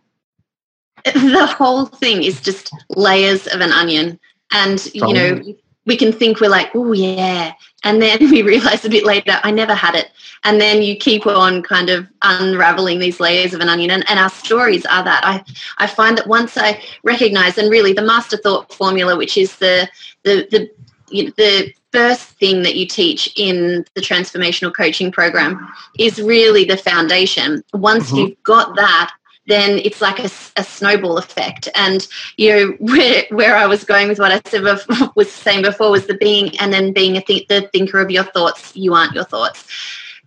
The 1.13 1.45
whole 1.45 1.85
thing 1.85 2.23
is 2.23 2.41
just 2.41 2.73
layers 2.89 3.47
of 3.47 3.61
an 3.61 3.71
onion. 3.71 4.19
And, 4.51 4.85
you 4.93 5.13
know, 5.13 5.41
we 5.85 5.95
can 5.95 6.11
think 6.11 6.39
we're 6.39 6.49
like, 6.49 6.71
oh, 6.75 6.91
yeah. 6.91 7.53
And 7.83 8.01
then 8.01 8.19
we 8.31 8.41
realize 8.41 8.83
a 8.83 8.89
bit 8.89 9.05
later, 9.05 9.39
I 9.43 9.51
never 9.51 9.73
had 9.73 9.95
it. 9.95 10.11
And 10.43 10.59
then 10.59 10.81
you 10.81 10.95
keep 10.95 11.25
on 11.25 11.63
kind 11.63 11.89
of 11.89 12.07
unraveling 12.21 12.99
these 12.99 13.19
layers 13.19 13.53
of 13.53 13.61
an 13.61 13.69
onion. 13.69 13.91
And, 13.91 14.09
and 14.09 14.19
our 14.19 14.29
stories 14.29 14.85
are 14.85 15.03
that. 15.03 15.25
I, 15.25 15.43
I 15.77 15.87
find 15.87 16.17
that 16.17 16.27
once 16.27 16.57
I 16.57 16.81
recognize, 17.03 17.57
and 17.57 17.71
really 17.71 17.93
the 17.93 18.01
master 18.01 18.37
thought 18.37 18.73
formula, 18.73 19.17
which 19.17 19.37
is 19.37 19.55
the, 19.57 19.89
the, 20.23 20.47
the, 20.51 20.69
you 21.09 21.25
know, 21.25 21.31
the 21.37 21.73
first 21.91 22.27
thing 22.37 22.61
that 22.63 22.75
you 22.75 22.85
teach 22.85 23.31
in 23.35 23.85
the 23.95 24.01
transformational 24.01 24.73
coaching 24.75 25.11
program 25.11 25.67
is 25.97 26.21
really 26.21 26.63
the 26.63 26.77
foundation. 26.77 27.63
Once 27.73 28.07
mm-hmm. 28.07 28.17
you've 28.17 28.43
got 28.43 28.75
that, 28.75 29.11
then 29.47 29.79
it's 29.79 29.99
like 29.99 30.19
a, 30.19 30.29
a, 30.57 30.63
snowball 30.63 31.17
effect. 31.17 31.67
And 31.75 32.07
you 32.37 32.49
know 32.55 32.67
where, 32.79 33.25
where 33.29 33.55
I 33.55 33.65
was 33.65 33.83
going 33.83 34.07
with 34.07 34.19
what 34.19 34.31
I 34.31 34.41
said 34.49 34.63
before, 34.63 35.11
was 35.15 35.31
saying 35.31 35.63
before 35.63 35.91
was 35.91 36.05
the 36.05 36.15
being 36.15 36.57
and 36.59 36.71
then 36.71 36.93
being 36.93 37.17
a 37.17 37.21
th- 37.21 37.47
the 37.47 37.67
thinker 37.73 37.99
of 37.99 38.11
your 38.11 38.23
thoughts. 38.23 38.75
You 38.75 38.93
aren't 38.93 39.13
your 39.13 39.25
thoughts, 39.25 39.67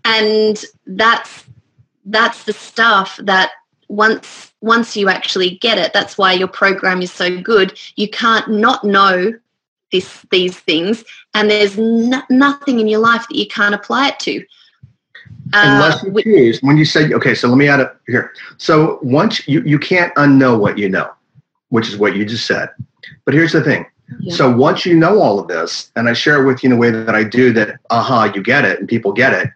and 0.04 0.62
that's 0.86 1.44
that's 2.04 2.44
the 2.44 2.52
stuff 2.52 3.16
that 3.22 3.52
once 3.88 4.52
once 4.60 4.96
you 4.96 5.08
actually 5.08 5.58
get 5.58 5.78
it, 5.78 5.92
that's 5.92 6.18
why 6.18 6.32
your 6.32 6.48
program 6.48 7.02
is 7.02 7.12
so 7.12 7.40
good. 7.40 7.78
You 7.96 8.08
can't 8.08 8.48
not 8.48 8.84
know 8.84 9.32
this 9.92 10.24
these 10.30 10.58
things, 10.58 11.04
and 11.34 11.50
there's 11.50 11.78
nothing 11.78 12.80
in 12.80 12.88
your 12.88 13.00
life 13.00 13.26
that 13.28 13.36
you 13.36 13.46
can't 13.46 13.74
apply 13.74 14.08
it 14.08 14.18
to 14.20 14.44
Unless 15.52 16.04
uh, 16.04 16.08
you 16.08 16.22
choose, 16.22 16.62
when 16.62 16.76
you 16.76 16.84
say, 16.84 17.12
okay, 17.12 17.34
so 17.34 17.48
let 17.48 17.58
me 17.58 17.68
add 17.68 17.80
it 17.80 17.94
here. 18.06 18.32
So 18.56 18.98
once 19.02 19.46
you, 19.46 19.62
you 19.62 19.78
can't 19.78 20.14
unknow 20.14 20.58
what 20.58 20.78
you 20.78 20.88
know, 20.88 21.10
which 21.68 21.88
is 21.88 21.96
what 21.96 22.16
you 22.16 22.24
just 22.24 22.46
said. 22.46 22.70
But 23.24 23.34
here's 23.34 23.52
the 23.52 23.62
thing. 23.62 23.86
Yeah. 24.20 24.34
So 24.34 24.54
once 24.54 24.86
you 24.86 24.94
know 24.94 25.20
all 25.20 25.38
of 25.38 25.48
this, 25.48 25.90
and 25.96 26.08
I 26.08 26.12
share 26.12 26.42
it 26.42 26.46
with 26.46 26.62
you 26.62 26.68
in 26.68 26.72
a 26.72 26.76
way 26.76 26.90
that 26.90 27.14
I 27.14 27.24
do 27.24 27.52
that, 27.52 27.78
aha, 27.90 28.24
uh-huh, 28.24 28.32
you 28.34 28.42
get 28.42 28.64
it, 28.64 28.78
and 28.78 28.88
people 28.88 29.12
get 29.12 29.32
it. 29.32 29.50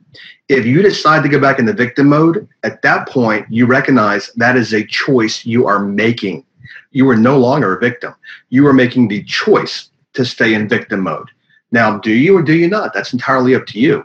If 0.49 0.67
you 0.67 0.83
decide 0.83 1.23
to 1.23 1.29
go 1.29 1.41
back 1.41 1.59
in 1.59 1.67
the 1.67 1.73
victim 1.73 2.09
mode, 2.09 2.47
at 2.63 2.83
that 2.83 3.09
point, 3.09 3.47
you 3.51 3.67
recognize 3.67 4.33
that 4.35 4.57
is 4.57 4.73
a 4.73 4.85
choice 4.87 5.45
you 5.45 5.67
are 5.67 5.79
making. 5.79 6.45
You 6.93 7.09
are 7.11 7.17
no 7.17 7.39
longer 7.39 7.77
a 7.77 7.81
victim. 7.81 8.15
You 8.51 8.67
are 8.67 8.73
making 8.73 9.09
the 9.09 9.23
choice 9.25 9.91
to 10.17 10.25
stay 10.25 10.55
in 10.55 10.69
victim 10.69 11.01
mode. 11.01 11.31
Now, 11.73 11.99
do 11.99 12.13
you 12.13 12.37
or 12.37 12.43
do 12.43 12.55
you 12.55 12.69
not? 12.69 12.93
That's 12.93 13.13
entirely 13.13 13.55
up 13.55 13.67
to 13.67 13.81
you. 13.81 14.05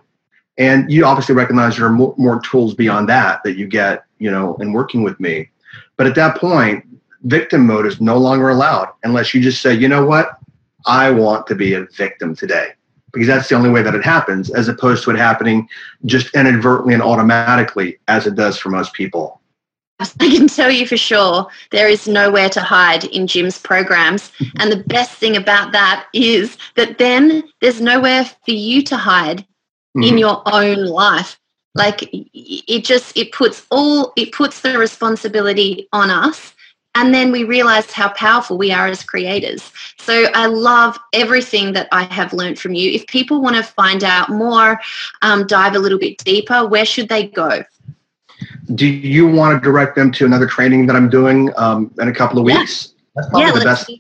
And 0.58 0.92
you 0.92 1.06
obviously 1.06 1.36
recognize 1.36 1.78
there 1.78 1.86
are 1.86 1.92
more, 1.92 2.14
more 2.18 2.42
tools 2.42 2.74
beyond 2.74 3.10
that 3.10 3.42
that 3.44 3.58
you 3.58 3.68
get, 3.68 4.04
you 4.20 4.30
know, 4.30 4.56
in 4.58 4.74
working 4.74 5.04
with 5.04 5.20
me. 5.20 5.50
But 5.98 6.08
at 6.08 6.16
that 6.16 6.38
point, 6.38 6.86
victim 7.24 7.66
mode 7.66 7.86
is 7.86 8.02
no 8.02 8.18
longer 8.18 8.50
allowed 8.50 8.90
unless 9.04 9.34
you 9.34 9.42
just 9.42 9.62
say, 9.62 9.74
you 9.74 9.88
know 9.88 10.06
what, 10.06 10.38
I 10.86 11.12
want 11.12 11.48
to 11.48 11.56
be 11.56 11.74
a 11.74 11.86
victim 11.86 12.36
today. 12.36 12.70
Because 13.14 13.28
that's 13.28 13.50
the 13.50 13.56
only 13.56 13.70
way 13.70 13.82
that 13.82 13.94
it 13.94 14.06
happens, 14.06 14.50
as 14.52 14.70
opposed 14.70 15.04
to 15.04 15.12
it 15.12 15.18
happening 15.18 15.68
just 16.06 16.34
inadvertently 16.34 16.94
and 16.94 17.04
automatically, 17.04 18.00
as 18.08 18.26
it 18.26 18.36
does 18.36 18.58
for 18.58 18.70
most 18.70 18.94
people. 18.94 19.41
I 20.20 20.30
can 20.30 20.48
tell 20.48 20.72
you 20.72 20.88
for 20.88 20.98
sure 20.98 21.48
there 21.72 21.88
is 21.88 22.08
nowhere 22.08 22.50
to 22.50 22.62
hide 22.62 23.06
in 23.06 23.28
Jim's 23.28 23.60
programs. 23.60 24.32
and 24.60 24.72
the 24.72 24.84
best 24.84 25.12
thing 25.14 25.36
about 25.36 25.72
that 25.72 26.08
is 26.14 26.58
that 26.76 26.98
then 26.98 27.44
there's 27.62 27.82
nowhere 27.82 28.26
for 28.26 28.52
you 28.52 28.82
to 28.84 28.98
hide 28.98 29.40
mm-hmm. 29.40 30.04
in 30.04 30.18
your 30.18 30.42
own 30.46 30.86
life. 30.86 31.40
Like 31.74 32.10
it 32.12 32.84
just 32.84 33.16
it 33.16 33.32
puts 33.32 33.66
all 33.72 34.12
it 34.18 34.34
puts 34.34 34.62
the 34.62 34.78
responsibility 34.78 35.88
on 35.94 36.10
us. 36.10 36.54
And 36.94 37.14
then 37.14 37.32
we 37.32 37.46
realize 37.46 37.90
how 37.90 38.10
powerful 38.10 38.58
we 38.58 38.74
are 38.74 38.88
as 38.88 39.02
creators. 39.04 39.72
So 39.98 40.26
i 40.34 40.48
love 40.48 41.00
everything 41.14 41.72
that 41.74 41.88
i 41.94 42.04
have 42.04 42.34
learned 42.34 42.60
from 42.60 42.74
you. 42.74 42.92
If 42.92 43.08
people 43.08 43.42
want 43.42 43.56
to 43.56 43.64
find 43.64 44.04
out 44.04 44.28
more 44.30 44.82
um, 45.22 45.48
dive 45.48 45.76
a 45.76 45.80
little 45.80 46.00
bit 46.00 46.18
deeper 46.18 46.68
where 46.68 46.86
should 46.86 47.08
they 47.08 47.28
go 47.28 47.64
do 48.76 48.88
you 48.88 49.28
want 49.28 49.62
to 49.62 49.64
direct 49.64 49.96
them 49.96 50.12
to 50.12 50.26
another 50.26 50.48
training 50.48 50.86
that 50.88 50.96
i'm 50.96 51.10
doing 51.10 51.52
um, 51.58 51.94
in 52.00 52.08
a 52.08 52.14
couple 52.14 52.38
of 52.38 52.46
weeks 52.46 52.94
yeah. 52.94 53.02
that's 53.16 53.30
probably 53.30 53.48
yeah, 53.48 53.60
the 53.60 53.66
best 53.66 53.92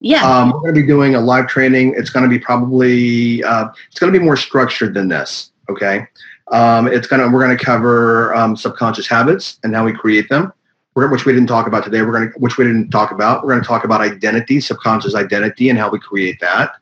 Yeah. 0.00 0.24
Um, 0.24 0.50
we're 0.50 0.60
going 0.60 0.74
to 0.74 0.80
be 0.82 0.86
doing 0.86 1.14
a 1.14 1.20
live 1.20 1.48
training. 1.48 1.94
It's 1.96 2.10
going 2.10 2.22
to 2.22 2.28
be 2.28 2.38
probably 2.38 3.42
uh, 3.44 3.68
it's 3.88 3.98
going 3.98 4.12
to 4.12 4.18
be 4.18 4.24
more 4.24 4.36
structured 4.36 4.94
than 4.94 5.08
this. 5.08 5.52
Okay. 5.68 6.06
Um, 6.52 6.86
it's 6.86 7.06
gonna 7.06 7.28
we're 7.28 7.44
going 7.44 7.56
to 7.56 7.64
cover 7.64 8.34
um, 8.34 8.56
subconscious 8.56 9.08
habits 9.08 9.58
and 9.64 9.74
how 9.74 9.84
we 9.84 9.92
create 9.92 10.28
them. 10.28 10.52
Which 10.94 11.26
we 11.26 11.34
didn't 11.34 11.48
talk 11.48 11.66
about 11.66 11.84
today. 11.84 12.00
We're 12.00 12.12
going 12.12 12.32
to 12.32 12.38
which 12.38 12.56
we 12.56 12.64
didn't 12.64 12.90
talk 12.90 13.10
about. 13.10 13.42
We're 13.42 13.50
going 13.50 13.60
to 13.60 13.66
talk 13.66 13.84
about 13.84 14.00
identity, 14.00 14.60
subconscious 14.60 15.14
identity, 15.14 15.68
and 15.68 15.78
how 15.78 15.90
we 15.90 15.98
create 15.98 16.40
that. 16.40 16.72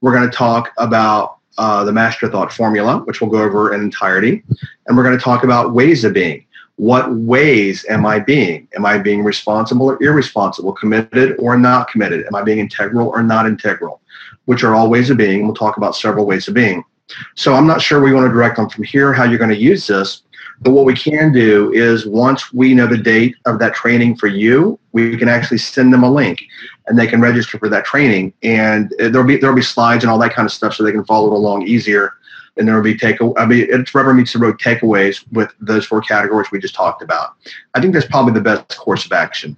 We're 0.00 0.12
going 0.12 0.28
to 0.28 0.36
talk 0.36 0.72
about 0.76 1.36
uh, 1.56 1.84
the 1.84 1.92
master 1.92 2.28
thought 2.28 2.52
formula, 2.52 2.98
which 3.04 3.20
we'll 3.20 3.30
go 3.30 3.40
over 3.40 3.72
in 3.72 3.80
entirety, 3.80 4.42
and 4.86 4.96
we're 4.96 5.04
going 5.04 5.16
to 5.16 5.22
talk 5.22 5.44
about 5.44 5.72
ways 5.72 6.02
of 6.02 6.14
being 6.14 6.44
what 6.80 7.14
ways 7.14 7.84
am 7.90 8.06
I 8.06 8.18
being? 8.18 8.66
Am 8.74 8.86
I 8.86 8.96
being 8.96 9.22
responsible 9.22 9.90
or 9.90 10.02
irresponsible, 10.02 10.72
committed 10.72 11.36
or 11.38 11.58
not 11.58 11.88
committed? 11.90 12.24
Am 12.24 12.34
I 12.34 12.42
being 12.42 12.58
integral 12.58 13.08
or 13.08 13.22
not 13.22 13.44
integral? 13.44 14.00
Which 14.46 14.64
are 14.64 14.74
all 14.74 14.88
ways 14.88 15.10
of 15.10 15.18
being. 15.18 15.44
We'll 15.44 15.52
talk 15.52 15.76
about 15.76 15.94
several 15.94 16.24
ways 16.24 16.48
of 16.48 16.54
being. 16.54 16.82
So 17.34 17.52
I'm 17.52 17.66
not 17.66 17.82
sure 17.82 18.00
we 18.00 18.14
want 18.14 18.28
to 18.28 18.32
direct 18.32 18.56
them 18.56 18.70
from 18.70 18.84
here 18.84 19.12
how 19.12 19.24
you're 19.24 19.36
going 19.36 19.50
to 19.50 19.56
use 19.56 19.86
this. 19.88 20.22
But 20.62 20.70
what 20.70 20.86
we 20.86 20.94
can 20.94 21.34
do 21.34 21.70
is 21.72 22.06
once 22.06 22.50
we 22.50 22.72
know 22.72 22.86
the 22.86 22.96
date 22.96 23.36
of 23.44 23.58
that 23.58 23.74
training 23.74 24.16
for 24.16 24.28
you, 24.28 24.78
we 24.92 25.18
can 25.18 25.28
actually 25.28 25.58
send 25.58 25.92
them 25.92 26.02
a 26.02 26.10
link 26.10 26.42
and 26.86 26.98
they 26.98 27.06
can 27.06 27.20
register 27.20 27.58
for 27.58 27.68
that 27.68 27.84
training. 27.84 28.32
And 28.42 28.94
there'll 28.98 29.24
be 29.24 29.36
there'll 29.36 29.54
be 29.54 29.60
slides 29.60 30.02
and 30.02 30.10
all 30.10 30.18
that 30.20 30.32
kind 30.32 30.46
of 30.46 30.52
stuff 30.52 30.72
so 30.72 30.82
they 30.82 30.92
can 30.92 31.04
follow 31.04 31.26
it 31.26 31.34
along 31.34 31.66
easier 31.66 32.14
and 32.56 32.66
there 32.66 32.76
will 32.76 32.82
be 32.82 32.96
take. 32.96 33.18
I 33.36 33.46
mean, 33.46 33.66
it's 33.70 33.94
rubber 33.94 34.14
meets 34.14 34.32
the 34.32 34.38
road 34.38 34.58
takeaways 34.58 35.24
with 35.32 35.52
those 35.60 35.86
four 35.86 36.00
categories 36.00 36.50
we 36.50 36.58
just 36.58 36.74
talked 36.74 37.02
about. 37.02 37.34
I 37.74 37.80
think 37.80 37.94
that's 37.94 38.06
probably 38.06 38.34
the 38.34 38.40
best 38.40 38.76
course 38.76 39.04
of 39.04 39.12
action. 39.12 39.56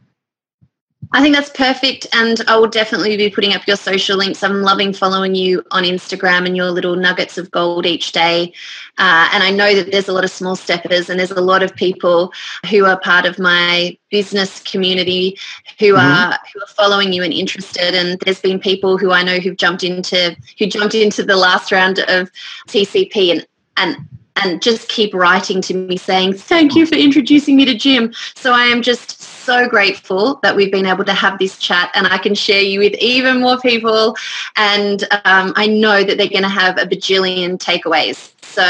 I 1.10 1.20
think 1.20 1.34
that's 1.34 1.50
perfect. 1.50 2.06
And 2.12 2.40
I 2.46 2.56
will 2.56 2.68
definitely 2.68 3.16
be 3.16 3.28
putting 3.28 3.54
up 3.54 3.66
your 3.66 3.76
social 3.76 4.16
links. 4.16 4.42
I'm 4.42 4.62
loving 4.62 4.92
following 4.92 5.34
you 5.34 5.64
on 5.70 5.82
Instagram 5.82 6.46
and 6.46 6.56
your 6.56 6.70
little 6.70 6.96
nuggets 6.96 7.36
of 7.36 7.50
gold 7.50 7.84
each 7.86 8.12
day. 8.12 8.52
Uh, 8.98 9.28
and 9.32 9.42
I 9.42 9.50
know 9.50 9.74
that 9.74 9.90
there's 9.90 10.08
a 10.08 10.12
lot 10.12 10.24
of 10.24 10.30
small 10.30 10.56
steppers 10.56 11.10
and 11.10 11.18
there's 11.18 11.30
a 11.30 11.40
lot 11.40 11.62
of 11.62 11.74
people 11.74 12.32
who 12.70 12.86
are 12.86 12.98
part 12.98 13.26
of 13.26 13.38
my 13.38 13.96
business 14.10 14.60
community 14.60 15.36
who 15.78 15.94
mm-hmm. 15.94 15.98
are 15.98 16.38
who 16.52 16.60
are 16.60 16.68
following 16.68 17.12
you 17.12 17.22
and 17.22 17.32
interested. 17.32 17.94
And 17.94 18.18
there's 18.20 18.40
been 18.40 18.60
people 18.60 18.96
who 18.96 19.10
I 19.10 19.22
know 19.22 19.38
who've 19.38 19.56
jumped 19.56 19.84
into 19.84 20.36
who 20.58 20.66
jumped 20.66 20.94
into 20.94 21.24
the 21.24 21.36
last 21.36 21.72
round 21.72 21.98
of 21.98 22.30
TCP 22.68 23.32
and 23.32 23.46
and 23.76 23.96
and 24.36 24.62
just 24.62 24.88
keep 24.88 25.14
writing 25.14 25.60
to 25.62 25.74
me 25.74 25.96
saying, 25.96 26.34
Thank 26.34 26.74
you 26.74 26.86
for 26.86 26.94
introducing 26.94 27.56
me 27.56 27.64
to 27.64 27.74
Jim. 27.74 28.12
So 28.34 28.52
I 28.52 28.64
am 28.64 28.82
just 28.82 29.20
so 29.20 29.68
grateful 29.68 30.38
that 30.42 30.54
we've 30.54 30.70
been 30.70 30.86
able 30.86 31.04
to 31.04 31.12
have 31.12 31.38
this 31.38 31.58
chat 31.58 31.90
and 31.94 32.06
I 32.06 32.18
can 32.18 32.34
share 32.34 32.62
you 32.62 32.78
with 32.78 32.94
even 32.94 33.40
more 33.40 33.58
people. 33.58 34.16
And 34.56 35.02
um, 35.24 35.52
I 35.56 35.66
know 35.66 36.04
that 36.04 36.16
they're 36.16 36.28
going 36.28 36.42
to 36.42 36.48
have 36.48 36.78
a 36.78 36.86
bajillion 36.86 37.58
takeaways. 37.58 38.32
So 38.42 38.64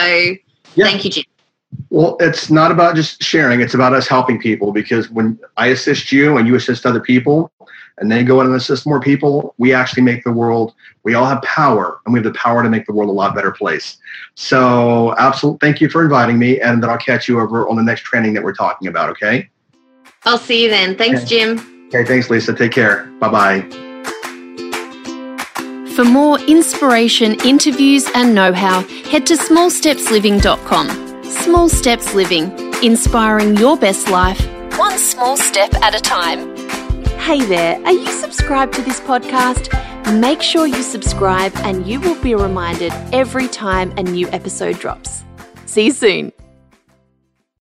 yeah. 0.75 0.87
thank 0.87 1.05
you, 1.05 1.11
Jim. 1.11 1.25
Well, 1.91 2.17
it's 2.21 2.51
not 2.51 2.71
about 2.71 2.97
just 2.97 3.23
sharing, 3.23 3.61
it's 3.61 3.75
about 3.75 3.93
us 3.93 4.09
helping 4.09 4.39
people 4.39 4.73
because 4.73 5.11
when 5.11 5.39
I 5.59 5.69
assist 5.69 6.11
you 6.11 6.39
and 6.39 6.49
you 6.49 6.55
assist 6.55 6.87
other 6.87 7.01
people, 7.01 7.52
and 7.99 8.11
then 8.11 8.25
go 8.25 8.41
in 8.41 8.47
and 8.47 8.57
assist 8.57 8.87
more 8.87 9.01
people, 9.01 9.55
we 9.59 9.73
actually 9.73 10.03
make 10.03 10.25
the 10.25 10.33
world, 10.33 10.75
we 11.03 11.15
all 11.15 11.27
have 11.27 11.43
power 11.43 12.01
and 12.05 12.13
we 12.13 12.19
have 12.19 12.25
the 12.25 12.39
power 12.39 12.63
to 12.63 12.69
make 12.69 12.87
the 12.87 12.93
world 12.93 13.11
a 13.11 13.13
lot 13.13 13.35
better 13.35 13.51
place. 13.51 13.99
So, 14.35 15.15
absolutely, 15.19 15.59
thank 15.67 15.81
you 15.81 15.89
for 15.89 16.03
inviting 16.03 16.39
me. 16.39 16.61
And 16.61 16.83
then 16.83 16.91
I'll 16.91 16.99
catch 16.99 17.29
you 17.29 17.41
over 17.41 17.69
on 17.69 17.77
the 17.77 17.83
next 17.83 18.03
training 18.03 18.35
that 18.35 18.43
we're 18.43 18.55
talking 18.55 18.89
about, 18.89 19.11
okay? 19.11 19.49
I'll 20.25 20.39
see 20.39 20.65
you 20.65 20.71
then. 20.71 20.97
Thanks, 20.97 21.21
okay. 21.21 21.29
Jim. 21.29 21.89
Okay, 21.89 22.05
thanks, 22.05 22.31
Lisa. 22.31 22.55
Take 22.55 22.73
care. 22.73 23.05
Bye 23.21 23.29
bye. 23.29 23.83
For 25.95 26.05
more 26.05 26.41
inspiration, 26.41 27.35
interviews, 27.45 28.07
and 28.15 28.35
know 28.35 28.55
how, 28.55 28.83
head 29.11 29.27
to 29.27 29.35
smallstepsliving.com. 29.35 31.23
Small 31.25 31.69
Steps 31.69 32.15
Living, 32.15 32.51
inspiring 32.83 33.57
your 33.59 33.77
best 33.77 34.09
life, 34.09 34.41
one 34.79 34.97
small 34.97 35.37
step 35.37 35.75
at 35.83 35.95
a 35.95 36.01
time. 36.01 36.52
Hey 37.23 37.45
there, 37.45 37.81
are 37.85 37.93
you 37.93 38.09
subscribed 38.09 38.75
to 38.75 38.83
this 38.83 38.99
podcast? 38.99 39.71
Make 40.19 40.43
sure 40.43 40.67
you 40.67 40.83
subscribe 40.83 41.53
and 41.59 41.87
you 41.87 42.01
will 42.01 42.21
be 42.21 42.35
reminded 42.35 42.93
every 43.13 43.47
time 43.47 43.93
a 43.97 44.03
new 44.03 44.29
episode 44.31 44.81
drops. 44.81 45.23
See 45.67 45.85
you 45.85 45.93
soon. 45.93 46.33